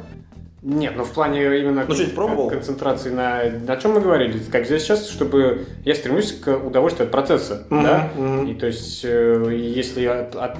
Нет, 0.62 0.94
ну 0.96 1.04
в 1.04 1.10
плане 1.12 1.42
именно 1.60 1.84
Ну, 1.86 1.94
что-нибудь 1.94 2.14
пробовал? 2.14 2.50
концентрации 2.50 3.10
на... 3.10 3.42
На 3.66 3.76
чем 3.76 3.92
мы 3.92 4.00
говорили? 4.00 4.38
Как 4.50 4.66
здесь 4.66 4.82
сейчас, 4.82 5.08
чтобы 5.08 5.66
я 5.84 5.94
стремлюсь 5.94 6.32
к 6.32 6.48
удовольствию 6.56 7.06
от 7.06 7.12
процесса, 7.12 7.66
Мгм, 7.70 7.82
да? 7.84 8.08
мгм. 8.16 8.46
И 8.48 8.54
то 8.54 8.66
есть, 8.66 9.04
э, 9.04 9.52
если 9.56 10.04
от, 10.06 10.34
от 10.34 10.58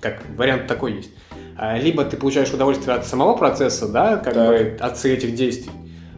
как 0.00 0.18
вариант 0.36 0.66
такой 0.66 0.96
есть. 0.96 1.10
А, 1.56 1.78
Либо 1.78 2.04
ты 2.04 2.18
получаешь 2.18 2.52
удовольствие 2.52 2.94
от 2.94 3.06
самого 3.06 3.36
процесса, 3.36 3.88
да, 3.88 4.16
как 4.18 4.34
Так. 4.34 4.48
бы 4.48 4.76
от 4.80 5.02
этих 5.06 5.34
действий, 5.34 5.70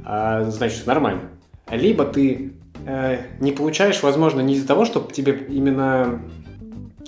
а, 0.05 0.45
значит, 0.51 0.85
нормально. 0.87 1.23
Либо 1.71 2.05
ты 2.05 2.53
э, 2.89 3.19
не 3.41 3.53
получаешь, 3.53 4.03
возможно, 4.03 4.41
не 4.41 4.55
из-за 4.55 4.67
того, 4.67 4.85
что 4.85 5.07
тебе 5.13 5.33
именно 5.49 6.21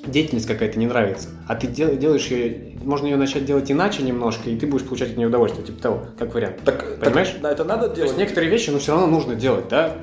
деятельность 0.06 0.46
какая-то 0.46 0.78
не 0.78 0.86
нравится, 0.86 1.28
а 1.48 1.54
ты 1.56 1.66
дел- 1.66 1.96
делаешь 1.96 2.26
ее, 2.28 2.76
можно 2.84 3.06
ее 3.06 3.16
начать 3.16 3.44
делать 3.44 3.70
иначе 3.70 4.02
немножко, 4.02 4.48
и 4.50 4.56
ты 4.56 4.66
будешь 4.66 4.84
получать 4.86 5.10
от 5.10 5.16
нее 5.16 5.28
удовольствие, 5.28 5.66
типа 5.66 5.82
того, 5.82 6.06
как 6.18 6.34
вариант. 6.34 6.56
Так, 6.64 6.98
Понимаешь? 7.00 7.28
так, 7.30 7.40
да, 7.42 7.50
это 7.52 7.64
надо 7.64 7.88
То 7.88 7.96
делать? 7.96 8.10
есть 8.10 8.18
некоторые 8.18 8.50
вещи, 8.50 8.70
ну, 8.70 8.78
все 8.78 8.92
равно 8.92 9.06
нужно 9.08 9.34
делать, 9.34 9.68
да? 9.68 9.96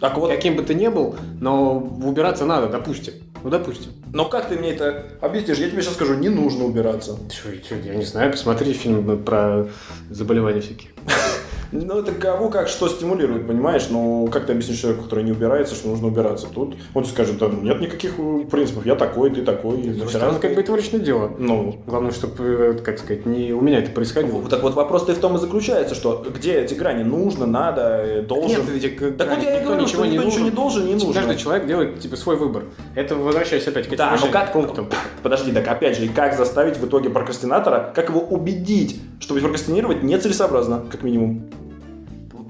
Так 0.00 0.16
вот, 0.18 0.30
Каким 0.30 0.56
бы 0.56 0.62
ты 0.62 0.74
ни 0.74 0.88
был, 0.88 1.14
но 1.40 1.78
убираться 1.78 2.44
надо, 2.44 2.68
допустим. 2.68 3.14
Ну, 3.44 3.50
допустим. 3.50 3.92
но 4.12 4.24
как 4.24 4.48
ты 4.48 4.56
мне 4.56 4.70
это 4.70 5.04
объяснишь? 5.20 5.58
Я 5.58 5.68
тебе 5.68 5.82
сейчас 5.82 5.94
скажу, 5.94 6.14
не 6.14 6.28
нужно 6.28 6.64
убираться. 6.64 7.18
Чё, 7.28 7.50
чё, 7.68 7.74
я 7.84 7.94
не 7.96 8.04
знаю, 8.04 8.30
посмотри 8.30 8.72
фильм 8.72 9.22
про 9.24 9.66
заболевания 10.10 10.60
всякие. 10.60 10.90
Ну, 11.72 11.98
это 11.98 12.12
кого 12.12 12.50
как 12.50 12.68
что 12.68 12.88
стимулирует, 12.88 13.46
понимаешь? 13.46 13.86
Ну, 13.90 14.28
как 14.30 14.44
ты 14.46 14.52
объяснишь 14.52 14.78
человеку, 14.78 15.04
который 15.04 15.24
не 15.24 15.32
убирается, 15.32 15.74
что 15.74 15.88
нужно 15.88 16.08
убираться? 16.08 16.46
Тут 16.52 16.76
он 16.94 17.04
скажет, 17.06 17.38
да, 17.38 17.48
нет 17.48 17.80
никаких 17.80 18.12
э, 18.18 18.44
принципов, 18.50 18.84
я 18.84 18.94
такой, 18.94 19.30
ты 19.30 19.42
такой. 19.42 19.78
С 19.78 19.86
другой 19.86 20.08
все 20.08 20.18
стороны, 20.18 20.38
как 20.38 20.54
бы 20.54 20.60
это 20.60 20.76
личное 20.76 21.00
дело. 21.00 21.30
Ну, 21.38 21.76
Главное, 21.86 22.12
чтобы, 22.12 22.80
как 22.84 22.98
сказать, 22.98 23.24
не 23.24 23.52
у 23.52 23.60
меня 23.60 23.78
это 23.78 23.90
происходило. 23.90 24.46
так 24.48 24.62
вот 24.62 24.74
вопрос-то 24.74 25.12
и 25.12 25.14
в 25.14 25.18
том 25.18 25.36
и 25.36 25.38
заключается, 25.38 25.94
что 25.94 26.24
где 26.34 26.60
эти 26.60 26.74
грани? 26.74 27.02
Нужно, 27.02 27.46
надо, 27.46 28.02
э, 28.04 28.22
должен. 28.22 28.60
Нет, 28.60 28.68
ведь, 28.68 29.00
э, 29.00 29.10
Так 29.12 29.30
вот 29.30 29.42
я 29.42 29.52
и 29.52 29.60
никто 29.60 29.68
говорю, 29.70 29.82
ничего 29.82 30.02
что 30.02 30.06
не 30.06 30.12
никто 30.12 30.28
ничего 30.28 30.44
не 30.44 30.50
должен, 30.50 30.86
не 30.86 30.94
нужно. 30.94 31.14
Каждый 31.14 31.36
человек 31.38 31.66
делает 31.66 32.00
типа 32.00 32.16
свой 32.16 32.36
выбор. 32.36 32.64
Это 32.94 33.16
возвращаясь 33.16 33.66
опять 33.66 33.86
к 33.86 33.88
этим 33.88 33.96
Да, 33.98 34.18
но 34.20 34.28
как 34.28 34.52
пунктам. 34.52 34.88
Подожди, 35.22 35.52
так 35.52 35.66
опять 35.68 35.96
же, 35.96 36.08
как 36.08 36.36
заставить 36.36 36.76
в 36.76 36.86
итоге 36.86 37.08
прокрастинатора, 37.08 37.92
как 37.94 38.10
его 38.10 38.20
убедить, 38.20 39.00
что 39.20 39.34
прокрастинировать 39.34 40.02
нецелесообразно, 40.02 40.84
как 40.90 41.02
минимум? 41.02 41.48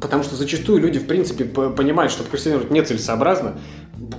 Потому 0.02 0.24
что 0.24 0.34
зачастую 0.34 0.80
люди, 0.80 0.98
в 0.98 1.06
принципе, 1.06 1.44
понимают, 1.44 2.12
что 2.12 2.24
прокрастинировать 2.24 2.70
нецелесообразно. 2.72 3.54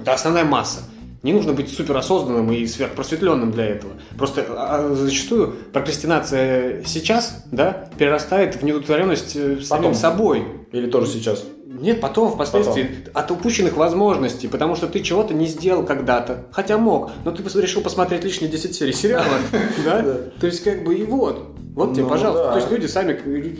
Да, 0.06 0.14
основная 0.14 0.46
масса. 0.46 0.80
Не 1.24 1.34
нужно 1.34 1.54
быть 1.54 1.72
суперосознанным 1.72 2.52
и 2.52 2.66
сверхпросветленным 2.66 3.52
для 3.52 3.66
этого. 3.66 3.94
Просто 4.18 4.46
а, 4.50 4.94
зачастую 4.96 5.56
прокрастинация 5.72 6.84
сейчас, 6.86 7.46
да, 7.52 7.90
перерастает 7.98 8.56
в 8.56 8.64
неудовлетворенность 8.64 9.36
э, 9.36 9.62
самим 9.62 9.84
Потом. 9.84 9.94
собой. 9.94 10.44
Или 10.72 10.90
тоже 10.90 11.08
сейчас? 11.08 11.46
Нет, 11.84 12.00
потом, 12.00 12.32
впоследствии, 12.32 12.90
от 13.14 13.30
упущенных 13.30 13.76
возможностей, 13.76 14.48
потому 14.48 14.78
что 14.78 14.88
ты 14.88 15.02
чего-то 15.02 15.34
не 15.34 15.48
сделал 15.48 15.84
когда-то, 15.84 16.46
хотя 16.54 16.78
мог, 16.78 17.12
но 17.26 17.32
ты 17.32 17.44
решил 17.62 17.82
посмотреть 17.82 18.24
лишние 18.24 18.50
10 18.50 18.74
серий 18.74 18.94
сериала, 18.94 19.26
да? 19.86 20.02
То 20.40 20.48
есть, 20.48 20.64
как 20.64 20.86
бы, 20.86 20.96
и 20.96 21.04
вот, 21.04 21.46
вот 21.76 21.92
тебе, 21.92 22.04
Ну, 22.04 22.10
пожалуйста. 22.10 22.46
да. 22.46 22.52
То 22.54 22.60
есть, 22.60 22.72
люди 22.72 22.86
сами, 22.86 23.12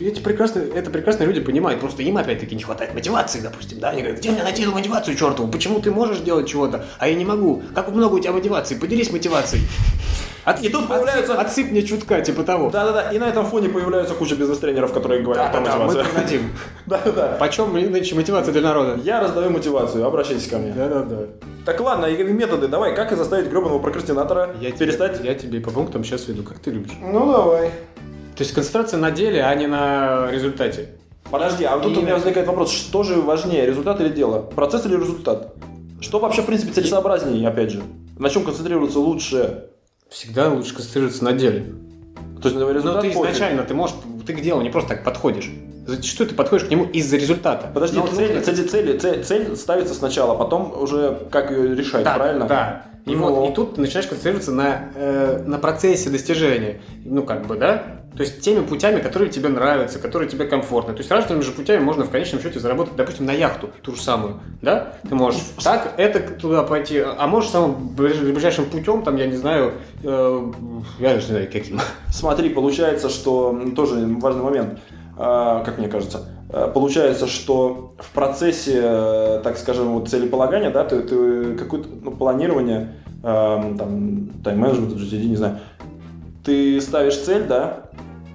эти 0.08 0.20
прекрасные, 0.20 0.70
это 0.70 0.90
прекрасные 0.90 1.26
люди 1.26 1.40
понимают, 1.40 1.80
просто 1.80 2.02
им, 2.02 2.16
опять-таки, 2.16 2.54
не 2.56 2.62
хватает 2.62 2.94
мотивации, 2.94 3.40
допустим, 3.40 3.78
да? 3.78 3.90
Они 3.90 4.00
говорят, 4.00 4.20
где 4.20 4.30
мне 4.30 4.42
найти 4.42 4.62
эту 4.62 4.72
мотивацию 4.72 5.14
чертову? 5.18 5.52
Почему 5.52 5.80
ты 5.80 5.90
можешь 5.90 6.20
делать 6.20 6.48
чего-то, 6.48 6.86
а 6.98 7.06
я 7.08 7.14
не 7.16 7.26
могу? 7.26 7.62
Как 7.74 7.90
много 7.92 8.14
у 8.14 8.18
тебя 8.20 8.32
мотивации? 8.32 8.76
Поделись 8.76 9.12
мотивацией. 9.12 9.64
От- 10.44 10.62
И 10.62 10.68
тут 10.68 10.88
появляются- 10.88 11.34
Отсыпь 11.40 11.70
мне 11.70 11.82
чутка, 11.82 12.20
типа 12.20 12.42
того. 12.44 12.70
Да-да-да, 12.70 13.10
и 13.12 13.18
на 13.18 13.24
этом 13.28 13.46
фоне 13.46 13.68
появляются 13.70 14.14
куча 14.14 14.34
бизнес-тренеров, 14.34 14.92
которые 14.92 15.22
говорят 15.22 15.50
про 15.52 15.60
Да-да-да, 15.60 15.78
мы 15.78 15.84
мотивацию. 15.86 16.14
дадим. 16.14 16.40
Да-да-да. 16.86 17.36
Почем 17.40 17.72
нынче 17.72 18.14
мотивация 18.14 18.52
для 18.52 18.60
народа? 18.62 19.00
Я 19.02 19.20
раздаю 19.20 19.50
мотивацию, 19.50 20.04
обращайтесь 20.06 20.46
ко 20.48 20.58
мне. 20.58 20.72
Да-да-да. 20.72 21.16
Так 21.64 21.80
ладно, 21.80 22.06
и 22.06 22.22
методы, 22.24 22.68
давай, 22.68 22.94
как 22.94 23.12
и 23.12 23.16
заставить 23.16 23.48
гребаного 23.48 23.78
прокрастинатора 23.78 24.54
Я 24.60 24.70
перестать... 24.72 25.18
Тебе, 25.18 25.28
я 25.30 25.34
тебе 25.34 25.60
по 25.60 25.70
пунктам 25.70 26.04
сейчас 26.04 26.28
веду, 26.28 26.42
как 26.42 26.58
ты 26.58 26.70
любишь. 26.70 26.92
Ну 27.00 27.32
давай. 27.32 27.68
То 28.36 28.42
есть 28.42 28.52
концентрация 28.52 28.98
на 28.98 29.10
деле, 29.10 29.42
а 29.44 29.54
не 29.54 29.66
на 29.66 30.28
результате. 30.30 30.88
Подожди, 31.30 31.64
а 31.64 31.78
тут 31.78 31.96
И- 31.96 31.98
у 32.00 32.02
меня 32.02 32.14
возникает 32.14 32.46
вопрос, 32.46 32.70
что 32.70 33.02
же 33.02 33.14
важнее, 33.22 33.64
результат 33.64 33.98
или 34.02 34.10
дело? 34.10 34.40
Процесс 34.40 34.84
или 34.84 34.94
результат? 34.94 35.54
Что 36.00 36.18
вообще, 36.18 36.42
в 36.42 36.46
принципе, 36.46 36.72
целесообразнее, 36.72 37.48
опять 37.48 37.70
же? 37.70 37.82
На 38.18 38.28
чем 38.28 38.44
концентрироваться 38.44 38.98
лучше? 38.98 39.70
Всегда 40.14 40.48
лучше 40.48 40.74
концентрироваться 40.74 41.24
на 41.24 41.32
деле. 41.32 41.74
То 42.40 42.48
есть, 42.48 42.60
результат 42.60 42.84
Но 42.84 42.92
Ну, 42.92 43.00
ты 43.00 43.10
пофиг. 43.10 43.30
изначально, 43.32 43.64
ты 43.64 43.74
можешь, 43.74 43.96
ты 44.24 44.32
к 44.32 44.40
делу 44.40 44.62
не 44.62 44.70
просто 44.70 44.90
так 44.90 45.02
подходишь. 45.02 45.50
Зачастую 45.88 46.28
ты 46.28 46.36
подходишь 46.36 46.68
к 46.68 46.70
нему 46.70 46.84
из-за 46.84 47.16
результата. 47.16 47.68
Подожди, 47.74 47.98
Но 47.98 48.06
цель, 48.06 48.40
цель, 48.40 48.68
цель, 48.68 48.98
цель, 49.00 49.24
цель 49.24 49.56
ставится 49.56 49.92
сначала, 49.92 50.36
потом 50.36 50.72
уже 50.80 51.26
как 51.32 51.50
ее 51.50 51.74
решать, 51.74 52.04
Да, 52.04 52.14
правильно? 52.14 52.46
Да. 52.46 52.86
И 53.06 53.10
Ну. 53.16 53.26
вот, 53.34 53.50
и 53.50 53.54
тут 53.54 53.74
ты 53.74 53.80
начинаешь 53.80 54.06
концентрироваться 54.06 54.52
на, 54.52 54.88
э, 54.94 55.42
на 55.44 55.58
процессе 55.58 56.10
достижения. 56.10 56.80
Ну, 57.04 57.24
как 57.24 57.46
бы, 57.48 57.56
да? 57.56 58.03
То 58.16 58.22
есть 58.22 58.40
теми 58.42 58.64
путями, 58.64 59.00
которые 59.00 59.30
тебе 59.30 59.48
нравятся, 59.48 59.98
которые 59.98 60.28
тебе 60.28 60.44
комфортны. 60.44 60.94
То 60.94 61.00
есть 61.00 61.10
разными 61.10 61.40
же 61.40 61.50
путями 61.50 61.82
можно 61.82 62.04
в 62.04 62.10
конечном 62.10 62.40
счете 62.40 62.60
заработать, 62.60 62.94
допустим, 62.94 63.26
на 63.26 63.32
яхту, 63.32 63.70
ту 63.82 63.94
же 63.94 64.00
самую, 64.00 64.40
да? 64.62 64.94
Ты 65.08 65.14
можешь 65.16 65.40
так, 65.62 65.94
это 65.96 66.20
туда 66.20 66.62
пойти, 66.62 66.98
а 67.00 67.26
можешь 67.26 67.50
самым 67.50 67.94
ближ- 67.96 68.22
ближайшим 68.22 68.66
путем, 68.66 69.02
там, 69.02 69.16
я 69.16 69.26
не 69.26 69.36
знаю, 69.36 69.72
э, 70.04 70.52
я 71.00 71.14
даже 71.14 71.26
не 71.26 71.32
знаю, 71.32 71.48
каким. 71.52 71.80
Смотри, 72.12 72.50
получается, 72.50 73.08
что 73.08 73.58
тоже 73.74 74.06
важный 74.20 74.42
момент, 74.42 74.78
а, 75.16 75.64
как 75.64 75.78
мне 75.78 75.88
кажется, 75.88 76.28
А, 76.50 76.68
получается, 76.68 77.26
что 77.26 77.94
в 77.98 78.10
процессе, 78.12 78.80
э, 78.80 79.40
так 79.42 79.58
скажем, 79.58 79.94
вот 79.94 80.08
целеполагания, 80.08 80.70
да, 80.70 80.84
ты, 80.84 81.02
ты 81.02 81.56
какое-то 81.56 81.88
ну, 82.02 82.12
планирование, 82.12 82.94
эм, 83.24 83.76
там, 83.76 84.28
тайм-менеджмент, 84.44 84.94
не 84.94 85.36
знаю, 85.36 85.58
ты 86.44 86.80
ставишь 86.80 87.18
цель, 87.18 87.44
да, 87.44 87.83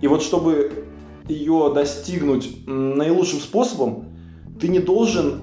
и 0.01 0.07
вот 0.07 0.21
чтобы 0.21 0.85
ее 1.27 1.71
достигнуть 1.73 2.65
наилучшим 2.65 3.39
способом, 3.39 4.05
ты 4.59 4.67
не 4.67 4.79
должен 4.79 5.41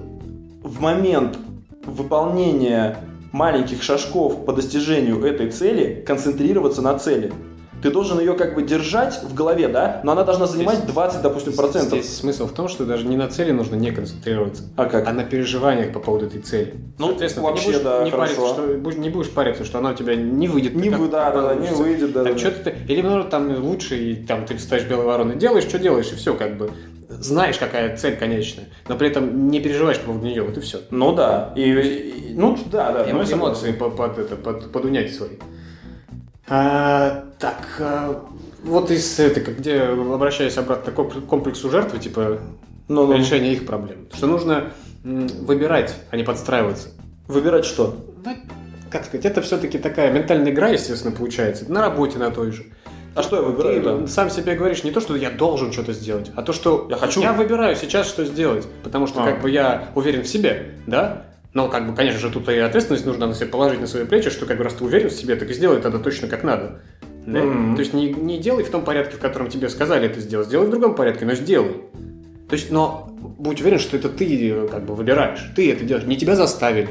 в 0.63 0.81
момент 0.81 1.37
выполнения 1.85 2.97
маленьких 3.31 3.83
шажков 3.83 4.45
по 4.45 4.53
достижению 4.53 5.23
этой 5.23 5.51
цели 5.51 6.03
концентрироваться 6.05 6.81
на 6.81 6.97
цели. 6.97 7.31
Ты 7.83 7.91
должен 7.91 8.19
ее 8.19 8.33
как 8.33 8.55
бы 8.55 8.63
держать 8.63 9.21
в 9.23 9.33
голове, 9.35 9.67
да, 9.67 10.01
но 10.03 10.13
она 10.13 10.23
должна 10.23 10.47
занимать 10.47 10.77
Здесь- 10.79 10.89
20, 10.91 11.21
допустим, 11.21 11.53
процентов. 11.53 11.99
Здесь 11.99 12.17
смысл 12.17 12.47
в 12.47 12.51
том, 12.53 12.67
что 12.69 12.85
даже 12.85 13.05
не 13.05 13.15
на 13.17 13.27
цели 13.27 13.51
нужно 13.51 13.75
не 13.75 13.91
концентрироваться, 13.91 14.63
А 14.75 14.85
как? 14.85 15.07
а 15.07 15.13
на 15.13 15.23
переживаниях 15.23 15.93
по 15.93 15.99
поводу 15.99 16.25
этой 16.25 16.41
цели. 16.41 16.73
Ну, 16.97 17.09
Соответственно, 17.09 17.45
вообще, 17.47 17.65
ты 17.65 17.67
не 17.69 17.73
будешь, 17.77 17.83
да, 17.83 18.03
не, 18.03 18.11
хорошо. 18.11 18.35
париться, 18.35 18.53
что, 18.63 18.77
будешь- 18.79 18.97
не 18.97 19.09
будешь 19.09 19.29
париться, 19.29 19.63
что 19.63 19.77
она 19.77 19.91
у 19.91 19.93
тебя 19.93 20.15
не 20.15 20.47
выйдет. 20.47 20.73
Не 20.75 20.89
как 20.89 20.99
вы, 20.99 21.07
да, 21.07 21.29
да, 21.31 21.41
да, 21.49 21.55
не 21.55 21.69
выйдет, 21.69 22.13
да, 22.13 22.23
Так 22.23 22.33
да, 22.33 22.39
что 22.39 22.51
ты, 22.51 22.75
или 22.87 23.01
наоборот, 23.01 23.29
там 23.29 23.63
лучше, 23.63 23.95
и 23.95 24.15
там 24.15 24.45
ты 24.45 24.57
ставишь 24.57 24.85
белые 24.85 25.05
вороны, 25.07 25.35
делаешь, 25.35 25.65
что 25.65 25.77
делаешь, 25.77 26.11
и 26.11 26.15
все, 26.15 26.33
как 26.33 26.57
бы. 26.57 26.71
Знаешь, 27.09 27.57
какая 27.57 27.95
цель 27.95 28.17
конечная, 28.17 28.65
но 28.89 28.97
при 28.97 29.07
этом 29.07 29.49
не 29.49 29.59
переживаешь 29.61 29.99
по 29.99 30.07
поводу 30.07 30.25
нее, 30.25 30.41
вот 30.43 30.57
и 30.57 30.61
все. 30.61 30.79
Ну 30.89 31.13
да, 31.15 31.53
и, 31.55 31.61
и- 31.61 32.33
ну 32.35 32.57
да, 32.71 32.91
да. 32.91 33.05
ну, 33.11 33.21
я 33.23 33.33
эмоции 33.33 33.71
по- 33.71 33.89
под, 33.89 34.17
это, 34.17 34.35
под, 34.35 34.71
подунять 34.71 35.13
свои. 35.15 35.29
А, 36.49 37.25
так, 37.39 37.57
а, 37.79 38.25
вот 38.63 38.89
из 38.91 39.19
этой, 39.19 39.43
как- 39.43 39.57
где 39.59 39.81
обращаясь 39.81 40.57
обратно 40.57 40.91
к 40.91 40.95
комп- 40.95 41.25
комплексу 41.27 41.69
жертвы, 41.69 41.99
типа 41.99 42.39
Ну, 42.87 43.05
ну, 43.07 43.17
решения 43.17 43.53
их 43.53 43.65
проблем, 43.65 44.07
что 44.13 44.27
нужно 44.27 44.71
выбирать, 45.03 45.95
а 46.11 46.17
не 46.17 46.23
подстраиваться. 46.23 46.89
выбирать 47.27 47.65
что? 47.65 47.95
Ну, 48.25 48.35
как 48.89 49.05
сказать, 49.05 49.25
это 49.25 49.41
все-таки 49.41 49.77
такая 49.77 50.11
ментальная 50.11 50.51
игра, 50.51 50.69
естественно, 50.69 51.13
получается. 51.15 51.71
На 51.71 51.81
работе 51.81 52.17
на 52.17 52.31
той 52.31 52.51
же. 52.51 52.65
А 53.15 53.23
что 53.23 53.37
я 53.37 53.41
выбираю? 53.41 53.81
Ты 53.81 53.89
да? 54.01 54.07
сам 54.07 54.29
себе 54.29 54.55
говоришь 54.55 54.83
не 54.83 54.91
то, 54.91 55.01
что 55.01 55.15
я 55.15 55.29
должен 55.31 55.73
что-то 55.73 55.91
сделать, 55.93 56.31
а 56.35 56.43
то, 56.43 56.53
что 56.53 56.87
Я 56.89 56.97
хочу. 56.97 57.21
Я 57.21 57.33
выбираю 57.33 57.75
сейчас, 57.75 58.07
что 58.07 58.23
сделать, 58.25 58.65
потому 58.83 59.07
что 59.07 59.23
А. 59.23 59.25
как 59.25 59.41
бы 59.41 59.49
я 59.49 59.89
уверен 59.95 60.21
в 60.23 60.27
себе, 60.27 60.73
да? 60.85 61.23
Но 61.53 61.67
как 61.67 61.87
бы, 61.89 61.95
конечно 61.95 62.19
же, 62.19 62.29
тут 62.29 62.47
и 62.49 62.57
ответственность 62.57 63.05
нужно 63.05 63.25
на 63.25 63.33
себя 63.33 63.47
положить 63.47 63.81
на 63.81 63.87
свои 63.87 64.05
плечи, 64.05 64.29
что 64.29 64.45
как 64.45 64.57
бы 64.57 64.63
раз 64.63 64.73
ты 64.75 64.83
уверен 64.83 65.09
в 65.09 65.13
себе, 65.13 65.35
так 65.35 65.49
и 65.49 65.53
сделай 65.53 65.81
тогда 65.81 65.97
точно 65.97 66.27
как 66.27 66.43
надо. 66.43 66.81
Да? 67.27 67.43
Мгм. 67.43 67.75
То 67.75 67.81
есть 67.81 67.93
не, 67.93 68.09
не 68.13 68.37
делай 68.37 68.63
в 68.63 68.71
том 68.71 68.83
порядке, 68.83 69.17
в 69.17 69.19
котором 69.19 69.49
тебе 69.49 69.67
сказали 69.67 70.07
это 70.07 70.21
сделать, 70.21 70.47
сделай 70.47 70.67
в 70.67 70.69
другом 70.69 70.95
порядке, 70.95 71.25
но 71.25 71.33
сделай. 71.33 71.83
То 72.47 72.55
есть, 72.55 72.71
но 72.71 73.09
будь 73.37 73.59
уверен, 73.59 73.79
что 73.79 73.97
это 73.97 74.07
ты 74.07 74.65
как 74.71 74.85
бы 74.85 74.95
выбираешь, 74.95 75.51
ты 75.53 75.69
это 75.71 75.83
делаешь, 75.83 76.07
не 76.07 76.15
тебя 76.15 76.37
заставили, 76.37 76.87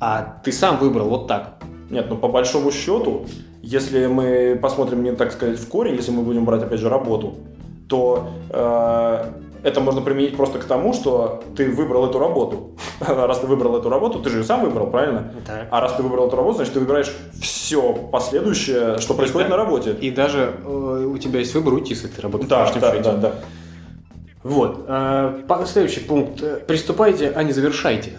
а 0.00 0.40
ты 0.42 0.52
сам 0.52 0.78
выбрал 0.78 1.10
вот 1.10 1.28
так. 1.28 1.62
Нет, 1.90 2.06
ну 2.08 2.16
по 2.16 2.28
большому 2.28 2.72
счету, 2.72 3.26
если 3.62 4.06
мы 4.06 4.58
посмотрим 4.60 5.02
не 5.02 5.12
так 5.12 5.32
сказать 5.32 5.58
в 5.58 5.68
корень, 5.68 5.96
если 5.96 6.12
мы 6.12 6.22
будем 6.22 6.46
брать 6.46 6.62
опять 6.62 6.80
же 6.80 6.88
работу, 6.88 7.34
то 7.86 8.30
э, 8.48 9.24
это 9.64 9.80
можно 9.80 10.02
применить 10.02 10.36
просто 10.36 10.58
к 10.58 10.64
тому, 10.64 10.92
что 10.92 11.42
ты 11.56 11.70
выбрал 11.70 12.06
эту 12.06 12.18
работу. 12.18 12.76
Раз 13.00 13.40
ты 13.40 13.46
выбрал 13.46 13.76
эту 13.76 13.88
работу, 13.88 14.20
ты 14.20 14.28
же 14.30 14.38
ее 14.38 14.44
сам 14.44 14.62
выбрал, 14.62 14.88
правильно? 14.88 15.32
Да. 15.46 15.66
А 15.70 15.80
раз 15.80 15.94
ты 15.94 16.02
выбрал 16.02 16.28
эту 16.28 16.36
работу, 16.36 16.56
значит, 16.56 16.74
ты 16.74 16.80
выбираешь 16.80 17.12
все 17.40 17.92
последующее, 17.92 18.98
что 18.98 19.14
происходит 19.14 19.48
Да. 19.48 19.56
на 19.56 19.62
работе. 19.64 19.92
И 19.92 20.10
даже 20.10 20.52
э, 20.62 21.08
у 21.12 21.16
тебя 21.18 21.38
есть 21.40 21.54
выбор 21.54 21.72
уйти 21.74 21.94
с 21.94 22.04
этой 22.04 22.20
работы. 22.20 22.44
в 22.44 22.48
Да, 22.48 22.70
да, 22.78 22.92
да, 23.00 23.12
да. 23.16 23.32
Вот. 24.42 24.84
э, 24.86 25.64
следующий 25.66 26.00
пункт. 26.00 26.42
Э, 26.42 26.60
Приступайте, 26.66 27.32
а 27.34 27.42
не 27.42 27.52
завершайте. 27.52 28.12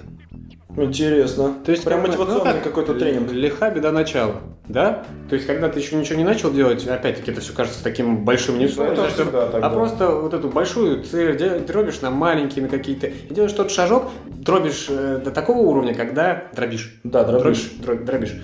Интересно. 0.77 1.53
То 1.63 1.71
есть 1.71 1.83
прям 1.83 2.01
как 2.01 2.11
бы, 2.11 2.17
мотивационный 2.17 2.53
ну, 2.53 2.53
как, 2.55 2.63
какой-то 2.63 2.93
тренинг. 2.95 3.31
Лиха 3.31 3.69
беда 3.71 3.91
начала, 3.91 4.35
да? 4.67 5.05
То 5.29 5.35
есть, 5.35 5.47
когда 5.47 5.69
ты 5.69 5.79
еще 5.79 5.95
ничего 5.95 6.17
не 6.17 6.25
начал 6.25 6.51
делать, 6.51 6.85
опять-таки, 6.85 7.31
это 7.31 7.41
все 7.41 7.53
кажется 7.53 7.83
таким 7.83 8.25
большим 8.25 8.59
не 8.59 8.67
Ну, 8.67 8.83
это 8.83 9.07
так, 9.25 9.63
а 9.63 9.69
просто 9.69 10.09
вот 10.09 10.33
эту 10.33 10.49
большую 10.49 11.03
цель 11.03 11.59
дробишь 11.65 12.01
на 12.01 12.09
маленькие, 12.09 12.63
на 12.63 12.69
какие-то, 12.69 13.07
и 13.07 13.33
делаешь 13.33 13.53
тот 13.53 13.71
шажок, 13.71 14.11
дробишь 14.25 14.87
э, 14.89 15.21
до 15.23 15.31
такого 15.31 15.59
уровня, 15.59 15.93
когда 15.93 16.43
дробишь. 16.53 16.99
Да, 17.03 17.23
дробишь. 17.23 17.71
Дробишь, 17.79 18.01
дро- 18.01 18.05
дробишь. 18.05 18.41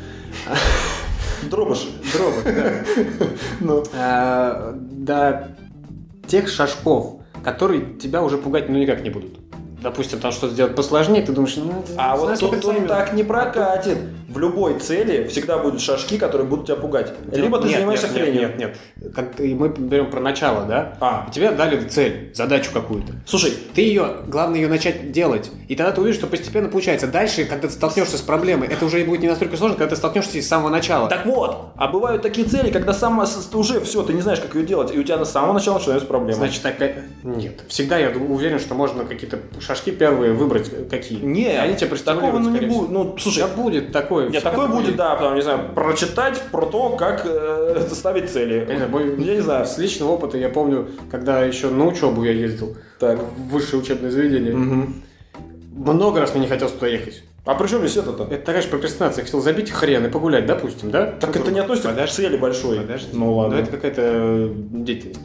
Дробыш. 1.49 1.87
Да. 2.45 2.71
Ну. 3.59 3.83
А, 3.95 4.73
До 4.79 5.55
тех 6.27 6.47
шажков, 6.47 7.21
которые 7.43 7.95
тебя 7.99 8.21
уже 8.21 8.37
пугать 8.37 8.69
ну 8.69 8.77
никак 8.77 9.01
не 9.01 9.09
будут. 9.09 9.40
Допустим, 9.81 10.19
там 10.19 10.31
что-то 10.31 10.53
сделать 10.53 10.75
посложнее, 10.75 11.23
ты 11.23 11.31
думаешь, 11.31 11.55
ну, 11.55 11.83
А 11.97 12.15
вот 12.15 12.37
знаешь, 12.37 12.39
тут, 12.39 12.61
тут 12.61 12.87
так 12.87 13.13
не 13.13 13.23
прокатит. 13.23 13.97
В 14.33 14.39
любой 14.39 14.79
цели 14.79 15.27
всегда 15.27 15.57
будут 15.57 15.81
шажки, 15.81 16.17
которые 16.17 16.47
будут 16.47 16.67
тебя 16.67 16.77
пугать. 16.77 17.13
Либо 17.31 17.59
ты 17.59 17.67
Нет, 17.67 17.77
занимаешься 17.77 18.07
нет, 18.07 18.15
хренью. 18.15 18.41
Нет, 18.41 18.57
нет, 18.57 18.77
нет. 18.95 19.13
Как 19.13 19.39
мы 19.39 19.69
берем 19.69 20.09
про 20.09 20.19
начало, 20.19 20.65
да? 20.65 20.97
А. 21.01 21.29
Тебе 21.31 21.51
дали 21.51 21.83
цель, 21.87 22.31
задачу 22.33 22.71
какую-то. 22.73 23.13
Слушай, 23.25 23.53
Ты 23.73 23.81
ее, 23.81 24.17
главное 24.27 24.59
ее 24.59 24.67
начать 24.67 25.11
делать. 25.11 25.51
И 25.67 25.75
тогда 25.75 25.91
ты 25.91 26.01
увидишь, 26.01 26.17
что 26.17 26.27
постепенно 26.27 26.69
получается. 26.69 27.07
Дальше, 27.07 27.45
когда 27.45 27.67
ты 27.67 27.73
столкнешься 27.73 28.17
с 28.17 28.21
проблемой, 28.21 28.67
это 28.67 28.85
уже 28.85 29.03
будет 29.03 29.21
не 29.21 29.27
настолько 29.27 29.57
сложно, 29.57 29.77
когда 29.77 29.89
ты 29.91 29.95
столкнешься 29.95 30.41
с 30.41 30.47
самого 30.47 30.69
начала. 30.69 31.09
так 31.09 31.25
вот, 31.25 31.71
а 31.75 31.87
бывают 31.87 32.21
такие 32.21 32.47
цели, 32.47 32.71
когда 32.71 32.93
сам 32.93 33.25
с- 33.25 33.49
уже 33.53 33.79
все, 33.81 34.03
ты 34.03 34.13
не 34.13 34.21
знаешь, 34.21 34.39
как 34.39 34.55
ее 34.55 34.65
делать, 34.65 34.93
и 34.93 34.99
у 34.99 35.03
тебя 35.03 35.17
на 35.17 35.25
самого 35.25 35.53
начала 35.53 35.77
начинаются 35.77 36.07
проблемы. 36.07 36.33
Значит, 36.33 36.65
опять... 36.65 36.95
Нет. 37.23 37.63
Всегда 37.67 37.97
я 37.97 38.09
уверен, 38.09 38.59
что 38.59 38.75
можно 38.75 39.05
какие-то 39.05 39.39
шажки 39.59 39.91
первые 39.91 40.33
выбрать 40.33 40.69
э, 40.71 40.85
какие. 40.89 41.19
не, 41.19 41.47
они 41.47 41.75
тебя 41.75 41.95
такого 41.95 42.31
простимулируют, 42.31 42.45
ну, 42.45 42.59
не 42.59 42.65
будет. 42.65 42.89
Ну, 42.91 43.15
слушай, 43.17 43.39
Да 43.39 43.47
будет 43.47 43.91
такое. 43.91 44.20
Нет, 44.29 44.35
всегда 44.41 44.49
такое 44.51 44.67
будет, 44.67 44.95
да, 44.95 45.15
потом, 45.15 45.35
не 45.35 45.41
знаю, 45.41 45.59
прочитать 45.75 46.41
про 46.51 46.65
то, 46.65 46.89
как 46.95 47.23
э, 47.25 47.87
ставить 47.91 48.29
цели. 48.29 48.65
Я 48.67 48.73
не 48.73 48.75
знаю, 48.77 48.89
мой- 48.91 49.23
Я 49.23 49.35
не 49.35 49.41
знаю. 49.41 49.65
С 49.65 49.77
личного 49.77 50.11
опыта 50.11 50.37
я 50.37 50.49
помню, 50.49 50.87
когда 51.09 51.43
еще 51.43 51.69
на 51.69 51.85
учебу 51.87 52.23
я 52.23 52.31
ездил 52.31 52.75
Так. 52.99 53.19
в 53.19 53.49
высшее 53.49 53.81
учебное 53.81 54.11
заведение. 54.11 54.53
Мгм. 54.53 55.03
Много 55.75 56.19
раз 56.19 56.33
мне 56.33 56.41
не 56.43 56.47
хотелось 56.49 56.73
туда 56.73 56.87
ехать. 56.87 57.23
А 57.43 57.55
при 57.55 57.67
чем 57.67 57.79
здесь 57.79 57.97
это-то? 57.97 58.25
Это 58.29 58.45
такая 58.45 58.61
же 58.61 58.67
прокрастинация. 58.67 59.21
Я 59.21 59.25
хотел 59.25 59.41
забить 59.41 59.71
хрен 59.71 60.05
и 60.05 60.09
погулять, 60.09 60.45
допустим, 60.45 60.91
да? 60.91 61.07
Так 61.07 61.35
это 61.35 61.51
не 61.51 61.59
относится 61.59 61.91
к 61.91 62.07
цели 62.09 62.37
большой. 62.37 62.81
Подожди. 62.81 63.07
Ну 63.13 63.33
ладно. 63.35 63.55
Но 63.57 63.61
это 63.63 63.71
какая-то 63.71 64.01
э, 64.03 64.49
деятельность. 64.55 65.19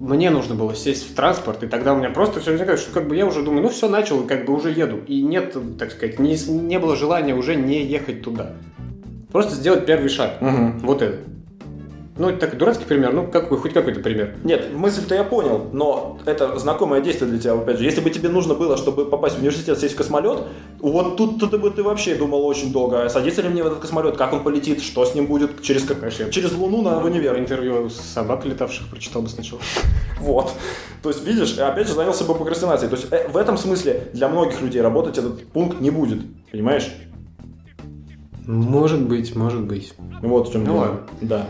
Мне 0.00 0.30
нужно 0.30 0.54
было 0.54 0.76
сесть 0.76 1.10
в 1.10 1.14
транспорт, 1.14 1.64
и 1.64 1.66
тогда 1.66 1.92
у 1.92 1.96
меня 1.96 2.10
просто 2.10 2.40
все 2.40 2.52
возникает, 2.52 2.78
что 2.78 2.92
как 2.92 3.08
бы 3.08 3.16
я 3.16 3.26
уже 3.26 3.42
думаю, 3.42 3.62
ну 3.62 3.68
все, 3.68 3.88
начал, 3.88 4.22
как 4.22 4.44
бы 4.44 4.54
уже 4.54 4.70
еду. 4.70 5.00
И 5.06 5.22
нет, 5.22 5.56
так 5.76 5.90
сказать, 5.90 6.20
не, 6.20 6.36
не 6.48 6.78
было 6.78 6.94
желания 6.94 7.34
уже 7.34 7.56
не 7.56 7.82
ехать 7.84 8.22
туда. 8.22 8.52
Просто 9.32 9.56
сделать 9.56 9.86
первый 9.86 10.08
шаг. 10.08 10.40
Мгм. 10.40 10.78
Вот 10.80 11.02
это. 11.02 11.18
Ну, 12.18 12.28
это 12.28 12.40
такой 12.40 12.58
дурацкий 12.58 12.84
пример, 12.84 13.12
ну, 13.12 13.28
какой, 13.28 13.58
хоть 13.58 13.72
какой-то 13.72 14.00
пример. 14.00 14.34
Нет, 14.42 14.74
мысль-то 14.74 15.14
я 15.14 15.22
понял, 15.22 15.68
но 15.72 16.18
это 16.26 16.58
знакомое 16.58 17.00
действие 17.00 17.30
для 17.30 17.38
тебя, 17.38 17.52
опять 17.54 17.78
же. 17.78 17.84
Если 17.84 18.00
бы 18.00 18.10
тебе 18.10 18.28
нужно 18.28 18.54
было, 18.54 18.76
чтобы 18.76 19.04
попасть 19.04 19.36
в 19.36 19.38
университет, 19.38 19.78
сесть 19.78 19.94
в 19.94 19.96
космолет, 19.96 20.40
вот 20.80 21.16
тут 21.16 21.38
ты 21.48 21.58
бы 21.58 21.70
ты 21.70 21.84
вообще 21.84 22.16
думал 22.16 22.44
очень 22.44 22.72
долго, 22.72 23.04
а 23.04 23.08
садится 23.08 23.42
ли 23.42 23.48
мне 23.48 23.62
в 23.62 23.68
этот 23.68 23.78
космолет, 23.78 24.16
как 24.16 24.32
он 24.32 24.42
полетит, 24.42 24.82
что 24.82 25.04
с 25.04 25.14
ним 25.14 25.26
будет, 25.26 25.62
через, 25.62 25.84
как, 25.84 26.00
Конечно, 26.00 26.30
через 26.32 26.52
Луну 26.52 26.82
на 26.82 26.98
в 26.98 27.04
универ. 27.04 27.38
Интервью 27.38 27.88
собак 27.88 28.44
летавших 28.44 28.88
прочитал 28.88 29.22
бы 29.22 29.28
сначала. 29.28 29.60
Вот. 30.20 30.50
То 31.04 31.10
есть, 31.10 31.24
видишь, 31.24 31.56
опять 31.58 31.86
же 31.86 31.94
занялся 31.94 32.24
бы 32.24 32.34
прокрастинацией. 32.34 32.90
То 32.90 32.96
есть, 32.96 33.06
э, 33.12 33.28
в 33.28 33.36
этом 33.36 33.56
смысле 33.56 34.08
для 34.12 34.28
многих 34.28 34.60
людей 34.60 34.82
работать 34.82 35.16
этот 35.16 35.46
пункт 35.52 35.80
не 35.80 35.90
будет. 35.90 36.18
Понимаешь? 36.50 36.88
Может 38.46 39.02
быть, 39.02 39.36
может 39.36 39.62
быть. 39.62 39.92
Вот 40.22 40.48
в 40.48 40.52
чем 40.52 40.64
Ну 40.64 40.72
дело. 40.72 40.80
ладно. 40.80 41.00
Да. 41.20 41.46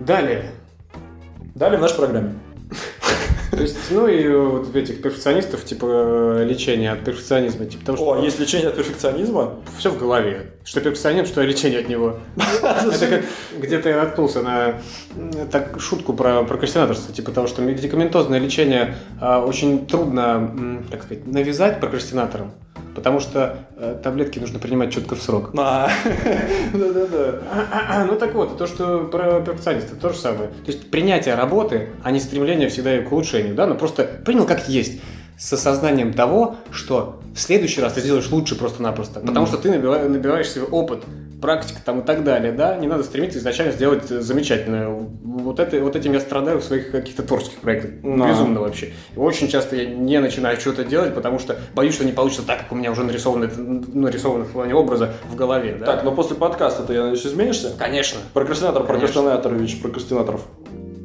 Далее. 0.00 0.50
Далее 1.54 1.78
в 1.78 1.82
нашей 1.82 1.96
программе. 1.96 2.34
То 3.50 3.62
есть, 3.62 3.78
ну 3.90 4.06
и 4.06 4.28
вот 4.28 4.74
этих 4.76 5.00
перфекционистов, 5.00 5.64
типа 5.64 5.86
э, 5.88 6.44
лечения 6.44 6.92
от 6.92 7.04
перфекционизма, 7.04 7.64
типа 7.64 7.86
того, 7.86 7.96
что 7.96 8.12
О, 8.12 8.22
есть 8.22 8.38
лечение 8.38 8.68
от 8.68 8.76
перфекционизма. 8.76 9.54
все 9.78 9.90
в 9.90 9.98
голове. 9.98 10.50
Что 10.64 10.80
перфекционизм, 10.82 11.26
что 11.26 11.40
лечение 11.42 11.78
от 11.80 11.88
него. 11.88 12.18
Это 12.36 13.06
как 13.06 13.24
где-то 13.58 13.88
я 13.88 13.96
наткнулся 14.02 14.42
на 14.42 14.80
м, 15.16 15.48
так, 15.50 15.80
шутку 15.80 16.12
про 16.12 16.42
прокрастинаторство, 16.42 17.14
типа 17.14 17.30
того, 17.32 17.46
что 17.46 17.62
медикаментозное 17.62 18.40
лечение 18.40 18.96
а, 19.20 19.42
очень 19.42 19.86
трудно, 19.86 20.82
так 20.90 21.04
сказать, 21.04 21.26
навязать 21.26 21.80
прокрастинаторам, 21.80 22.52
потому 22.96 23.20
что 23.20 23.58
э, 23.76 23.96
таблетки 24.02 24.38
нужно 24.38 24.58
принимать 24.58 24.92
четко 24.92 25.14
в 25.14 25.22
срок. 25.22 25.50
А, 25.56 25.88
Да-да-да. 26.72 28.06
Ну 28.08 28.16
так 28.16 28.34
вот, 28.34 28.58
то, 28.58 28.66
что 28.66 29.04
про 29.04 29.40
перфекциониста, 29.40 29.94
то 29.94 30.08
же 30.08 30.18
самое. 30.18 30.48
То 30.48 30.72
есть 30.72 30.90
принятие 30.90 31.34
работы, 31.34 31.90
а 32.02 32.10
не 32.10 32.18
стремление 32.18 32.68
всегда 32.68 32.98
к 33.02 33.12
улучшению, 33.12 33.54
да, 33.54 33.66
но 33.66 33.74
просто 33.74 34.04
принял 34.24 34.46
как 34.46 34.68
есть, 34.68 35.00
с 35.38 35.52
осознанием 35.52 36.14
того, 36.14 36.56
что 36.70 37.20
в 37.34 37.40
следующий 37.40 37.82
раз 37.82 37.92
ты 37.92 38.00
сделаешь 38.00 38.30
лучше 38.30 38.56
просто-напросто, 38.56 39.20
потому 39.20 39.46
что 39.46 39.58
ты 39.58 39.70
набиваешь 39.70 40.48
себе 40.48 40.64
опыт, 40.64 41.04
практика 41.40 41.80
там 41.84 42.00
и 42.00 42.04
так 42.04 42.24
далее, 42.24 42.52
да, 42.52 42.76
не 42.76 42.86
надо 42.86 43.02
стремиться 43.02 43.38
изначально 43.38 43.72
сделать 43.72 44.08
замечательное. 44.08 44.88
Вот, 44.88 45.60
это, 45.60 45.80
вот 45.80 45.96
этим 45.96 46.12
я 46.12 46.20
страдаю 46.20 46.60
в 46.60 46.64
своих 46.64 46.90
каких-то 46.90 47.22
творческих 47.22 47.58
проектах. 47.58 47.90
Да. 48.02 48.28
Безумно 48.28 48.60
вообще. 48.60 48.92
И 49.14 49.18
очень 49.18 49.48
часто 49.48 49.76
я 49.76 49.86
не 49.86 50.18
начинаю 50.18 50.58
что-то 50.58 50.84
делать, 50.84 51.14
потому 51.14 51.38
что 51.38 51.56
боюсь, 51.74 51.94
что 51.94 52.04
не 52.04 52.12
получится 52.12 52.46
так, 52.46 52.60
как 52.60 52.72
у 52.72 52.74
меня 52.74 52.90
уже 52.90 53.04
нарисовано, 53.04 53.50
нарисовано 53.92 54.44
в 54.44 54.52
плане 54.52 54.74
образа 54.74 55.12
в 55.30 55.36
голове, 55.36 55.76
да. 55.78 55.86
Так, 55.86 56.04
но 56.04 56.12
после 56.12 56.36
подкаста 56.36 56.82
ты, 56.82 56.94
я 56.94 57.02
надеюсь, 57.02 57.26
изменишься? 57.26 57.74
Конечно. 57.78 58.20
Прокрастинатор, 58.32 58.84
прокрастинаторович, 58.84 59.80
прокрастинаторов. 59.82 60.42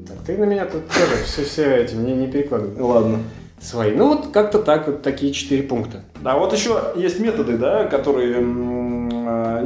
Так, 0.08 0.18
ты 0.26 0.38
на 0.38 0.46
меня 0.46 0.66
тут 0.66 0.88
тоже 0.88 1.24
все, 1.26 1.44
все 1.44 1.76
этим 1.76 2.06
не, 2.06 2.14
не 2.14 2.28
перекладывай. 2.28 2.82
Ладно. 2.82 3.20
Свои. 3.60 3.94
Ну 3.94 4.08
вот 4.08 4.32
как-то 4.32 4.58
так, 4.58 4.88
вот 4.88 5.04
такие 5.04 5.32
четыре 5.34 5.62
пункта. 5.62 6.04
А 6.24 6.40
вот 6.40 6.52
еще 6.52 6.94
есть 6.96 7.20
методы, 7.20 7.58
да, 7.58 7.84
которые, 7.86 8.40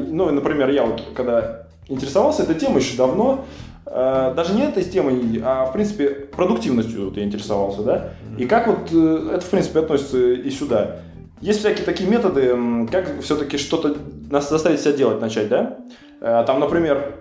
ну, 0.09 0.31
например, 0.31 0.69
я 0.69 0.83
вот 0.85 1.01
когда 1.15 1.65
интересовался 1.87 2.43
этой 2.43 2.55
темой 2.55 2.81
еще 2.81 2.97
давно, 2.97 3.45
э, 3.85 4.33
даже 4.35 4.53
не 4.53 4.63
этой 4.63 4.83
темой, 4.83 5.41
а 5.43 5.65
в 5.65 5.73
принципе 5.73 6.09
продуктивностью 6.09 7.05
вот 7.05 7.17
я 7.17 7.23
интересовался, 7.23 7.83
да, 7.83 8.09
и 8.37 8.45
как 8.45 8.67
вот 8.67 8.89
э, 8.91 9.29
это 9.35 9.41
в 9.41 9.49
принципе 9.49 9.79
относится 9.79 10.17
и 10.17 10.49
сюда. 10.49 10.97
Есть 11.41 11.59
всякие 11.59 11.85
такие 11.85 12.09
методы, 12.09 12.55
как 12.91 13.21
все-таки 13.21 13.57
что-то 13.57 13.95
нас 14.31 14.49
заставить 14.49 14.79
себя 14.79 14.93
делать 14.93 15.21
начать, 15.21 15.49
да? 15.49 15.77
Э, 16.21 16.43
Там, 16.47 16.59
например, 16.59 17.15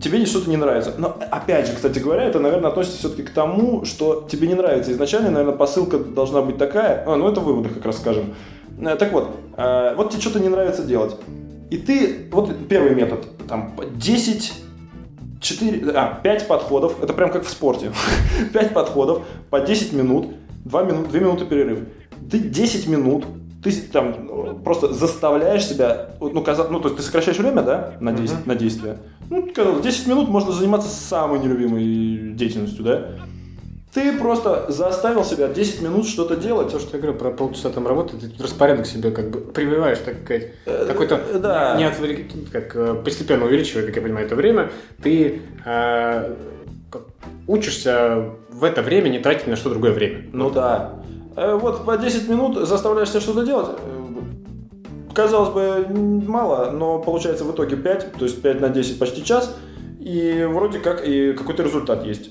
тебе 0.00 0.24
что-то 0.24 0.48
не 0.48 0.56
нравится. 0.56 0.92
Но 0.98 1.16
опять 1.30 1.66
же, 1.66 1.74
кстати 1.74 1.98
говоря, 1.98 2.24
это, 2.24 2.38
наверное, 2.38 2.70
относится 2.70 2.98
все-таки 2.98 3.22
к 3.22 3.30
тому, 3.30 3.84
что 3.84 4.26
тебе 4.30 4.48
не 4.48 4.54
нравится. 4.54 4.92
Изначально, 4.92 5.30
наверное, 5.30 5.56
посылка 5.56 5.98
должна 5.98 6.42
быть 6.42 6.58
такая. 6.58 7.04
А, 7.06 7.16
ну 7.16 7.28
это 7.28 7.40
в 7.40 7.44
выводах 7.44 7.74
как 7.74 7.86
раз 7.86 7.98
скажем. 7.98 8.34
Э, 8.80 8.96
Так 8.96 9.12
вот, 9.12 9.30
вот 9.56 10.10
тебе 10.10 10.20
что-то 10.20 10.40
не 10.40 10.48
нравится 10.48 10.82
делать. 10.82 11.16
И 11.70 11.78
ты, 11.78 12.28
вот 12.30 12.68
первый 12.68 12.94
метод, 12.94 13.26
там 13.48 13.74
10 13.96 14.52
4, 15.40 15.90
а, 15.92 16.20
5 16.22 16.46
подходов, 16.48 17.02
это 17.02 17.12
прям 17.12 17.30
как 17.30 17.44
в 17.44 17.50
спорте. 17.50 17.92
5 18.52 18.72
подходов 18.72 19.22
по 19.50 19.60
10 19.60 19.92
минут, 19.92 20.28
2, 20.64 20.82
минут, 20.84 21.08
2 21.10 21.20
минуты 21.20 21.44
перерыв. 21.44 21.80
Ты 22.30 22.38
10 22.38 22.86
минут, 22.88 23.24
ты 23.62 23.72
там 23.72 24.60
просто 24.64 24.92
заставляешь 24.94 25.66
себя, 25.66 26.10
ну, 26.20 26.42
каза- 26.42 26.68
ну, 26.70 26.80
то 26.80 26.88
есть 26.88 26.96
ты 26.98 27.02
сокращаешь 27.02 27.38
время, 27.38 27.62
да, 27.62 27.94
на, 28.00 28.12
действие, 28.12 28.40
Мгм. 28.40 28.48
на 28.48 28.54
действие. 28.54 28.98
Ну, 29.30 29.48
казалось, 29.54 29.82
10 29.82 30.06
минут 30.06 30.28
можно 30.28 30.52
заниматься 30.52 30.88
самой 30.88 31.40
нелюбимой 31.40 32.32
деятельностью, 32.34 32.84
да. 32.84 33.10
Ты 33.94 34.18
просто 34.18 34.66
заставил 34.70 35.24
себя 35.24 35.46
10 35.46 35.82
минут 35.82 36.06
что-то 36.08 36.34
делать. 36.36 36.72
То, 36.72 36.80
что 36.80 36.96
я 36.96 37.02
говорю 37.02 37.16
про 37.16 37.30
полчаса 37.30 37.70
там 37.70 37.86
работы, 37.86 38.16
ты 38.16 38.42
распорядок 38.42 38.86
себе 38.86 39.12
как 39.12 39.30
бы 39.30 39.38
прививаешь, 39.38 39.98
так 40.04 40.16
сказать, 40.24 40.48
Э, 40.66 40.84
какой-то 40.88 41.20
да. 41.38 41.76
не 41.76 41.84
отвлек- 41.84 42.50
как 42.50 42.74
э, 42.74 42.94
постепенно 43.04 43.44
увеличивая, 43.44 43.86
как 43.86 43.94
я 43.94 44.02
понимаю, 44.02 44.26
это 44.26 44.34
время, 44.34 44.70
ты 45.00 45.42
э, 45.64 46.34
учишься 47.46 48.30
в 48.50 48.64
это 48.64 48.82
время 48.82 49.08
не 49.10 49.18
тратить 49.20 49.46
на 49.46 49.56
что 49.56 49.70
другое 49.70 49.92
время. 49.92 50.24
Ну 50.32 50.50
да. 50.50 50.96
Э, 51.36 51.54
Вот 51.54 51.84
по 51.84 51.96
10 51.96 52.28
минут 52.28 52.66
заставляешь 52.66 53.10
себя 53.10 53.20
что-то 53.20 53.44
делать. 53.46 53.68
Э, 53.78 54.00
Казалось 55.14 55.50
бы, 55.50 55.86
мало, 56.26 56.72
но 56.72 56.98
получается 56.98 57.44
в 57.44 57.52
итоге 57.52 57.76
5, 57.76 58.14
то 58.18 58.24
есть 58.24 58.42
5 58.42 58.60
на 58.60 58.68
10 58.70 58.98
почти 58.98 59.24
час. 59.24 59.54
И 60.00 60.44
вроде 60.50 60.80
как 60.80 61.06
и 61.06 61.32
какой-то 61.32 61.62
результат 61.62 62.04
есть. 62.04 62.30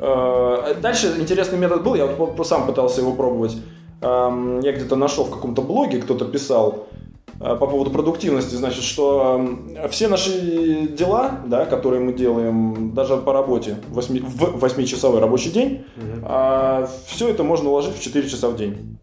Э, 0.00 0.74
Дальше 0.80 1.14
интересный 1.18 1.58
метод 1.58 1.82
был, 1.82 1.94
я 1.94 2.06
вот 2.06 2.46
сам 2.46 2.66
пытался 2.66 3.00
его 3.00 3.12
пробовать. 3.12 3.56
Эм, 4.00 4.60
Я 4.60 4.72
где-то 4.72 4.96
нашел 4.96 5.24
в 5.24 5.30
каком-то 5.30 5.62
блоге, 5.62 5.98
кто-то 6.00 6.24
писал 6.24 6.86
э, 7.40 7.54
по 7.56 7.66
поводу 7.66 7.90
продуктивности, 7.90 8.54
значит, 8.54 8.82
что 8.82 9.36
эм, 9.38 9.90
все 9.90 10.08
наши 10.08 10.86
дела, 10.88 11.40
да, 11.46 11.66
которые 11.66 12.00
мы 12.00 12.12
делаем 12.14 12.92
даже 12.94 13.16
по 13.18 13.32
работе, 13.32 13.76
восьми- 13.90 14.20
в 14.20 14.64
8-часовой 14.64 15.20
рабочий 15.20 15.50
день, 15.50 15.84
все 17.06 17.28
это 17.28 17.42
можно 17.44 17.68
уложить 17.70 17.94
в 17.96 18.02
4 18.02 18.28
часа 18.28 18.48
в 18.48 18.56
день. 18.56 18.98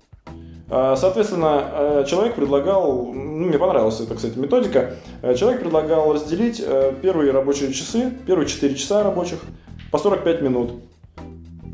Соответственно, 0.70 1.64
э, 1.72 2.06
человек 2.10 2.36
предлагал, 2.36 3.06
ну, 3.14 3.46
мне 3.46 3.58
понравилась 3.58 4.02
эта, 4.02 4.16
кстати, 4.16 4.38
методика, 4.38 4.96
Э, 5.22 5.34
человек 5.36 5.62
предлагал 5.62 6.12
разделить 6.14 6.62
э, 6.64 6.94
первые 7.02 7.32
рабочие 7.32 7.72
часы, 7.74 8.12
первые 8.28 8.48
4 8.48 8.76
часа 8.76 9.02
рабочих 9.04 9.40
по 9.92 9.98
45 9.98 10.42
минут. 10.42 10.72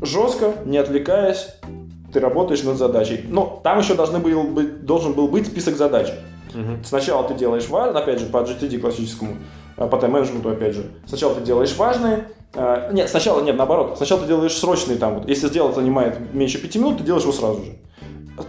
Жестко, 0.04 0.54
не 0.64 0.78
отвлекаясь, 0.78 1.48
ты 2.12 2.20
работаешь 2.20 2.62
над 2.62 2.76
задачей. 2.78 3.24
Но 3.28 3.60
там 3.62 3.78
еще 3.78 3.94
должны 3.94 4.18
был 4.18 4.44
быть, 4.44 4.84
должен 4.84 5.12
был 5.12 5.28
быть 5.28 5.46
список 5.46 5.76
задач. 5.76 6.08
Сначала 6.84 7.26
ты 7.26 7.34
делаешь 7.34 7.68
важное, 7.68 8.00
опять 8.00 8.20
же, 8.20 8.26
по 8.26 8.38
GTD 8.38 8.78
классическому, 8.78 9.36
э, 9.76 9.88
по 9.88 9.96
тайм-менеджменту, 9.96 10.50
опять 10.50 10.74
же. 10.74 10.84
Сначала 11.06 11.34
ты 11.34 11.40
делаешь 11.40 11.74
важные, 11.76 12.28
э, 12.54 12.90
нет, 12.92 13.08
сначала, 13.10 13.40
нет, 13.42 13.56
наоборот. 13.56 13.96
Сначала 13.96 14.20
ты 14.20 14.28
делаешь 14.28 14.56
срочные 14.56 14.96
там, 14.96 15.16
вот, 15.16 15.28
если 15.28 15.48
сделать 15.48 15.74
занимает 15.74 16.32
меньше 16.32 16.58
5 16.58 16.76
минут, 16.76 16.98
ты 16.98 17.04
делаешь 17.04 17.24
его 17.24 17.32
сразу 17.32 17.64
же. 17.64 17.72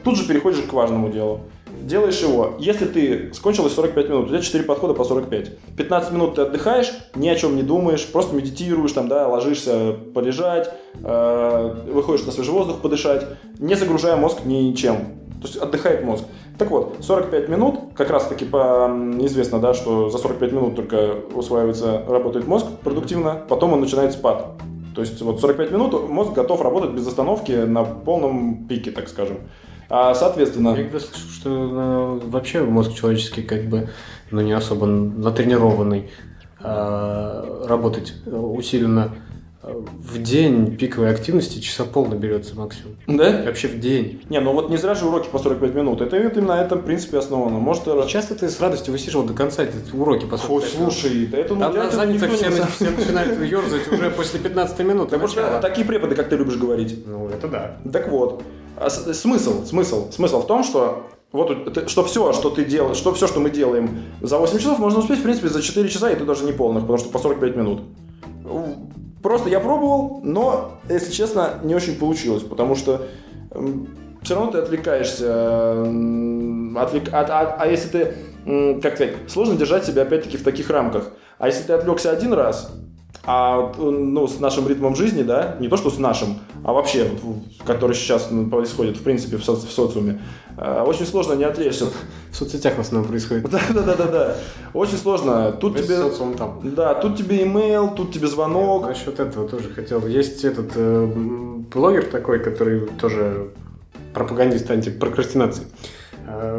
Тут 0.04 0.18
же 0.18 0.28
переходишь 0.28 0.64
к 0.64 0.74
важному 0.74 1.10
делу. 1.10 1.42
Делаешь 1.86 2.20
его. 2.20 2.56
Если 2.58 2.86
ты 2.86 3.32
скончилось 3.36 3.74
45 3.74 4.10
минут, 4.10 4.26
у 4.26 4.30
тебя 4.30 4.42
4 4.42 4.64
подхода 4.64 4.96
по 4.96 5.04
45. 5.04 5.52
15 5.78 6.12
минут 6.14 6.34
ты 6.34 6.42
отдыхаешь, 6.42 6.92
ни 7.14 7.30
о 7.30 7.36
чем 7.36 7.56
не 7.56 7.62
думаешь, 7.62 8.08
просто 8.08 8.36
медитируешь, 8.36 8.92
там, 8.92 9.08
да, 9.08 9.28
ложишься 9.28 9.96
полежать, 10.16 10.74
э, 10.96 11.76
выходишь 11.94 12.26
на 12.26 12.32
свежий 12.32 12.54
воздух 12.54 12.82
подышать, 12.82 13.28
не 13.60 13.76
загружая 13.76 14.16
мозг 14.16 14.46
ничем. 14.46 14.96
То 15.42 15.48
есть 15.48 15.58
отдыхает 15.58 16.04
мозг. 16.04 16.24
Так 16.58 16.72
вот, 16.72 16.96
45 17.02 17.50
минут, 17.50 17.76
как 17.96 18.10
раз 18.10 18.26
таки 18.26 18.46
по, 18.46 18.90
известно, 19.20 19.60
да, 19.60 19.76
что 19.76 20.10
за 20.10 20.18
45 20.18 20.52
минут 20.54 20.76
только 20.76 21.18
усваивается, 21.36 22.02
работает 22.08 22.48
мозг 22.48 22.66
продуктивно, 22.84 23.44
потом 23.48 23.74
он 23.74 23.82
начинает 23.82 24.14
спад. 24.14 24.54
То 24.96 25.02
есть 25.02 25.22
вот 25.22 25.40
45 25.40 25.72
минут 25.72 26.10
мозг 26.10 26.34
готов 26.34 26.64
работать 26.64 26.92
без 26.92 27.06
остановки 27.06 27.52
на 27.52 27.84
полном 27.84 28.66
пике, 28.66 28.90
так 28.90 29.08
скажем. 29.08 29.38
А, 29.90 30.14
соответственно, 30.16 30.70
Я 30.70 30.84
когда 30.84 31.00
слышу, 31.00 31.28
что 31.32 32.20
э, 32.24 32.28
вообще 32.28 32.62
мозг 32.62 32.94
человеческий 32.94 33.44
как 33.44 33.66
бы 33.66 33.90
ну, 34.32 34.42
не 34.42 34.54
особо 34.54 34.86
натренированный 34.86 36.10
а, 36.60 37.66
работать 37.68 38.14
э, 38.26 38.36
усиленно 38.36 39.12
э, 39.62 39.72
в 39.72 40.22
день 40.24 40.76
пиковой 40.78 41.12
активности 41.12 41.60
часа 41.60 41.84
пол 41.86 42.08
наберется 42.08 42.56
максимум. 42.56 42.96
да? 43.06 43.44
Вообще 43.46 43.68
в 43.68 43.80
день. 43.80 44.24
Не, 44.30 44.40
ну 44.40 44.54
вот 44.54 44.72
не 44.72 44.78
зря 44.78 44.96
же 44.96 45.06
уроки 45.06 45.30
по 45.30 45.38
45 45.38 45.76
минут. 45.76 46.02
Это 46.02 46.18
именно 46.18 46.56
на 46.56 46.62
этом 46.64 46.82
принципе 46.82 47.20
основано. 47.20 47.60
Может, 47.60 47.88
И 47.88 48.08
часто 48.08 48.34
ты 48.34 48.50
с 48.50 48.60
радостью 48.60 48.94
высиживал 48.94 49.26
до 49.26 49.34
конца 49.34 49.64
эти 49.64 49.76
уроки 49.94 50.26
по 50.26 50.34
Ой, 50.36 50.40
45 50.40 50.80
минут. 50.80 50.94
слушай, 50.94 51.28
да 51.28 51.38
это 51.38 51.54
ну, 51.54 51.60
Там 51.60 51.72
для 51.74 51.84
на 51.84 51.88
этого 51.88 52.02
задницах 52.02 52.32
никто 52.32 52.46
все, 52.46 52.64
не 52.64 52.70
все 52.70 52.90
начинают 52.90 53.42
ерзать 53.44 53.92
уже 53.92 54.10
после 54.10 54.40
15 54.40 54.80
минут. 54.80 55.10
Потому 55.10 55.28
что 55.28 55.60
такие 55.62 55.86
преподы, 55.86 56.16
как 56.16 56.30
ты 56.30 56.36
любишь 56.36 56.58
говорить. 56.58 57.06
Ну, 57.06 57.30
это 57.30 57.48
да. 57.48 57.78
Так 57.94 58.08
вот, 58.08 58.42
смысл, 58.90 59.66
смысл, 59.66 60.12
смысл 60.12 60.42
в 60.42 60.48
том, 60.48 60.64
что 60.64 61.04
вот 61.32 61.74
ты- 61.74 61.88
что 61.88 62.04
все, 62.04 62.34
что 62.34 62.50
ты 62.50 62.64
делаешь, 62.66 62.98
что 62.98 63.14
все, 63.14 63.28
что 63.28 63.40
мы 63.40 63.50
делаем 63.50 64.04
за 64.22 64.38
8 64.38 64.58
часов, 64.60 64.80
можно 64.80 65.00
успеть, 65.00 65.20
в 65.20 65.24
принципе, 65.24 65.50
за 65.50 65.62
4 65.62 65.90
часа, 65.90 66.10
и 66.12 66.16
то 66.16 66.26
даже 66.26 66.46
не 66.46 66.52
полных, 66.54 66.84
потому 66.84 66.98
что 66.98 67.10
по 67.10 67.20
45 67.20 67.56
минут. 67.56 67.82
Просто 69.22 69.50
я 69.50 69.60
пробовал, 69.60 70.22
но, 70.24 70.72
если 70.88 71.12
честно, 71.12 71.56
не 71.64 71.74
очень 71.74 71.96
получилось, 71.96 72.44
потому 72.44 72.76
что 72.76 73.02
все 74.22 74.36
равно 74.36 74.52
ты 74.52 74.60
отвлекаешься. 74.60 75.26
отвлек- 76.76 77.10
а, 77.12 77.22
а- 77.22 77.56
а 77.60 77.68
если 77.68 77.88
ты, 77.90 78.80
как 78.82 78.96
сказать, 78.96 79.16
сложно 79.28 79.56
держать 79.56 79.86
себя 79.86 80.02
опять-таки 80.04 80.38
в 80.38 80.44
таких 80.44 80.70
рамках. 80.70 81.12
А 81.38 81.48
если 81.48 81.64
ты 81.64 81.74
отвлекся 81.74 82.12
один 82.12 82.34
раз, 82.34 82.72
а 83.26 83.74
ну, 83.78 84.28
с 84.28 84.40
нашим 84.40 84.68
ритмом 84.68 84.96
жизни, 84.96 85.24
да, 85.24 85.58
не 85.60 85.68
то 85.68 85.78
что 85.78 85.90
с 85.90 85.98
нашим, 85.98 86.40
а 86.64 86.74
вообще, 86.74 87.10
который 87.66 87.96
сейчас 87.96 88.30
происходит, 88.52 88.98
в 88.98 89.04
принципе, 89.04 89.38
в, 89.38 89.42
соц- 89.42 89.66
в 89.68 89.72
социуме, 89.72 90.22
э, 90.58 90.84
очень 90.86 91.06
сложно 91.06 91.34
не 91.34 91.44
отвлечься. 91.44 91.86
В 92.32 92.36
соцсетях 92.36 92.76
в 92.76 92.82
основном 92.82 93.10
происходит. 93.10 93.50
Да, 93.50 93.60
да, 93.74 93.82
да, 93.82 93.96
да, 93.96 94.06
да. 94.06 94.36
Очень 94.74 94.98
сложно. 94.98 95.52
Тут 95.54 95.76
Весь 95.78 95.86
тебе, 95.86 95.98
социум 95.98 96.36
там. 96.36 96.60
да, 96.64 96.94
тут 96.94 97.18
тебе 97.18 97.44
имейл, 97.44 97.90
тут 97.90 98.12
тебе 98.12 98.28
звонок. 98.28 98.88
Насчет 98.88 99.20
этого 99.20 99.48
тоже 99.48 99.70
хотел. 99.70 100.06
Есть 100.06 100.44
этот 100.44 100.72
э, 100.76 101.06
блогер 101.74 102.06
такой, 102.06 102.40
который 102.40 102.82
тоже 103.00 103.52
пропагандист 104.14 104.70
антипрокрастинации. 104.70 105.66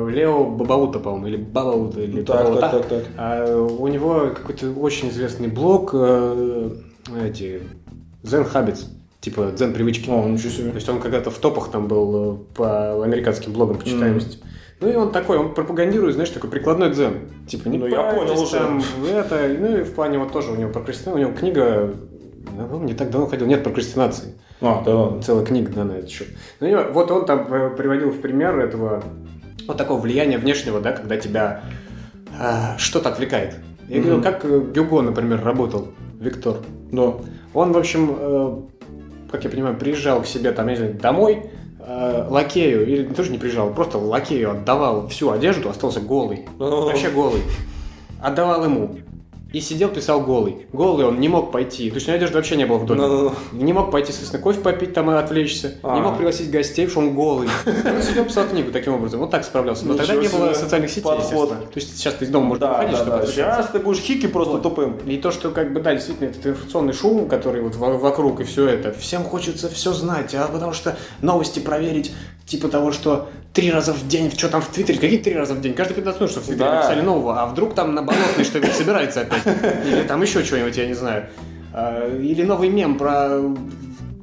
Лео 0.09 0.45
Бабаута, 0.45 0.99
по-моему, 0.99 1.27
или 1.27 1.37
Бабаута, 1.37 2.01
или 2.01 2.23
Так, 2.23 2.45
Бабаута. 2.45 2.61
так, 2.61 2.73
так, 2.73 2.87
так. 2.89 3.05
А 3.17 3.57
у 3.67 3.87
него 3.89 4.31
какой-то 4.35 4.71
очень 4.73 5.09
известный 5.09 5.49
блог, 5.49 5.91
э, 5.93 6.71
эти, 7.25 7.63
Zen 8.23 8.51
Habits, 8.53 8.85
типа 9.21 9.53
Zen 9.57 9.73
привычки. 9.73 10.09
О, 10.11 10.29
ничего 10.29 10.51
себе. 10.51 10.71
То 10.71 10.77
есть 10.77 10.89
он 10.89 11.01
когда-то 11.01 11.31
в 11.31 11.39
топах 11.39 11.71
там 11.71 11.89
был 11.89 12.35
э, 12.35 12.55
по 12.55 13.03
американским 13.05 13.53
блогам 13.53 13.79
по 13.79 13.85
читаемости. 13.85 14.39
Ну 14.81 14.91
и 14.91 14.95
он 14.95 15.11
такой, 15.11 15.39
он 15.39 15.55
пропагандирует, 15.55 16.15
знаешь, 16.15 16.31
такой 16.31 16.51
прикладной 16.51 16.91
дзен. 16.91 17.31
Типа 17.49 17.69
не 17.69 17.79
Ну, 17.79 17.87
я 17.87 18.13
понял 18.13 18.39
уже. 18.41 18.59
там, 18.59 18.83
это, 19.09 19.49
ну 19.59 19.79
и 19.79 19.83
в 19.83 19.95
плане 19.95 20.19
вот 20.19 20.33
тоже 20.33 20.53
у 20.53 20.57
него 20.57 20.71
прокрастинация, 20.71 21.15
у 21.15 21.19
него 21.19 21.33
книга, 21.33 21.95
ну, 22.55 22.83
не 22.83 22.93
так 22.93 23.11
давно 23.11 23.27
ходил, 23.27 23.47
нет 23.47 23.65
прокрастинации. 23.65 24.35
А, 24.61 24.83
да 24.85 24.95
ладно. 24.97 25.23
Целая 25.23 25.45
книга, 25.47 25.73
да, 25.75 25.85
на 25.85 25.93
этот 25.93 26.11
счет. 26.11 26.29
Ну, 26.61 26.93
вот 26.93 27.11
он 27.11 27.25
там 27.27 27.53
э, 27.53 27.71
приводил 27.77 28.11
в 28.11 28.21
пример 28.21 28.59
этого, 28.59 29.03
вот 29.67 29.77
такого 29.77 30.01
влияния 30.01 30.39
внешнего, 30.39 30.81
да, 30.81 30.93
когда 30.93 31.17
тебя 31.17 31.63
э, 32.39 32.79
что-то 32.79 33.11
отвлекает. 33.11 33.57
Я 33.89 34.01
говорю, 34.01 34.23
как 34.23 34.45
э, 34.45 34.61
Гюго, 34.75 35.03
например, 35.03 35.43
работал, 35.45 35.89
Виктор. 36.19 36.57
Да. 36.91 37.15
Он, 37.55 37.73
в 37.73 37.79
общем, 37.79 38.17
э, 38.19 38.57
как 39.31 39.45
я 39.45 39.51
понимаю, 39.51 39.77
приезжал 39.77 40.23
к 40.23 40.27
себе 40.27 40.53
там, 40.53 40.67
я 40.67 40.73
не 40.73 40.79
знаю, 40.79 40.95
домой, 40.95 41.51
э, 41.79 42.27
лакею, 42.29 42.87
или 42.87 43.05
тоже 43.05 43.31
не 43.31 43.39
приезжал, 43.39 43.73
просто 43.73 43.99
лакею 43.99 44.51
отдавал 44.51 45.09
всю 45.09 45.31
одежду, 45.31 45.71
остался 45.71 46.01
голый. 46.01 46.47
Вообще 46.59 47.11
голый. 47.11 47.43
Отдавал 48.21 48.65
ему. 48.65 48.97
И 49.53 49.61
сидел, 49.61 49.89
писал 49.89 50.21
голый. 50.23 50.67
Голый 50.73 51.07
он 51.07 51.21
не 51.21 51.29
мог 51.29 51.53
пойти. 51.53 51.89
То 51.89 51.95
есть 51.95 52.09
у 52.09 52.11
него 52.11 52.17
одежды 52.17 52.37
вообще 52.37 52.57
не 52.57 52.67
было 52.67 52.79
в 52.79 52.85
доме. 52.85 53.01
Ну-ну-ну. 53.03 53.63
Не 53.65 53.73
мог 53.73 53.91
пойти, 53.93 54.09
соответственно, 54.11 54.43
кофе 54.43 54.61
попить 54.61 54.93
там 54.93 55.11
и 55.11 55.15
отвлечься. 55.15 55.77
А. 55.83 55.95
Не 55.95 56.01
мог 56.03 56.17
пригласить 56.17 56.51
гостей, 56.51 56.87
потому 56.87 57.07
что 57.07 57.11
он 57.11 57.17
голый. 57.17 57.49
Он 57.65 58.03
сидел, 58.03 58.25
писал 58.25 58.47
книгу 58.49 58.73
таким 58.73 58.95
образом. 58.95 59.21
Вот 59.21 59.31
так 59.31 59.45
справлялся. 59.45 59.87
Но 59.87 59.95
Ничего 59.95 60.07
тогда 60.09 60.23
не 60.23 60.29
было 60.29 60.53
социальных 60.53 60.91
сетей, 60.91 61.03
Подход. 61.05 61.51
То 61.51 61.71
есть 61.77 61.97
сейчас 61.97 62.15
ты 62.15 62.25
из 62.25 62.31
дома 62.31 62.47
можешь 62.47 62.61
Да, 62.61 62.73
выходить, 62.73 62.93
да, 62.93 62.97
чтобы 62.99 63.19
да. 63.19 63.27
Сейчас 63.27 63.69
ты 63.71 63.79
будешь 63.79 64.01
хики 64.01 64.27
просто 64.27 64.55
Вот. 64.55 64.63
тупым. 64.65 64.97
И 65.07 65.17
то, 65.17 65.31
что, 65.31 65.51
как 65.53 65.73
бы, 65.73 65.81
да, 65.81 65.95
действительно, 65.95 66.29
этот 66.29 66.45
информационный 66.45 66.93
шум, 66.93 67.29
который 67.29 67.63
вот 67.63 67.77
во- 67.77 67.97
вокруг 67.97 68.41
и 68.41 68.45
все 68.45 68.67
это, 68.69 68.93
всем 68.93 69.23
хочется 69.23 69.69
все 69.71 69.93
знать, 69.93 70.35
а 70.35 70.49
потому 70.49 70.73
что 70.73 70.97
новости 71.23 71.61
проверить, 71.61 72.13
типа 72.47 72.69
того, 72.69 72.93
что 72.93 73.29
три 73.53 73.71
раза 73.71 73.93
в 73.93 74.07
день, 74.09 74.31
что 74.31 74.49
там 74.49 74.63
в 74.63 74.69
Твиттере, 74.69 74.99
какие 74.99 75.19
три 75.19 75.35
раза 75.35 75.55
в 75.55 75.61
день? 75.61 75.75
Каждые 75.75 75.97
15 75.97 76.21
минут, 76.21 76.31
что 76.31 76.41
в 76.41 76.45
Твиттере 76.45 76.65
Да. 76.71 76.75
написали 76.77 77.01
нового, 77.01 77.43
а 77.43 77.47
вдруг 77.47 77.75
там 77.75 77.95
на 77.95 78.03
болотной 78.03 78.45
что-нибудь 78.45 78.75
собирается 78.75 79.23
опять, 79.23 79.43
или 79.87 80.03
там 80.03 80.23
еще 80.23 80.45
что-нибудь, 80.45 80.77
я 80.77 80.87
не 80.87 80.95
знаю. 80.95 81.27
А, 81.73 82.09
Или 82.17 82.43
новый 82.43 82.69
мем 82.71 82.97
про 82.97 83.41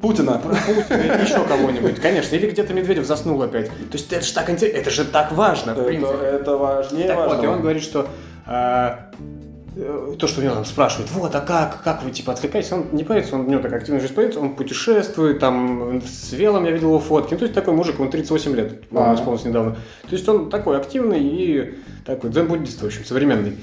Путина. 0.01 0.33
про 0.39 0.55
Путина 0.55 0.97
или 1.01 1.23
еще 1.23 1.43
кого-нибудь, 1.45 1.99
конечно. 2.01 2.35
Или 2.35 2.49
где-то 2.49 2.73
Медведев 2.73 3.05
заснул 3.05 3.41
опять. 3.41 3.67
То 3.67 3.93
есть 3.93 4.11
это 4.11 4.25
же 4.25 4.33
так 4.33 4.49
интересно, 4.49 4.77
это 4.77 4.89
же 4.89 5.05
так 5.05 5.31
важно, 5.31 5.73
в 5.73 5.77
Это, 5.79 5.87
принципе. 5.87 6.25
это 6.25 6.57
важнее 6.57 7.07
Так 7.07 7.27
вот, 7.29 7.43
и 7.43 7.47
он 7.47 7.61
говорит, 7.61 7.83
что 7.83 8.07
а, 8.45 9.09
э, 9.13 9.42
то, 9.75 10.27
что 10.27 10.41
у 10.41 10.43
него 10.43 10.53
там 10.53 10.65
спрашивают, 10.65 11.09
вот, 11.11 11.33
а 11.33 11.41
как, 11.41 11.81
как 11.83 12.03
вы, 12.03 12.11
типа, 12.11 12.33
отвлекаетесь, 12.33 12.71
он 12.71 12.85
не 12.91 13.03
поется, 13.03 13.35
он, 13.35 13.41
у 13.41 13.49
него 13.49 13.61
так 13.61 13.73
активно 13.73 13.99
жизнь 13.99 14.13
поется, 14.13 14.39
он 14.39 14.55
путешествует, 14.55 15.39
там, 15.39 16.01
с 16.05 16.31
велом 16.33 16.65
я 16.65 16.71
видел 16.71 16.89
его 16.89 16.99
фотки, 16.99 17.33
ну, 17.33 17.39
то 17.39 17.45
есть 17.45 17.55
такой 17.55 17.73
мужик, 17.73 17.97
ему 17.97 18.09
38 18.09 18.55
лет, 18.55 18.87
по-моему, 18.89 19.11
А. 19.11 19.15
исполнилось 19.15 19.45
недавно. 19.45 19.71
То 20.07 20.15
есть 20.15 20.29
он 20.29 20.49
такой 20.51 20.77
активный 20.77 21.19
и 21.23 21.75
такой 22.05 22.29
дзен-буддист, 22.29 22.81
в 22.81 22.85
общем, 22.85 23.03
современный. 23.05 23.57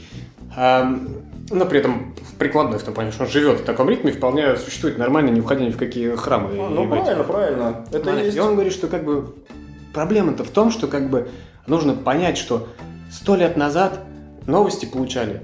А, 0.57 0.93
но 1.51 1.65
при 1.65 1.79
этом 1.79 2.13
прикладной 2.39 2.79
в 2.81 2.83
том 2.83 2.93
плане, 2.93 3.13
что 3.13 3.23
он 3.25 3.31
живет 3.31 3.61
в 3.61 3.65
таком 3.65 3.89
ритме, 3.89 4.11
вполне 4.11 4.57
существует 4.57 4.99
нормально, 4.99 5.31
не 5.31 5.41
уходя 5.41 5.65
ни 5.65 5.71
в 5.71 5.77
какие 5.77 6.17
храмы. 6.17 6.49
А, 6.51 6.55
и 6.55 6.75
Ну, 6.75 6.83
эти- 6.83 6.91
правильно, 6.91 7.25
правильно. 7.25 7.85
Это 7.91 8.01
Понятно. 8.01 8.25
есть... 8.25 8.37
И 8.37 8.41
он 8.41 8.55
говорит, 8.55 8.73
что 8.73 8.89
как 8.89 9.05
бы 9.05 9.33
проблема-то 9.95 10.43
в 10.43 10.49
том, 10.51 10.73
что 10.73 10.89
как 10.89 11.09
бы 11.09 11.29
нужно 11.69 11.95
понять, 11.95 12.37
что 12.37 12.67
сто 13.13 13.37
лет 13.37 13.57
назад 13.57 14.01
новости 14.47 14.87
получали 14.87 15.41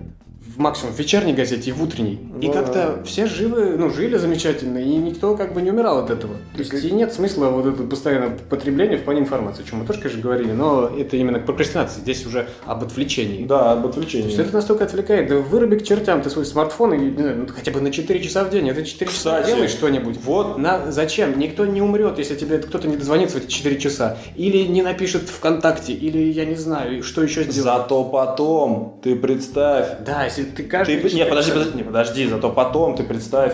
в 0.56 0.58
максимум 0.58 0.94
в 0.94 0.98
вечерней 0.98 1.32
газете 1.34 1.70
и 1.70 1.72
в 1.72 1.82
утренней. 1.82 2.18
и 2.40 2.46
Ну 2.46 2.52
как-то 2.52 3.02
все 3.04 3.26
живы, 3.26 3.76
ну, 3.76 3.90
жили 3.90 4.16
замечательно, 4.16 4.78
и 4.78 4.96
никто 4.96 5.36
как 5.36 5.52
бы 5.52 5.60
не 5.62 5.70
умирал 5.70 5.98
от 5.98 6.10
этого. 6.10 6.34
То 6.54 6.58
есть 6.60 6.72
и 6.72 6.90
нет 6.90 7.12
смысла 7.12 7.46
вот 7.50 7.66
это 7.66 7.82
постоянное 7.82 8.30
потребление 8.48 8.98
в 8.98 9.02
плане 9.02 9.20
информации, 9.20 9.62
о 9.62 9.66
чем 9.68 9.80
мы 9.80 9.86
тоже, 9.86 10.00
конечно, 10.00 10.22
говорили, 10.22 10.52
но 10.52 10.86
это 10.96 11.16
именно 11.16 11.38
к 11.40 11.46
прокрастинации. 11.46 12.00
Здесь 12.00 12.24
уже 12.26 12.48
об 12.64 12.82
отвлечении. 12.82 13.44
Да, 13.46 13.72
об 13.72 13.82
То 13.82 13.86
есть 13.88 13.98
отвлечении. 13.98 14.40
это 14.40 14.54
настолько 14.54 14.84
отвлекает. 14.84 15.28
Да 15.28 15.36
выруби 15.36 15.76
к 15.76 15.84
чертям 15.84 16.22
ты 16.22 16.30
свой 16.30 16.46
смартфон 16.46 16.94
и, 16.94 16.98
не 16.98 17.10
знаю, 17.22 17.36
ну, 17.38 17.46
хотя 17.54 17.70
бы 17.72 17.80
на 17.80 17.90
4 17.90 18.20
часа 18.22 18.44
в 18.44 18.50
день. 18.50 18.68
Это 18.68 18.84
4 18.84 19.10
часа 19.10 19.16
Кстати, 19.40 19.46
делай 19.54 19.68
что-нибудь. 19.68 20.16
вот. 20.24 20.58
На, 20.58 20.90
зачем? 20.90 21.38
Никто 21.38 21.66
не 21.66 21.82
умрет, 21.82 22.18
если 22.18 22.34
тебе 22.34 22.58
кто-то 22.58 22.88
не 22.88 22.96
дозвонится 22.96 23.38
в 23.38 23.42
эти 23.44 23.50
4 23.50 23.78
часа. 23.78 24.16
Или 24.36 24.58
не 24.66 24.82
напишет 24.82 25.28
ВКонтакте, 25.28 25.92
или 25.92 26.18
я 26.32 26.44
не 26.46 26.54
знаю, 26.54 27.02
что 27.02 27.22
еще 27.22 27.42
сделать. 27.42 27.56
Зато 27.56 28.04
потом, 28.04 28.98
ты 29.02 29.16
представь, 29.16 29.88
Да, 30.04 30.24
если 30.24 30.45
ты 30.54 30.62
Ты, 30.62 30.68
каждый... 30.68 30.96
не, 31.12 31.24
подожди, 31.24 31.52
подожди, 31.52 31.76
не, 31.76 31.82
подожди, 31.82 32.26
зато 32.26 32.50
потом 32.50 32.96
ты 32.96 33.02
представь, 33.04 33.52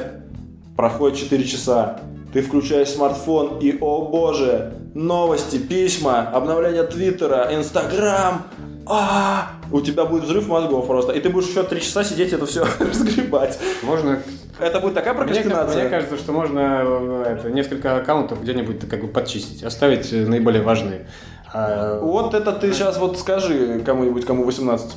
проходит 0.76 1.18
4 1.18 1.45
часа, 1.45 2.01
ты 2.32 2.43
включаешь 2.43 2.88
смартфон 2.88 3.59
и, 3.61 3.76
о 3.80 4.09
боже, 4.09 4.74
новости, 4.95 5.59
письма, 5.59 6.28
обновления 6.28 6.82
Твиттера, 6.84 7.49
Инстаграм, 7.55 8.43
а 8.86 9.53
у 9.70 9.80
тебя 9.80 10.05
будет 10.05 10.24
взрыв 10.24 10.49
мозгов 10.49 10.86
просто, 10.86 11.12
и 11.12 11.20
ты 11.20 11.28
будешь 11.30 11.49
еще 11.49 11.62
3 11.62 11.80
часа 11.80 12.05
сидеть 12.05 12.32
это 12.32 12.47
все 12.47 12.64
разгребать. 12.80 13.59
Можно... 13.82 14.20
Это 14.59 14.80
будет 14.80 14.95
такая 14.95 15.14
Мне, 15.14 15.22
ка- 15.22 15.26
прокрастинация. 15.28 15.80
мне 15.82 15.90
кажется, 15.90 16.16
что 16.16 16.32
можно 16.32 16.82
э, 16.84 17.36
это, 17.38 17.51
несколько 17.51 17.97
аккаунтов 17.97 18.43
где-нибудь 18.43 18.86
как 18.88 19.01
бы 19.01 19.09
подчистить, 19.09 19.62
оставить 19.64 20.12
э, 20.12 20.26
наиболее 20.26 20.62
важные. 20.62 21.07
А, 21.55 21.99
Вот 22.01 22.34
это 22.34 22.53
ты 22.53 22.72
сейчас 22.72 22.99
вот 22.99 23.18
скажи 23.18 23.82
кому-нибудь, 23.84 24.24
кому 24.24 24.45
18. 24.45 24.93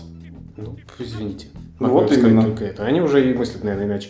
Ну, 0.58 0.78
извините. 1.00 1.48
Ну, 1.80 1.90
вот 1.90 2.12
именно. 2.12 2.44
только 2.44 2.66
это. 2.66 2.86
Они 2.86 3.02
уже 3.02 3.30
и 3.30 3.34
мыслят, 3.34 3.64
наверное, 3.64 3.88
иначе. 3.88 4.10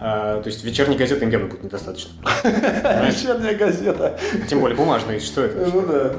А, 0.00 0.40
то 0.42 0.48
есть 0.48 0.64
вечерней 0.64 0.96
газеты 0.96 1.24
им 1.24 1.30
явно 1.30 1.48
будет 1.48 1.62
недостаточно. 1.64 2.10
Вечерняя 2.44 3.54
газета. 3.56 4.18
Тем 4.48 4.60
более 4.60 4.76
бумажные, 4.76 5.20
что 5.20 5.42
это? 5.42 5.70
Ну 5.72 5.82
да. 5.86 6.12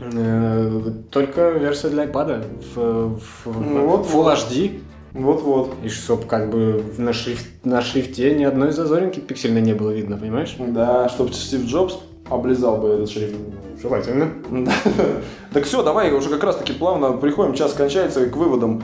Э, 0.00 0.80
Только 1.10 1.50
версия 1.50 1.88
для 1.88 2.04
iPad 2.04 2.44
в, 2.74 3.18
в- 3.44 3.60
Ну 3.60 3.86
вот, 3.86 4.06
Full 4.06 4.12
вот. 4.12 4.38
HD. 4.38 4.80
Вот-вот. 5.12 5.74
И 5.82 5.88
чтоб 5.88 6.26
как 6.26 6.50
бы 6.50 6.84
на, 6.98 7.10
шриф- 7.10 7.46
на 7.64 7.80
шрифте 7.82 8.34
ни 8.34 8.44
одной 8.44 8.72
зазоринки 8.72 9.20
пиксельной 9.20 9.62
не 9.62 9.72
было 9.74 9.90
видно, 9.90 10.16
понимаешь? 10.16 10.54
Да, 10.58 11.08
чтобы 11.08 11.32
Стив 11.32 11.64
Джобс 11.64 11.98
облизал 12.28 12.76
бы 12.78 12.88
этот 12.90 13.10
шрифт. 13.10 13.34
Желательно. 13.80 14.28
Да. 14.50 14.72
Так 15.52 15.64
все, 15.64 15.82
давай 15.82 16.12
уже 16.12 16.28
как 16.28 16.44
раз 16.44 16.56
таки 16.56 16.72
плавно 16.74 17.12
приходим, 17.12 17.54
час 17.54 17.72
кончается 17.72 18.26
к 18.26 18.36
выводам. 18.36 18.82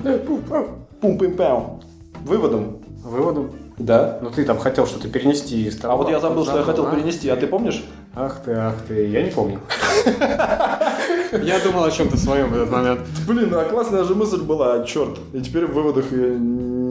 Пум 1.04 1.18
пим 1.18 1.36
пау 1.36 1.80
Выводам. 2.24 2.78
Выводом. 3.02 3.50
Да. 3.76 4.18
Ну 4.22 4.30
ты 4.30 4.46
там 4.46 4.58
хотел 4.58 4.86
что-то 4.86 5.08
перенести 5.08 5.66
из 5.66 5.78
А 5.84 5.94
вот 5.96 6.08
я 6.08 6.18
забыл, 6.18 6.46
что 6.46 6.56
я 6.56 6.64
хотел 6.64 6.86
а? 6.86 6.90
перенести, 6.90 7.28
а 7.28 7.36
ты 7.36 7.46
помнишь? 7.46 7.84
Ах 8.14 8.40
ты, 8.42 8.52
ах 8.52 8.76
ты, 8.88 9.08
я 9.08 9.22
не 9.22 9.30
помню. 9.30 9.60
Я 11.42 11.58
думал 11.58 11.82
о 11.82 11.90
чем-то 11.90 12.16
своем 12.16 12.50
в 12.50 12.54
этот 12.54 12.70
момент. 12.70 13.00
Блин, 13.26 13.52
а 13.52 13.64
классная 13.64 14.04
же 14.04 14.14
мысль 14.14 14.40
была, 14.40 14.84
черт. 14.84 15.18
И 15.32 15.40
теперь 15.40 15.66
в 15.66 15.72
выводах 15.72 16.04
я 16.12 16.28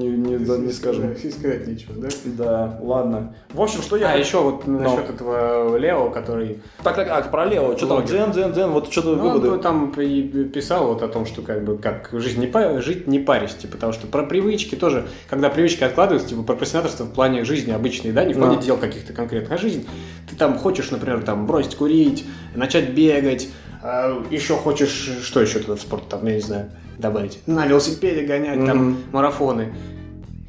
не, 0.10 0.38
не, 0.38 0.38
да, 0.46 0.58
не 0.58 0.72
скажем. 0.72 1.16
Сказать 1.18 1.68
нечего, 1.68 1.94
да? 1.96 2.08
Да, 2.26 2.80
ладно. 2.82 3.36
В 3.54 3.62
общем, 3.62 3.82
что 3.82 3.98
я... 3.98 4.12
А 4.14 4.16
еще 4.18 4.42
вот 4.42 4.68
Но. 4.68 4.80
насчет 4.80 5.10
этого 5.10 5.78
Лео, 5.78 6.10
который 6.10 6.62
Так, 6.84 6.96
так, 6.96 7.08
а, 7.10 7.22
про 7.22 7.46
Лео, 7.46 7.76
что 7.78 7.88
там, 7.88 8.06
дзен, 8.06 8.32
дзен, 8.32 8.52
дзен, 8.54 8.72
вот 8.72 8.92
что-то 8.92 9.16
Ну, 9.16 9.28
он 9.28 9.40
выводы. 9.42 9.62
там 9.62 9.92
писал 9.92 10.88
вот 10.88 11.02
о 11.04 11.08
том, 11.08 11.26
что 11.26 11.42
как 11.42 11.64
бы 11.64 11.78
как 11.78 12.10
жизнь 12.14 12.40
не 12.40 12.48
па- 12.48 12.82
жить 12.82 13.08
не 13.08 13.20
парись, 13.20 13.54
типа, 13.56 13.74
потому 13.74 13.94
что 13.94 14.08
про 14.08 14.24
привычки 14.24 14.76
тоже, 14.76 15.08
когда 15.30 15.50
привычки 15.50 15.84
откладываются, 15.84 16.30
типа 16.30 16.44
прокрастинаторство 16.44 17.04
в 17.06 17.12
плане 17.14 17.44
жизни 17.46 17.72
обычной, 17.72 18.12
да, 18.12 18.24
не 18.26 18.34
в 18.34 18.38
плане 18.38 18.56
Да. 18.58 18.62
дел 18.62 18.78
каких-то 18.78 19.14
конкретных, 19.14 19.52
а 19.52 19.58
жизнь. 19.58 19.86
Ты 20.30 20.36
там 20.36 20.58
хочешь, 20.58 20.92
например, 20.92 21.22
там 21.24 21.48
бросить 21.48 21.76
курить, 21.76 22.26
начать 22.56 22.90
бегать, 22.92 23.50
а, 23.82 24.24
еще 24.32 24.56
хочешь, 24.56 25.20
что 25.24 25.42
еще 25.42 25.60
в 25.60 25.80
спорт, 25.80 26.08
там, 26.10 26.26
я 26.26 26.36
не 26.36 26.42
знаю, 26.42 26.70
добавить, 26.98 27.40
на 27.48 27.66
велосипеде 27.66 28.26
гонять, 28.26 28.66
там, 28.66 28.78
Мгм. 28.78 28.98
марафоны. 29.12 29.74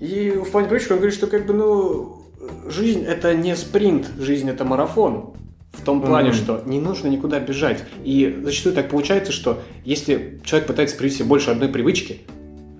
И 0.01 0.30
в 0.30 0.51
плане 0.51 0.68
привычек 0.68 0.90
он 0.92 0.97
говорит, 0.99 1.14
что 1.16 1.26
как 1.26 1.47
бы, 1.47 1.55
ну, 1.55 2.22
жизнь 2.68 3.05
это 3.05 3.34
не 3.34 3.57
спринт, 3.57 4.07
жизнь 4.18 4.49
это 4.49 4.64
марафон. 4.64 5.34
В 5.72 5.82
том 5.82 6.03
плане, 6.03 6.28
Мгм. 6.28 6.36
что 6.36 6.62
не 6.66 6.78
нужно 6.80 7.09
никуда 7.09 7.40
бежать. 7.40 7.82
И 8.05 8.40
зачастую 8.45 8.74
так 8.76 8.88
получается, 8.88 9.32
что 9.32 9.61
если 9.84 10.40
человек 10.45 10.68
пытается 10.68 10.97
привести 10.97 11.24
больше 11.24 11.51
одной 11.51 11.68
привычки, 11.68 12.20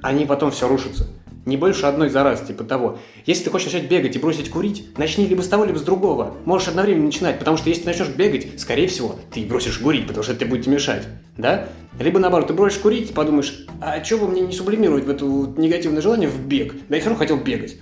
они 0.00 0.26
потом 0.26 0.52
все 0.52 0.68
рушатся. 0.68 1.08
Не 1.47 1.57
больше 1.57 1.86
одной 1.86 2.09
за 2.09 2.22
раз, 2.22 2.40
типа 2.40 2.64
того. 2.64 2.99
Если 3.26 3.45
ты 3.45 3.51
хочешь 3.51 3.72
начать 3.72 3.88
бегать 3.88 4.16
и 4.16 4.18
бросить 4.18 4.51
курить, 4.51 4.88
начни 4.97 5.26
либо 5.26 5.42
с 5.42 5.49
того, 5.49 5.64
либо 5.64 5.78
с 5.78 5.82
другого. 5.82 6.34
Можешь 6.47 6.68
одновременно 6.68 7.07
начинать, 7.07 7.38
потому 7.38 7.57
что 7.57 7.68
если 7.68 7.82
ты 7.82 7.88
начнешь 7.88 8.09
бегать, 8.09 8.61
скорее 8.61 8.88
всего, 8.88 9.16
ты 9.32 9.45
бросишь 9.45 9.78
курить, 9.78 10.07
потому 10.07 10.24
что 10.24 10.32
это 10.32 10.47
будет 10.47 10.66
мешать. 10.66 11.07
Да? 11.36 11.68
Либо 11.99 12.18
наоборот, 12.18 12.49
ты 12.49 12.55
бросишь 12.55 12.78
курить 12.78 13.12
подумаешь, 13.12 13.66
а 13.80 14.03
что 14.03 14.18
бы 14.18 14.28
мне 14.28 14.40
не 14.40 14.53
сублимировать 14.53 15.05
в 15.05 15.11
это 15.11 15.24
негативное 15.24 16.01
желание 16.01 16.28
в 16.28 16.47
бег? 16.47 16.74
Да 16.88 16.97
я 16.97 17.01
все 17.01 17.11
равно 17.11 17.18
хотел 17.18 17.36
бегать. 17.36 17.76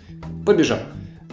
Побежал. 0.45 0.81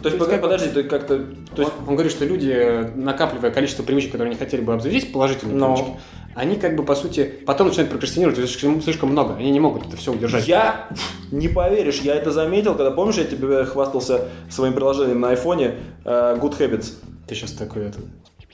То 0.01 0.09
есть, 0.09 0.19
пока, 0.19 0.37
подожди, 0.37 0.69
ты 0.69 0.83
как-то... 0.83 1.19
То 1.55 1.61
есть, 1.61 1.73
Он, 1.79 1.89
он 1.89 1.93
говорит, 1.95 2.11
что 2.11 2.25
люди, 2.25 2.51
э, 2.51 2.91
накапливая 2.95 3.51
количество 3.51 3.83
привычек, 3.83 4.11
которые 4.11 4.31
они 4.31 4.39
хотели 4.39 4.61
бы 4.61 4.73
обзавестись, 4.73 5.11
положительные 5.11 5.57
Но. 5.57 5.75
привычки, 5.75 5.99
они 6.35 6.55
как 6.55 6.75
бы, 6.75 6.83
по 6.83 6.95
сути, 6.95 7.23
потом 7.45 7.67
начинают 7.67 7.91
прокрастинировать 7.91 8.37
слишком, 8.37 8.81
слишком 8.81 9.09
много. 9.09 9.35
Они 9.35 9.51
не 9.51 9.59
могут 9.59 9.87
это 9.87 9.97
все 9.97 10.13
удержать. 10.13 10.47
Я 10.47 10.87
не 11.31 11.49
поверишь, 11.49 11.99
я 11.99 12.15
это 12.15 12.31
заметил, 12.31 12.75
когда 12.75 12.91
помнишь, 12.91 13.17
я 13.17 13.25
тебе 13.25 13.65
хвастался 13.65 14.29
своим 14.49 14.73
приложением 14.73 15.19
на 15.19 15.31
айфоне 15.31 15.75
э, 16.05 16.37
Good 16.39 16.57
Habits. 16.59 16.93
Ты 17.27 17.35
сейчас 17.35 17.51
такой 17.51 17.87
это... 17.87 17.99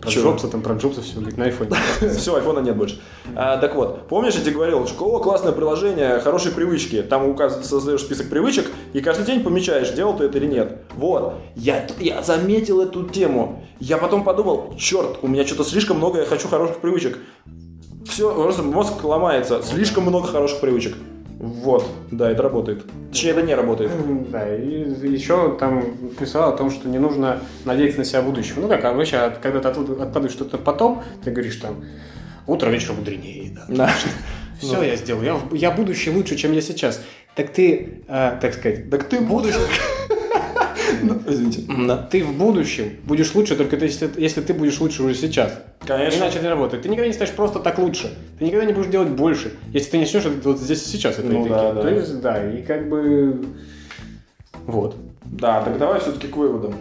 Про 0.05 0.11
Чё? 0.11 0.21
Джобса, 0.23 0.47
там, 0.47 0.61
про 0.61 0.75
Джобса 0.75 1.01
все, 1.01 1.15
говорит, 1.15 1.37
на 1.37 1.45
айфоне. 1.45 1.71
Все, 2.17 2.35
айфона 2.35 2.59
нет 2.59 2.75
больше. 2.77 3.01
А, 3.35 3.57
так 3.57 3.75
вот, 3.75 4.07
помнишь, 4.07 4.35
я 4.35 4.41
тебе 4.41 4.53
говорил, 4.53 4.87
что 4.87 5.05
о, 5.05 5.19
классное 5.19 5.51
приложение, 5.51 6.19
хорошие 6.19 6.53
привычки. 6.53 7.01
Там 7.01 7.27
указываешь, 7.27 7.67
создаешь 7.67 8.01
список 8.01 8.29
привычек, 8.29 8.71
и 8.93 9.01
каждый 9.01 9.25
день 9.25 9.43
помечаешь, 9.43 9.89
делал 9.91 10.15
ты 10.15 10.25
это 10.25 10.37
или 10.37 10.47
нет. 10.47 10.83
Вот. 10.95 11.35
Я, 11.55 11.87
я 11.99 12.21
заметил 12.21 12.81
эту 12.81 13.03
тему. 13.03 13.63
Я 13.79 13.97
потом 13.97 14.23
подумал, 14.23 14.75
черт, 14.77 15.19
у 15.21 15.27
меня 15.27 15.45
что-то 15.45 15.63
слишком 15.63 15.97
много, 15.97 16.19
я 16.19 16.25
хочу 16.25 16.47
хороших 16.47 16.77
привычек. 16.77 17.17
Все, 18.07 18.33
просто 18.33 18.61
мозг 18.61 19.03
ломается. 19.03 19.61
Слишком 19.63 20.03
много 20.03 20.27
хороших 20.27 20.59
привычек. 20.59 20.95
Вот, 21.47 21.85
да, 22.11 22.31
это 22.31 22.41
работает. 22.43 22.83
Точнее, 23.11 23.31
это 23.31 23.41
не 23.43 23.53
работает. 23.55 23.91
Да, 24.31 24.55
и 24.55 24.81
еще 25.11 25.55
там 25.59 25.83
писал 26.19 26.53
о 26.53 26.57
том, 26.57 26.71
что 26.71 26.89
не 26.89 26.97
нужно 26.99 27.39
надеяться 27.65 27.99
на 27.99 28.05
себя 28.05 28.21
в 28.21 28.25
будущем. 28.25 28.55
Ну 28.57 28.67
как, 28.67 28.83
обычно, 28.85 29.25
от- 29.25 29.37
когда 29.37 29.59
ты 29.59 29.67
от- 29.69 29.77
откладываешь 29.89 30.31
что-то 30.33 30.57
потом, 30.57 31.03
ты 31.23 31.31
говоришь 31.31 31.57
там, 31.57 31.83
утро 32.47 32.69
вечером 32.69 32.95
мудренее, 32.97 33.51
да. 33.55 33.65
Да. 33.87 33.93
Все 34.61 34.81
я 34.83 34.95
сделал, 34.95 35.21
я, 35.21 35.39
я 35.51 35.71
будущее 35.71 36.15
лучше, 36.15 36.35
чем 36.35 36.53
я 36.53 36.61
сейчас. 36.61 37.01
Так 37.35 37.49
ты, 37.51 38.01
а, 38.07 38.37
так 38.39 38.53
сказать, 38.53 38.89
Так 38.89 39.03
ты 39.03 39.19
будешь... 39.19 39.55
Ну, 41.03 41.21
Извините. 41.27 41.61
Ты 42.11 42.23
в 42.23 42.33
будущем 42.37 42.91
будешь 43.05 43.33
лучше, 43.35 43.55
только 43.55 43.77
ты- 43.77 43.85
если, 43.85 44.09
если 44.17 44.41
ты 44.41 44.53
будешь 44.53 44.79
лучше 44.79 45.03
уже 45.03 45.15
сейчас. 45.15 45.59
Конечно. 45.85 46.17
Иначе 46.19 46.35
это 46.37 46.43
не 46.43 46.49
работает. 46.49 46.83
Ты 46.83 46.89
никогда 46.89 47.07
не 47.07 47.13
станешь 47.13 47.33
просто 47.33 47.59
так 47.59 47.77
лучше. 47.79 48.13
Ты 48.39 48.45
никогда 48.45 48.65
не 48.65 48.73
будешь 48.73 48.87
делать 48.89 49.09
больше, 49.09 49.53
если 49.71 49.91
ты 49.91 49.97
не 49.97 50.03
начнешь 50.03 50.25
это 50.25 50.49
вот 50.49 50.59
здесь 50.59 50.83
и 50.85 50.89
сейчас. 50.89 51.17
Ну 51.17 51.23
опять-таки. 51.29 51.49
да, 51.49 51.73
да. 51.73 51.81
То 51.81 51.89
есть, 51.89 52.21
да, 52.21 52.51
и 52.51 52.61
как 52.63 52.89
бы... 52.89 53.45
Вот. 54.65 54.95
Да, 55.25 55.61
так 55.63 55.77
давай 55.77 55.99
все-таки 55.99 56.27
к 56.27 56.35
выводам. 56.37 56.75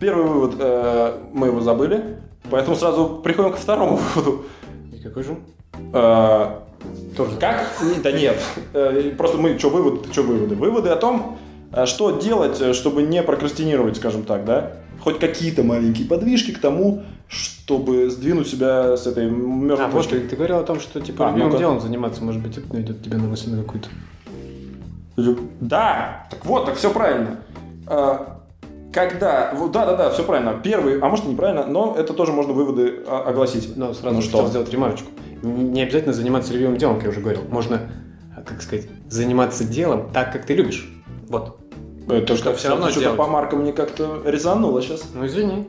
Первый 0.00 0.26
вывод, 0.26 0.54
э, 0.58 1.18
мы 1.32 1.46
его 1.48 1.60
забыли, 1.60 2.16
поэтому 2.50 2.76
сразу 2.76 3.20
приходим 3.22 3.52
ко 3.52 3.56
второму 3.58 3.96
выводу. 4.14 4.46
И 4.92 4.98
какой 5.00 5.22
же? 5.22 5.36
Э, 5.92 6.58
Тоже. 7.16 7.36
как? 7.38 7.66
Да 8.02 8.12
нет. 8.12 8.36
Э, 8.72 9.12
Просто 9.16 9.38
мы, 9.38 9.58
что 9.58 9.70
выводы, 9.70 10.12
что 10.12 10.22
выводы? 10.22 10.54
Выводы 10.54 10.88
о 10.88 10.96
том, 10.96 11.38
что 11.86 12.18
делать, 12.18 12.60
э, 12.60 12.72
чтобы 12.74 13.02
не 13.02 13.22
прокрастинировать, 13.22 13.96
скажем 13.96 14.24
так, 14.24 14.44
да? 14.44 14.72
Хоть 15.00 15.18
какие-то 15.18 15.62
маленькие 15.64 16.06
подвижки 16.06 16.52
к 16.52 16.58
тому, 16.60 17.02
чтобы 17.28 18.10
сдвинуть 18.10 18.46
себя 18.46 18.96
с 18.96 19.06
этой 19.06 19.26
А, 19.26 19.30
мертвой 19.30 19.86
вот 19.88 20.02
точки. 20.02 20.10
ты, 20.20 20.28
ты 20.28 20.36
говорил 20.36 20.58
о 20.58 20.64
том, 20.64 20.78
что 20.80 21.00
типа 21.00 21.28
А, 21.28 21.30
любимым 21.32 21.58
делом 21.58 21.80
заниматься, 21.80 22.22
может 22.22 22.42
быть, 22.42 22.58
это 22.58 22.72
наведет 22.72 23.02
тебя 23.02 23.18
на 23.18 23.24
мысль 23.24 23.50
на 23.50 23.62
какую-то. 23.62 23.88
Да, 25.60 26.26
так 26.30 26.44
вот, 26.46 26.66
так 26.66 26.76
все 26.76 26.90
правильно. 26.90 27.38
А, 27.86 28.40
Когда, 28.92 29.52
вот, 29.56 29.72
да, 29.72 29.86
да, 29.86 29.96
да, 29.96 30.10
все 30.10 30.22
правильно. 30.22 30.60
Первый, 30.62 30.98
а 31.00 31.08
может 31.08 31.24
и 31.24 31.28
неправильно, 31.28 31.64
но 31.66 31.94
это 31.98 32.12
тоже 32.12 32.32
можно 32.32 32.52
выводы 32.52 32.98
огласить. 33.08 33.74
Но 33.76 33.94
сразу 33.94 34.16
Ну 34.16 34.22
что? 34.22 34.46
сделать 34.48 34.70
ремарочку. 34.70 35.08
Не 35.42 35.82
обязательно 35.82 36.12
заниматься 36.12 36.52
любимым 36.52 36.76
делом, 36.76 36.96
как 36.96 37.04
я 37.04 37.10
уже 37.10 37.20
говорил. 37.20 37.42
Можно, 37.48 37.90
а, 38.36 38.42
как 38.42 38.60
сказать, 38.62 38.86
заниматься 39.08 39.64
делом 39.64 40.10
так, 40.12 40.30
как 40.32 40.44
ты 40.44 40.54
любишь. 40.54 40.92
Вот. 41.28 41.58
Это 42.08 42.36
Что 42.36 42.54
всё 42.54 42.70
равно 42.70 42.90
что-то 42.90 43.14
по 43.14 43.26
маркам 43.26 43.60
мне 43.60 43.72
как-то 43.72 44.22
резануло 44.24 44.82
сейчас. 44.82 45.04
Ну 45.14 45.26
извини. 45.26 45.66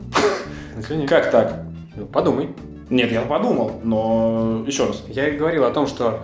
Извини. 0.77 1.07
Как 1.07 1.31
так? 1.31 1.63
Ну, 1.95 2.05
Подумай. 2.05 2.49
Нет, 2.89 3.11
я 3.11 3.21
подумал, 3.21 3.79
но 3.83 4.63
еще 4.67 4.87
раз. 4.87 5.03
Я 5.07 5.29
и 5.29 5.37
говорил 5.37 5.63
о 5.63 5.71
том, 5.71 5.87
что 5.87 6.21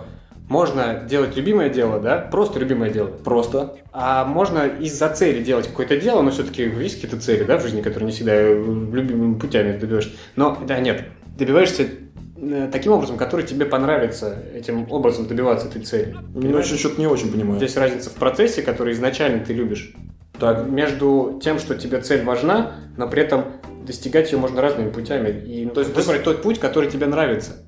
можно 0.48 1.04
делать 1.08 1.36
любимое 1.36 1.68
дело, 1.68 2.00
да, 2.00 2.18
просто 2.18 2.58
любимое 2.58 2.90
дело. 2.90 3.06
Просто. 3.06 3.76
А 3.92 4.24
можно 4.24 4.66
из-за 4.66 5.08
цели 5.08 5.42
делать 5.42 5.68
какое-то 5.68 5.96
дело, 5.96 6.22
но 6.22 6.30
все-таки 6.32 6.62
есть 6.62 6.96
какие-то 6.96 7.20
цели, 7.20 7.44
да, 7.44 7.56
в 7.56 7.62
жизни, 7.62 7.82
которые 7.82 8.06
не 8.06 8.12
всегда 8.12 8.34
э, 8.34 8.54
любимыми 8.54 9.34
путями 9.38 9.78
добиваешься. 9.78 10.10
Но, 10.36 10.58
да, 10.66 10.80
нет, 10.80 11.04
добиваешься 11.38 11.88
таким 12.72 12.92
образом, 12.92 13.16
который 13.16 13.46
тебе 13.46 13.66
понравится 13.66 14.42
этим 14.54 14.90
образом 14.90 15.26
добиваться 15.26 15.68
этой 15.68 15.82
цели. 15.82 16.16
Ну, 16.34 16.40
Понимаешь? 16.40 16.66
еще 16.66 16.76
что-то 16.76 17.00
не 17.00 17.06
очень 17.06 17.30
понимаю. 17.30 17.56
Здесь 17.56 17.76
разница 17.76 18.10
в 18.10 18.14
процессе, 18.14 18.62
который 18.62 18.94
изначально 18.94 19.44
ты 19.44 19.52
любишь. 19.52 19.94
Так, 20.38 20.68
Между 20.68 21.38
тем, 21.42 21.58
что 21.58 21.74
тебе 21.74 22.00
цель 22.00 22.24
важна, 22.24 22.76
но 22.96 23.06
при 23.06 23.22
этом 23.22 23.44
достигать 23.86 24.32
ее 24.32 24.38
можно 24.38 24.62
разными 24.62 24.90
путями. 24.90 25.28
И 25.28 25.66
То 25.66 25.80
есть 25.80 25.94
выбрать 25.94 26.24
тот 26.24 26.42
путь, 26.42 26.58
который 26.58 26.90
тебе 26.90 27.06
нравится. 27.06 27.62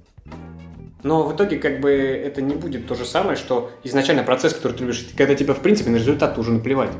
Но 1.02 1.24
в 1.24 1.34
итоге 1.34 1.58
как 1.58 1.80
бы 1.80 1.90
это 1.90 2.40
не 2.40 2.54
будет 2.54 2.86
то 2.86 2.94
же 2.94 3.04
самое, 3.04 3.36
что 3.36 3.72
изначально 3.82 4.22
процесс, 4.22 4.54
который 4.54 4.72
ты 4.72 4.84
любишь, 4.84 5.06
когда 5.16 5.34
тебе 5.34 5.52
в 5.52 5.58
принципе 5.58 5.90
на 5.90 5.96
результат 5.96 6.38
уже 6.38 6.52
наплевать. 6.52 6.92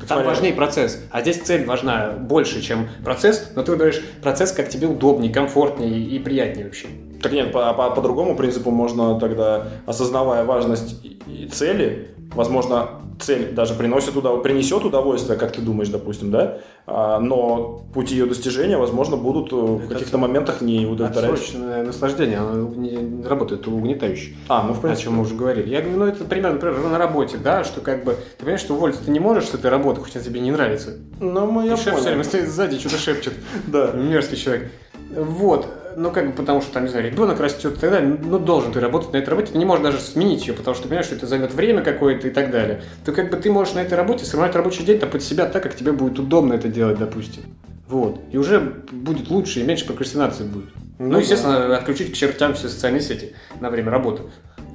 Там 0.00 0.18
смотря- 0.18 0.28
важнее 0.28 0.52
процесс. 0.52 1.02
А 1.10 1.20
здесь 1.22 1.38
цель 1.40 1.64
важна 1.66 2.12
больше, 2.12 2.60
чем 2.62 2.88
процесс, 3.04 3.52
но 3.56 3.62
ты 3.62 3.72
выбираешь 3.72 4.00
процесс, 4.22 4.52
как 4.52 4.68
тебе 4.68 4.86
удобнее, 4.86 5.32
комфортнее 5.32 5.98
и 6.00 6.18
приятнее 6.18 6.66
вообще. 6.66 6.88
Так 7.22 7.32
нет, 7.32 7.50
по, 7.52 7.72
по, 7.74 7.90
по 7.90 8.00
другому 8.00 8.36
принципу 8.36 8.70
можно 8.70 9.18
тогда, 9.18 9.66
осознавая 9.86 10.44
важность 10.44 11.04
и- 11.04 11.18
и 11.26 11.48
цели, 11.48 12.08
возможно, 12.34 12.90
цель 13.20 13.52
даже 13.52 13.74
приносит 13.74 14.16
удов... 14.16 14.42
принесет 14.42 14.84
удовольствие, 14.84 15.38
как 15.38 15.52
ты 15.52 15.60
думаешь, 15.60 15.88
допустим, 15.88 16.30
да? 16.30 16.58
А, 16.86 17.18
но 17.18 17.84
пути 17.92 18.14
ее 18.14 18.26
достижения, 18.26 18.76
возможно, 18.76 19.16
будут 19.16 19.52
э, 19.52 19.56
в 19.56 19.88
каких-то 19.88 20.18
моментах 20.18 20.60
не. 20.60 20.86
Отсроченное 21.02 21.84
наслаждение, 21.84 22.38
оно 22.38 22.68
не, 22.74 23.26
работает 23.26 23.66
угнетающе. 23.66 24.34
А, 24.48 24.62
ну 24.62 24.72
в 24.72 24.78
О 24.78 24.80
принципе. 24.80 25.04
чем 25.04 25.14
мы 25.14 25.22
уже 25.22 25.34
говорили. 25.34 25.68
Я 25.68 25.82
говорю, 25.82 25.98
ну 25.98 26.06
это 26.06 26.24
примерно, 26.24 26.54
например, 26.54 26.78
на 26.80 26.98
работе, 26.98 27.36
да, 27.36 27.64
что 27.64 27.80
как 27.80 28.04
бы, 28.04 28.12
ты 28.12 28.40
понимаешь, 28.40 28.60
что 28.60 28.74
уволиться 28.74 29.04
ты 29.04 29.10
не 29.10 29.20
можешь 29.20 29.48
с 29.48 29.54
этой 29.54 29.70
работы, 29.70 30.00
хоть 30.00 30.14
она 30.16 30.24
тебе 30.24 30.40
не 30.40 30.50
нравится. 30.50 30.96
Ну, 31.20 31.46
мы 31.50 31.66
я 31.66 31.74
И 31.74 31.76
шеф 31.76 31.80
все 31.80 31.92
понял. 31.92 32.04
время 32.06 32.24
стоит 32.24 32.48
сзади, 32.48 32.78
что-то 32.78 32.98
шепчет. 32.98 33.34
Да. 33.66 33.92
Мерзкий 33.92 34.36
человек. 34.36 34.70
Вот. 35.10 35.66
Ну, 36.00 36.12
как 36.12 36.28
бы 36.28 36.32
потому 36.32 36.62
что, 36.62 36.74
там, 36.74 36.84
не 36.84 36.90
знаю, 36.90 37.10
ребенок 37.10 37.40
растет 37.40 37.76
и 37.76 37.80
так 37.80 37.90
далее, 37.90 38.16
ну, 38.22 38.38
должен 38.38 38.70
ты 38.70 38.78
работать 38.78 39.12
на 39.12 39.16
этой 39.16 39.30
работе, 39.30 39.50
ты 39.50 39.58
не 39.58 39.64
можешь 39.64 39.82
даже 39.82 39.98
сменить 39.98 40.46
ее, 40.46 40.54
потому 40.54 40.76
что 40.76 40.84
ты 40.84 40.88
понимаешь, 40.90 41.06
что 41.06 41.16
это 41.16 41.26
займет 41.26 41.52
время 41.52 41.82
какое-то 41.82 42.28
и 42.28 42.30
так 42.30 42.52
далее. 42.52 42.82
То 43.04 43.10
как 43.10 43.30
бы 43.30 43.36
ты 43.36 43.50
можешь 43.50 43.74
на 43.74 43.80
этой 43.80 43.94
работе 43.94 44.24
сформировать 44.24 44.54
рабочий 44.54 44.84
день 44.84 45.00
под 45.00 45.24
себя 45.24 45.46
так, 45.46 45.60
как 45.64 45.74
тебе 45.74 45.90
будет 45.90 46.20
удобно 46.20 46.54
это 46.54 46.68
делать, 46.68 47.00
допустим. 47.00 47.42
Вот. 47.88 48.20
И 48.30 48.38
уже 48.38 48.60
будет 48.92 49.28
лучше, 49.28 49.58
и 49.58 49.64
меньше 49.64 49.86
прокрастинации 49.86 50.44
будет. 50.44 50.68
Ну, 51.00 51.08
Ну 51.08 51.18
естественно, 51.18 51.76
отключить 51.76 52.12
к 52.12 52.14
чертям 52.14 52.54
все 52.54 52.68
социальные 52.68 53.00
сети 53.00 53.34
на 53.58 53.68
время 53.68 53.90
работы. 53.90 54.22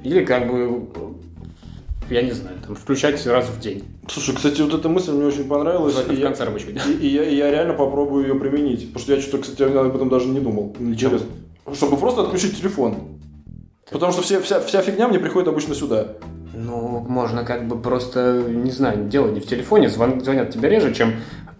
Или 0.02 0.26
как 0.26 0.46
бы, 0.46 0.84
я 2.10 2.22
не 2.22 2.32
знаю, 2.32 2.56
там, 2.66 2.74
включать 2.76 3.24
раз 3.26 3.46
в 3.46 3.60
день. 3.60 3.84
Слушай, 4.08 4.34
кстати, 4.36 4.60
вот 4.62 4.74
эта 4.74 4.88
мысль 4.88 5.12
мне 5.12 5.26
очень 5.26 5.44
понравилась. 5.44 5.94
И 6.08 6.12
в 6.14 6.18
я, 6.18 6.26
конце 6.26 6.44
рабочего 6.44 6.72
дня. 6.72 6.82
и- 6.88 6.92
и 6.92 7.08
я, 7.08 7.24
и 7.24 7.36
я 7.36 7.50
реально 7.50 7.74
попробую 7.74 8.26
ее 8.26 8.34
применить. 8.34 8.86
Потому 8.88 9.02
что 9.02 9.14
я 9.14 9.20
что-то, 9.20 9.38
кстати, 9.38 9.62
об 9.62 9.94
этом 9.96 10.08
даже 10.08 10.28
не 10.28 10.40
думал. 10.40 10.74
Интересно. 10.78 11.28
Чтобы 11.74 11.96
просто 11.96 12.22
отключить 12.22 12.58
телефон. 12.58 12.96
Потому 13.90 14.12
что 14.12 14.22
все, 14.22 14.40
вся, 14.40 14.60
вся 14.60 14.82
фигня 14.82 15.08
мне 15.08 15.18
приходит 15.18 15.48
обычно 15.48 15.74
сюда. 15.74 16.08
Ну, 16.56 17.04
можно 17.08 17.44
как 17.44 17.66
бы 17.66 17.76
просто, 17.80 18.42
не 18.48 18.70
знаю, 18.70 19.08
делать 19.08 19.32
не 19.32 19.40
в 19.40 19.46
телефоне, 19.46 19.88
звон- 19.88 20.22
звонят 20.22 20.50
тебе 20.52 20.68
реже, 20.68 20.94
чем 20.94 21.14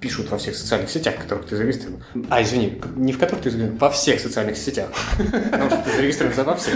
пишут 0.04 0.30
во 0.30 0.36
всех 0.36 0.54
социальных 0.54 0.90
сетях, 0.90 1.14
в 1.14 1.22
которых 1.22 1.46
ты 1.46 1.56
зарегистрирован. 1.56 2.02
А, 2.28 2.42
извини, 2.42 2.78
не 2.94 3.12
в 3.14 3.18
которых 3.18 3.42
ты 3.44 3.50
зарегистрирован, 3.50 3.78
во 3.78 3.88
всех 3.90 4.20
социальных 4.20 4.58
сетях. 4.58 4.90
Потому 5.50 5.70
что 5.70 5.82
ты 5.82 5.90
зарегистрирован 5.96 6.44
во 6.44 6.54
всех. 6.56 6.74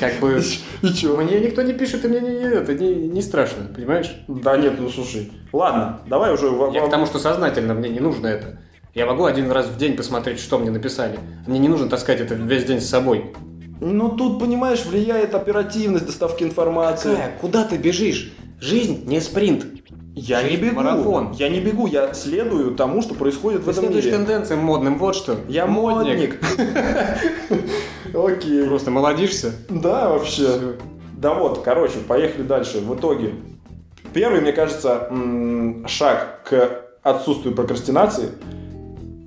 Как 0.00 0.14
бы... 0.18 0.42
И 0.82 0.88
чё? 0.92 1.16
Мне 1.16 1.38
никто 1.38 1.62
не 1.62 1.72
пишет, 1.72 2.04
и 2.04 2.08
мне 2.08 2.20
не, 2.20 2.30
не- 2.30 2.54
это 2.56 2.74
не, 2.74 2.94
не 2.94 3.22
страшно, 3.22 3.66
понимаешь? 3.72 4.10
Да 4.26 4.56
нет, 4.56 4.74
ну 4.80 4.90
слушай. 4.90 5.30
Ладно, 5.52 6.00
давай 6.08 6.34
уже... 6.34 6.46
Я 6.46 6.80
во- 6.82 6.88
к 6.88 6.90
тому, 6.90 7.06
что 7.06 7.20
сознательно 7.20 7.74
мне 7.74 7.90
не 7.90 8.00
нужно 8.00 8.26
это. 8.26 8.58
Я 8.92 9.06
могу 9.06 9.24
один 9.26 9.52
раз 9.52 9.66
в 9.66 9.76
день 9.78 9.96
посмотреть, 9.96 10.40
что 10.40 10.58
мне 10.58 10.72
написали. 10.72 11.16
Мне 11.46 11.60
не 11.60 11.68
нужно 11.68 11.88
таскать 11.88 12.20
это 12.20 12.34
весь 12.34 12.64
день 12.64 12.80
с 12.80 12.88
собой. 12.88 13.32
Ну 13.80 14.08
тут, 14.16 14.40
понимаешь, 14.40 14.84
влияет 14.84 15.36
оперативность 15.36 16.06
доставки 16.06 16.42
информации. 16.42 17.10
Какая? 17.14 17.38
Куда 17.40 17.62
ты 17.62 17.76
бежишь? 17.76 18.32
Жизнь 18.60 19.04
не 19.06 19.20
спринт. 19.20 19.64
Я 20.18 20.42
не 20.42 20.56
бегу. 20.56 20.76
марафон. 20.76 21.32
Я 21.32 21.48
не 21.48 21.60
бегу, 21.60 21.86
я 21.86 22.12
следую 22.14 22.74
тому, 22.74 23.02
что 23.02 23.14
происходит 23.14 23.60
в 23.62 23.64
Ты 23.66 23.70
этом 23.70 23.84
следуешь 23.84 24.04
мире. 24.06 24.16
тенденциям 24.16 24.60
модным, 24.60 24.98
вот 24.98 25.14
что. 25.16 25.36
Я 25.48 25.66
модник. 25.66 26.38
Окей. 28.14 28.66
Просто 28.66 28.90
молодишься. 28.90 29.52
Да, 29.68 30.08
вообще. 30.10 30.74
Да 31.16 31.34
вот, 31.34 31.62
короче, 31.62 31.98
поехали 31.98 32.42
дальше. 32.42 32.78
В 32.80 32.94
итоге, 32.94 33.34
первый, 34.12 34.40
мне 34.40 34.52
кажется, 34.52 35.10
шаг 35.86 36.42
к 36.48 36.84
отсутствию 37.02 37.54
прокрастинации, 37.54 38.30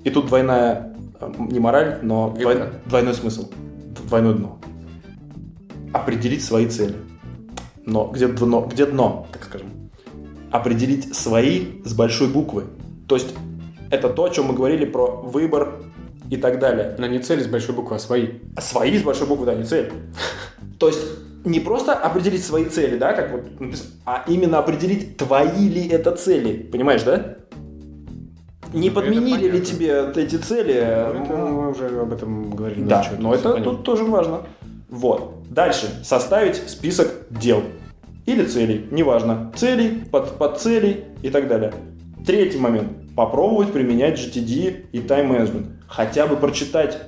и 0.04 0.10
тут 0.10 0.26
двойная, 0.26 0.94
не 1.38 1.58
мораль, 1.58 1.98
но 2.02 2.30
двой- 2.38 2.70
двойной 2.86 3.14
смысл, 3.14 3.50
двойное 4.08 4.32
дно. 4.34 4.58
Определить 5.92 6.42
свои 6.44 6.66
цели. 6.66 6.94
Но 7.84 8.06
где 8.06 8.26
дно, 8.28 8.62
где 8.72 8.86
дно, 8.86 9.26
так 9.32 9.44
скажем. 9.44 9.71
Определить 10.52 11.14
свои 11.14 11.82
с 11.84 11.94
большой 11.94 12.28
буквы. 12.28 12.64
То 13.08 13.16
есть 13.16 13.34
это 13.90 14.08
то, 14.08 14.24
о 14.24 14.30
чем 14.30 14.46
мы 14.46 14.54
говорили 14.54 14.84
про 14.84 15.06
выбор 15.06 15.82
и 16.30 16.36
так 16.36 16.58
далее. 16.58 16.94
Но 16.98 17.06
не 17.06 17.18
цели 17.18 17.42
с 17.42 17.46
большой 17.46 17.74
буквы, 17.74 17.96
а 17.96 17.98
свои. 17.98 18.28
Свои 18.58 18.98
с 18.98 19.02
большой 19.02 19.26
буквы, 19.26 19.46
да, 19.46 19.54
не 19.54 19.64
цель. 19.64 19.92
То 20.78 20.88
есть 20.88 21.00
не 21.44 21.60
просто 21.60 21.94
определить 21.94 22.44
свои 22.44 22.66
цели, 22.66 22.96
да, 22.96 23.12
как 23.12 23.32
вот 23.32 23.60
написано, 23.60 23.90
а 24.04 24.24
именно 24.28 24.58
определить, 24.58 25.16
твои 25.16 25.68
ли 25.68 25.86
это 25.88 26.12
цели. 26.12 26.56
Понимаешь, 26.56 27.02
да? 27.02 27.36
Не 28.72 28.88
Ну, 28.88 28.94
подменили 28.94 29.50
ли 29.50 29.60
тебе 29.60 30.12
эти 30.16 30.36
цели? 30.36 30.74
Это 30.74 31.36
мы 31.36 31.70
уже 31.70 31.88
об 32.00 32.12
этом 32.12 32.50
говорили. 32.50 32.84
Да, 32.84 33.04
но 33.18 33.34
это 33.34 33.60
тут 33.60 33.84
тоже 33.84 34.04
важно. 34.04 34.42
Вот. 34.88 35.34
Дальше. 35.50 35.88
Составить 36.04 36.56
список 36.56 37.08
дел. 37.30 37.62
Или 38.26 38.44
целей. 38.44 38.86
Неважно. 38.90 39.52
Целей, 39.56 40.04
под, 40.10 40.38
под 40.38 40.60
целей 40.60 41.04
и 41.22 41.30
так 41.30 41.48
далее. 41.48 41.72
Третий 42.24 42.58
момент. 42.58 42.88
Попробовать 43.16 43.72
применять 43.72 44.18
GTD 44.18 44.86
и 44.92 45.00
тайм-менеджмент. 45.00 45.66
Хотя 45.88 46.26
бы 46.26 46.36
прочитать 46.36 46.98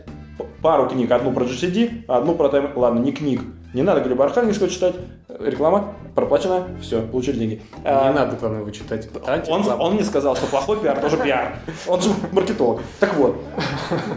пару 0.60 0.88
книг. 0.88 1.10
Одну 1.10 1.32
про 1.32 1.44
GTD, 1.44 2.04
одну 2.08 2.34
про 2.34 2.48
тайм... 2.48 2.72
Ладно, 2.74 2.98
не 2.98 3.12
книг. 3.12 3.42
Не 3.74 3.82
надо 3.82 4.00
Глеба 4.00 4.24
Архангельского 4.24 4.68
читать. 4.68 4.94
Реклама 5.28 5.94
проплачена. 6.14 6.68
Все, 6.80 7.02
получили 7.02 7.38
деньги. 7.38 7.54
Не 7.54 7.88
А, 7.88 8.12
надо, 8.12 8.36
главное, 8.36 8.62
вычитать. 8.62 9.08
он, 9.48 9.68
он 9.68 9.94
мне 9.94 10.04
сказал, 10.04 10.36
что 10.36 10.46
плохой 10.46 10.78
пиар 10.80 11.00
тоже 11.00 11.16
пиар. 11.16 11.56
Он 11.88 12.00
же 12.00 12.10
маркетолог. 12.32 12.82
Так 13.00 13.14
вот. 13.14 13.36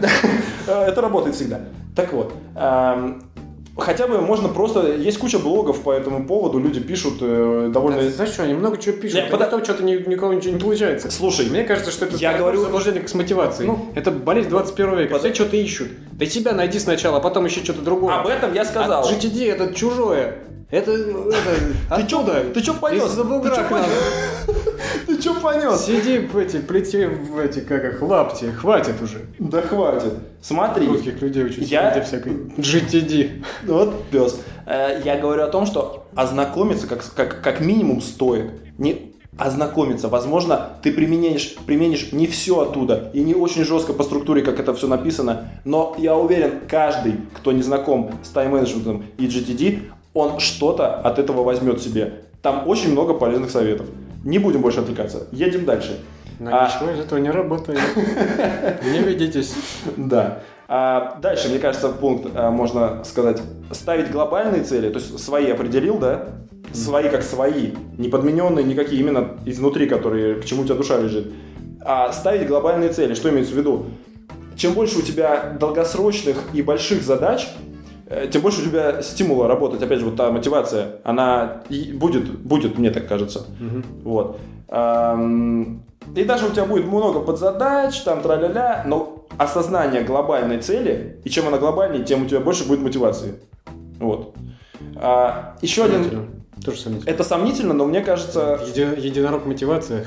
Это 0.66 1.00
работает 1.00 1.34
всегда. 1.34 1.60
Так 1.96 2.12
вот. 2.12 2.32
Хотя 3.78 4.06
бы 4.08 4.20
можно 4.20 4.48
просто... 4.48 4.94
Есть 4.96 5.18
куча 5.18 5.38
блогов 5.38 5.82
по 5.82 5.92
этому 5.92 6.26
поводу, 6.26 6.58
люди 6.58 6.80
пишут 6.80 7.18
э, 7.20 7.70
довольно... 7.72 8.10
Знаешь 8.10 8.32
что, 8.32 8.42
они 8.42 8.54
много 8.54 8.76
чего 8.76 8.96
пишут, 8.96 9.14
Не, 9.20 9.28
а 9.28 9.36
потом 9.36 9.62
что-то 9.64 9.84
ни- 9.84 10.08
никого 10.08 10.32
ничего 10.34 10.54
не 10.54 10.60
получается. 10.60 11.10
Слушай, 11.10 11.46
Мне 11.48 11.62
кажется, 11.64 11.90
что 11.92 12.06
это 12.06 12.16
Я 12.16 12.36
говорю- 12.36 12.60
заблуждение 12.60 13.06
с 13.06 13.14
мотивацией. 13.14 13.68
Ну, 13.68 13.86
это 13.94 14.10
болезнь 14.10 14.48
21 14.48 14.96
века. 14.96 15.12
под- 15.12 15.22
Все 15.22 15.32
что-то 15.32 15.56
ищут. 15.56 15.88
Да 16.12 16.26
себя 16.26 16.52
найди 16.52 16.78
сначала, 16.80 17.18
а 17.18 17.20
потом 17.20 17.46
ищи 17.46 17.62
что-то 17.62 17.82
другое. 17.82 18.14
об 18.16 18.26
этом 18.26 18.52
я 18.52 18.64
сказал. 18.64 19.06
А 19.06 19.12
GTD 19.12 19.48
это 19.52 19.72
чужое. 19.72 20.38
Это, 20.70 20.92
это 20.92 21.96
Ты 21.96 22.06
чё, 22.06 22.18
оттуда. 22.20 22.44
ты 22.52 22.60
чё 22.60 22.74
понес? 22.74 23.04
Из-за 23.06 23.24
бугра 23.24 23.50
Ты 23.50 23.56
чё 23.56 23.64
к 23.68 23.70
нам. 23.70 23.84
Ты 25.06 25.20
что 25.20 25.34
понес? 25.40 25.80
Сиди 25.86 26.18
в 26.18 26.36
эти, 26.36 26.58
плети 26.58 27.06
в 27.06 27.38
эти, 27.38 27.60
как 27.60 27.84
их, 27.84 28.02
лапти. 28.02 28.50
Хватит 28.50 29.00
уже. 29.02 29.22
Да 29.38 29.62
хватит. 29.62 30.12
Смотри. 30.42 30.86
Русских 30.86 31.20
людей 31.22 31.44
учить. 31.46 31.70
Я- 31.70 31.90
Где 31.90 32.02
всякой 32.02 32.32
GTD. 32.58 33.42
Вот 33.66 34.04
пес. 34.10 34.40
Э, 34.66 35.00
Я 35.04 35.16
говорю 35.16 35.42
о 35.44 35.48
том, 35.48 35.64
что 35.64 36.06
ознакомиться 36.14 36.86
как, 36.86 37.02
как, 37.14 37.40
как 37.42 37.60
минимум 37.60 38.02
стоит. 38.02 38.50
Не 38.76 39.12
ознакомиться. 39.38 40.08
Возможно, 40.08 40.68
ты 40.82 40.92
применишь, 40.92 41.54
применишь 41.64 42.12
не 42.12 42.26
все 42.26 42.60
оттуда 42.60 43.10
и 43.14 43.20
не 43.20 43.34
очень 43.34 43.64
жестко 43.64 43.92
по 43.94 44.02
структуре, 44.02 44.42
как 44.42 44.60
это 44.60 44.74
все 44.74 44.86
написано. 44.88 45.48
Но 45.64 45.94
я 45.98 46.16
уверен, 46.16 46.60
каждый, 46.68 47.14
кто 47.34 47.52
не 47.52 47.62
знаком 47.62 48.10
с 48.22 48.28
тайм-менеджментом 48.30 49.04
и 49.16 49.26
GTD, 49.26 49.80
он 50.14 50.40
что-то 50.40 50.94
от 50.94 51.18
этого 51.18 51.42
возьмет 51.42 51.80
себе. 51.80 52.22
Там 52.42 52.68
очень 52.68 52.92
много 52.92 53.14
полезных 53.14 53.50
советов. 53.50 53.86
Не 54.24 54.38
будем 54.38 54.62
больше 54.62 54.80
отвлекаться. 54.80 55.26
Едем 55.32 55.64
дальше. 55.64 55.98
Но 56.38 56.50
А- 56.52 56.66
ничего 56.68 56.90
из 56.90 57.00
этого 57.00 57.18
не 57.18 57.30
работает. 57.30 57.80
Не 58.84 59.00
ведитесь. 59.00 59.54
Да. 59.96 60.40
А 60.68 61.18
дальше, 61.20 61.48
мне 61.48 61.58
кажется, 61.58 61.88
пункт 61.88 62.30
а, 62.34 62.50
можно 62.50 63.02
сказать 63.04 63.40
ставить 63.72 64.10
глобальные 64.10 64.62
цели, 64.64 64.90
то 64.90 64.98
есть 64.98 65.18
свои 65.18 65.50
определил, 65.50 65.98
да? 65.98 66.26
Свои 66.72 67.08
как 67.08 67.22
свои, 67.22 67.72
не 67.96 68.08
подмененные 68.08 68.64
никакие, 68.64 69.00
именно 69.00 69.38
изнутри, 69.46 69.86
которые 69.86 70.34
к 70.36 70.44
чему 70.44 70.62
у 70.62 70.64
тебя 70.66 70.74
душа 70.74 70.98
лежит. 70.98 71.32
А 71.80 72.12
ставить 72.12 72.46
глобальные 72.46 72.90
цели, 72.90 73.14
что 73.14 73.30
имеется 73.30 73.54
в 73.54 73.56
виду? 73.56 73.86
Чем 74.56 74.74
больше 74.74 74.98
у 74.98 75.02
тебя 75.02 75.56
долгосрочных 75.58 76.36
и 76.52 76.60
больших 76.60 77.02
задач, 77.02 77.48
тем 78.30 78.42
больше 78.42 78.62
у 78.62 78.64
тебя 78.64 79.02
стимула 79.02 79.48
работать. 79.48 79.82
Опять 79.82 79.98
же, 80.00 80.06
вот 80.06 80.16
та 80.16 80.30
мотивация, 80.30 80.96
она 81.04 81.62
и 81.68 81.92
будет, 81.92 82.38
будет, 82.40 82.78
мне 82.78 82.90
так 82.90 83.06
кажется. 83.08 83.46
Вот. 84.04 84.38
Ам, 84.68 85.82
И 86.16 86.24
даже 86.24 86.46
у 86.46 86.50
тебя 86.50 86.64
будет 86.64 86.86
много 86.86 87.20
подзадач, 87.20 88.00
там, 88.00 88.22
тра-ля-ля, 88.22 88.84
но 88.86 89.26
осознание 89.36 90.02
глобальной 90.02 90.58
цели, 90.58 91.20
и 91.24 91.30
чем 91.30 91.46
она 91.48 91.58
глобальнее, 91.58 92.04
тем 92.04 92.22
у 92.22 92.26
тебя 92.26 92.40
больше 92.40 92.66
будет 92.66 92.80
мотивации. 92.80 93.34
Вот. 94.00 94.34
А, 94.96 95.56
еще 95.62 95.84
один... 95.84 96.30
Тоже 96.64 96.80
сомнительно. 96.80 97.10
Это 97.10 97.24
сомнительно, 97.24 97.74
но 97.74 97.84
мне 97.86 98.00
кажется... 98.00 98.58
Еди- 98.66 99.00
Единорог 99.00 99.46
мотивация. 99.46 100.06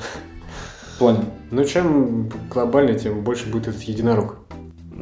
В 0.96 1.00
плане. 1.00 1.20
Ну, 1.50 1.64
чем 1.66 2.30
глобальнее, 2.50 3.00
тем 3.00 3.24
больше 3.24 3.50
будет 3.50 3.68
этот 3.70 3.82
единорог, 3.84 4.36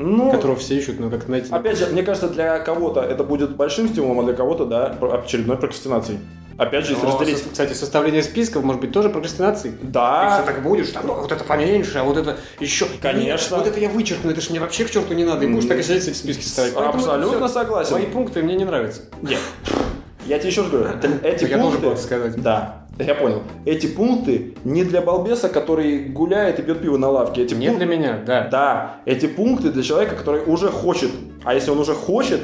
Ну, 0.02 0.32
которого 0.32 0.56
все 0.58 0.76
ищут, 0.78 1.00
но 1.00 1.10
как 1.10 1.28
найти. 1.28 1.52
опять 1.54 1.78
же, 1.78 1.88
мне 1.88 2.04
кажется, 2.04 2.30
для 2.30 2.60
кого-то 2.60 3.02
это 3.02 3.24
будет 3.24 3.56
большим 3.56 3.90
стимулом, 3.90 4.22
а 4.22 4.24
для 4.24 4.34
кого-то, 4.34 4.66
да, 4.66 4.96
очередной 5.24 5.58
прокрастинацией. 5.58 6.20
Опять 6.58 6.86
же, 6.86 6.92
если 6.94 7.06
Но, 7.06 7.18
разделить... 7.18 7.38
со- 7.38 7.50
кстати, 7.50 7.74
составление 7.74 8.22
списков 8.22 8.64
может 8.64 8.82
быть 8.82 8.92
тоже 8.92 9.10
прокрастинацией. 9.10 9.76
Да, 9.82 10.38
Ты 10.38 10.44
все 10.44 10.54
так 10.54 10.62
будешь, 10.64 10.90
там, 10.90 11.08
ну, 11.08 11.14
вот 11.16 11.32
это 11.32 11.44
поменьше, 11.46 12.00
а 12.00 12.04
вот 12.04 12.18
это 12.18 12.36
еще. 12.60 12.86
Конечно. 13.02 13.58
Вот 13.58 13.68
это 13.68 13.80
я 13.80 13.88
вычеркну, 13.90 14.32
это 14.32 14.42
же 14.42 14.50
мне 14.50 14.60
вообще 14.60 14.84
к 14.84 14.90
черту 14.92 15.14
не 15.14 15.24
надо. 15.24 15.46
И 15.46 15.48
будешь 15.48 15.68
так 15.70 15.80
и 15.80 15.84
сидеть 15.84 16.08
эти 16.10 16.16
списки 16.16 16.44
ставить. 16.44 16.74
Поэтому 16.74 17.02
это 17.02 17.14
абсолютно 17.14 17.48
всё. 17.48 17.54
согласен. 17.54 17.90
Твои 17.90 18.06
пункты 18.08 18.44
мне 18.44 18.56
не 18.56 18.66
нравятся. 18.66 19.02
Нет. 19.22 19.40
Я 20.26 20.38
тебе 20.38 20.50
еще 20.50 20.62
раз 20.62 20.70
говорю, 20.70 20.90
эти 21.24 21.46
Я 21.46 21.58
должен 21.60 21.80
пункты... 21.80 21.90
был 21.90 21.98
сказать. 21.98 22.42
Да, 22.42 22.86
я 23.00 23.16
понял. 23.16 23.42
Эти 23.66 23.88
пункты 23.88 24.56
не 24.64 24.84
для 24.84 25.02
балбеса, 25.02 25.50
который 25.50 26.00
гуляет 26.06 26.60
и 26.60 26.62
пьет 26.64 26.82
пиво 26.82 26.98
на 26.98 27.10
лавке. 27.10 27.44
Эти 27.44 27.54
Не 27.56 27.68
пункты- 27.68 27.78
для 27.78 27.86
меня, 27.86 28.20
да. 28.26 28.48
Да, 28.52 28.96
эти 29.06 29.26
пункты 29.28 29.72
для 29.72 29.84
человека, 29.84 30.16
который 30.16 30.42
уже 30.46 30.68
хочет, 30.68 31.10
а 31.44 31.54
если 31.54 31.72
он 31.72 31.80
уже 31.80 31.94
хочет 31.94 32.42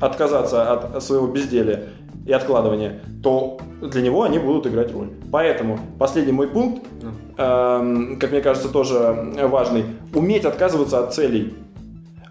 отказаться 0.00 0.72
от 0.72 1.02
своего 1.02 1.26
безделия 1.26 1.84
и 2.26 2.32
откладывания, 2.32 3.00
то 3.22 3.58
для 3.82 4.02
него 4.02 4.22
они 4.22 4.38
будут 4.38 4.66
играть 4.66 4.92
роль. 4.92 5.08
Поэтому 5.30 5.78
последний 5.98 6.32
мой 6.32 6.48
пункт, 6.48 6.82
Ну. 7.02 7.10
эм, 7.36 8.18
как 8.18 8.30
мне 8.32 8.40
кажется, 8.40 8.68
тоже 8.70 9.32
важный, 9.42 9.84
уметь 10.14 10.44
отказываться 10.44 11.00
от 11.00 11.14
целей. 11.14 11.54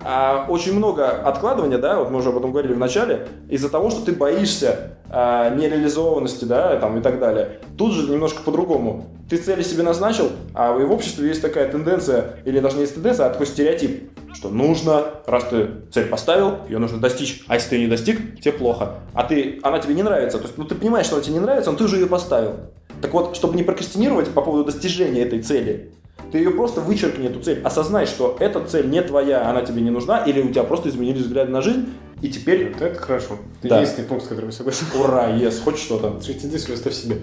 А 0.01 0.45
очень 0.47 0.73
много 0.73 1.09
откладывания, 1.09 1.77
да, 1.77 1.99
вот 1.99 2.09
мы 2.09 2.19
уже 2.19 2.29
об 2.29 2.37
этом 2.37 2.51
говорили 2.51 2.73
в 2.73 2.77
начале, 2.77 3.27
из-за 3.49 3.69
того, 3.69 3.89
что 3.89 4.05
ты 4.05 4.13
боишься 4.13 4.97
а, 5.09 5.49
нереализованности, 5.49 6.45
да, 6.45 6.77
там 6.77 6.97
и 6.97 7.01
так 7.01 7.19
далее. 7.19 7.59
Тут 7.77 7.93
же 7.93 8.09
немножко 8.09 8.41
по-другому. 8.43 9.07
Ты 9.29 9.37
цели 9.37 9.61
себе 9.61 9.83
назначил, 9.83 10.31
а 10.53 10.71
в 10.71 10.91
обществе 10.91 11.27
есть 11.27 11.41
такая 11.41 11.69
тенденция, 11.69 12.35
или 12.45 12.59
даже 12.59 12.75
не 12.75 12.81
есть 12.81 12.95
тенденция, 12.95 13.27
а 13.27 13.29
такой 13.29 13.45
стереотип, 13.45 14.09
что 14.33 14.49
нужно, 14.49 15.03
раз 15.25 15.45
ты 15.45 15.67
цель 15.91 16.07
поставил, 16.07 16.59
ее 16.69 16.77
нужно 16.79 16.99
достичь, 16.99 17.43
а 17.47 17.55
если 17.55 17.69
ты 17.69 17.75
ее 17.75 17.81
не 17.85 17.89
достиг, 17.89 18.39
тебе 18.39 18.53
плохо. 18.53 18.95
А 19.13 19.23
ты, 19.23 19.59
она 19.63 19.79
тебе 19.79 19.95
не 19.95 20.03
нравится, 20.03 20.37
то 20.37 20.45
есть, 20.45 20.57
ну 20.57 20.63
ты 20.63 20.75
понимаешь, 20.75 21.07
что 21.07 21.15
она 21.15 21.23
тебе 21.23 21.35
не 21.35 21.41
нравится, 21.41 21.71
но 21.71 21.77
ты 21.77 21.87
же 21.87 21.97
ее 21.97 22.07
поставил. 22.07 22.53
Так 23.01 23.13
вот, 23.13 23.35
чтобы 23.35 23.55
не 23.55 23.63
прокрастинировать 23.63 24.29
по 24.29 24.41
поводу 24.41 24.65
достижения 24.65 25.21
этой 25.21 25.41
цели, 25.41 25.91
ты 26.31 26.37
ее 26.39 26.51
просто 26.51 26.81
вычеркни, 26.81 27.27
эту 27.27 27.39
цель. 27.41 27.61
Осознай, 27.63 28.05
что 28.05 28.37
эта 28.39 28.63
цель 28.65 28.89
не 28.89 29.01
твоя, 29.01 29.49
она 29.49 29.61
тебе 29.61 29.81
не 29.81 29.89
нужна, 29.89 30.23
или 30.23 30.41
у 30.41 30.49
тебя 30.49 30.63
просто 30.63 30.89
изменились 30.89 31.21
взгляды 31.21 31.51
на 31.51 31.61
жизнь, 31.61 31.87
и 32.21 32.29
теперь 32.29 32.71
Вот 32.73 32.81
это 32.81 32.99
хорошо. 32.99 33.37
Да. 33.63 33.77
Единственный 33.77 34.05
пункт, 34.05 34.25
с 34.25 34.27
которым 34.27 34.49
я 34.49 34.55
согласен. 34.55 34.85
ура, 34.99 35.27
ес, 35.27 35.59
хоть 35.63 35.77
что-то. 35.77 36.19
Иди 36.27 36.55
оставь 36.55 36.93
себе. 36.93 37.17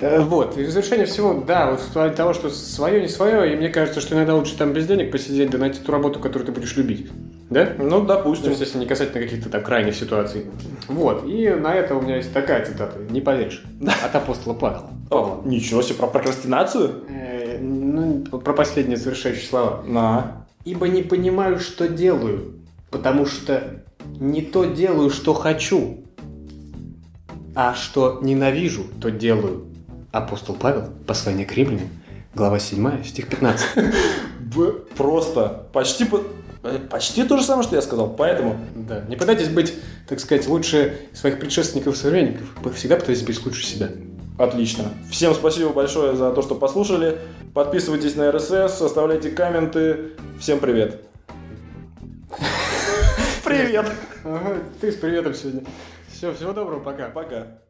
Э, 0.00 0.20
Вот, 0.20 0.58
и 0.58 0.64
в 0.64 0.70
завершение 0.70 1.06
всего, 1.06 1.44
да, 1.46 1.70
вот 1.70 1.80
в 1.80 1.92
плане 1.92 2.12
того, 2.12 2.32
что 2.32 2.50
свое, 2.50 3.00
не 3.00 3.06
свое, 3.08 3.52
и 3.52 3.56
мне 3.56 3.68
кажется, 3.68 4.00
что 4.00 4.16
иногда 4.16 4.34
лучше 4.34 4.56
там 4.58 4.72
без 4.72 4.86
денег 4.88 5.12
посидеть, 5.12 5.50
да 5.50 5.58
найти 5.58 5.78
ту 5.78 5.92
работу, 5.92 6.18
которую 6.18 6.46
ты 6.46 6.52
будешь 6.52 6.76
любить. 6.76 7.08
Да? 7.50 7.68
Ну, 7.78 8.00
То 8.00 8.06
допустим. 8.06 8.48
есть, 8.48 8.60
если 8.60 8.78
не 8.78 8.86
касательно 8.86 9.22
каких-то 9.22 9.48
там 9.48 9.62
крайних 9.62 9.94
ситуаций. 9.94 10.46
Вот, 10.88 11.24
и 11.28 11.50
на 11.50 11.74
это 11.74 11.94
у 11.94 12.00
меня 12.00 12.16
есть 12.16 12.32
такая 12.32 12.64
цитата, 12.66 12.98
не 13.10 13.20
поверишь, 13.20 13.62
от 14.04 14.12
апостола 14.16 14.54
Павла. 14.54 14.90
О, 15.10 15.42
ничего 15.44 15.82
себе, 15.82 15.96
про 15.96 16.08
прокрастинацию? 16.08 17.04
Ну, 17.62 18.24
про 18.24 18.52
последние 18.52 18.96
завершающие 18.96 19.44
слова. 19.46 19.82
На. 19.86 20.46
Ибо 20.64 20.88
не 20.88 21.02
понимаю, 21.02 21.58
что 21.60 21.88
делаю, 21.88 22.56
потому 22.90 23.24
что 23.26 23.82
не 24.18 24.42
то 24.42 24.64
делаю, 24.64 25.10
что 25.10 25.32
хочу, 25.32 26.04
а 27.54 27.74
что 27.74 28.18
ненавижу, 28.22 28.84
то 29.00 29.10
делаю. 29.10 29.66
Апостол 30.10 30.54
Павел, 30.56 30.88
послание 31.06 31.46
к 31.46 31.52
римлянам, 31.52 31.88
глава 32.34 32.58
7, 32.58 33.02
стих 33.04 33.28
15. 33.28 33.66
Б- 34.54 34.72
Просто 34.96 35.66
почти, 35.72 36.04
по- 36.04 36.22
э, 36.64 36.78
почти 36.90 37.22
то 37.24 37.38
же 37.38 37.44
самое, 37.44 37.62
что 37.64 37.76
я 37.76 37.82
сказал. 37.82 38.14
Поэтому 38.14 38.56
Да, 38.76 39.04
не 39.08 39.16
пытайтесь 39.16 39.48
быть, 39.48 39.72
так 40.08 40.20
сказать, 40.20 40.46
лучше 40.48 40.98
своих 41.14 41.38
предшественников 41.40 41.94
и 41.94 41.98
современников. 41.98 42.46
Всегда 42.74 42.96
пытайтесь 42.96 43.22
быть 43.22 43.44
лучше 43.46 43.64
себя. 43.64 43.88
Отлично. 44.38 44.84
Всем 45.10 45.34
спасибо 45.34 45.70
большое 45.72 46.16
за 46.16 46.32
то, 46.32 46.42
что 46.42 46.54
послушали. 46.54 47.18
Подписывайтесь 47.54 48.16
на 48.16 48.32
РСС, 48.32 48.80
оставляйте 48.80 49.30
комменты. 49.30 50.12
Всем 50.40 50.58
привет. 50.58 51.02
Привет. 53.44 53.86
Ты 54.80 54.92
с 54.92 54.96
приветом 54.96 55.34
сегодня. 55.34 55.64
Все, 56.10 56.32
всего 56.32 56.52
доброго, 56.52 56.80
пока. 56.80 57.08
Пока. 57.08 57.61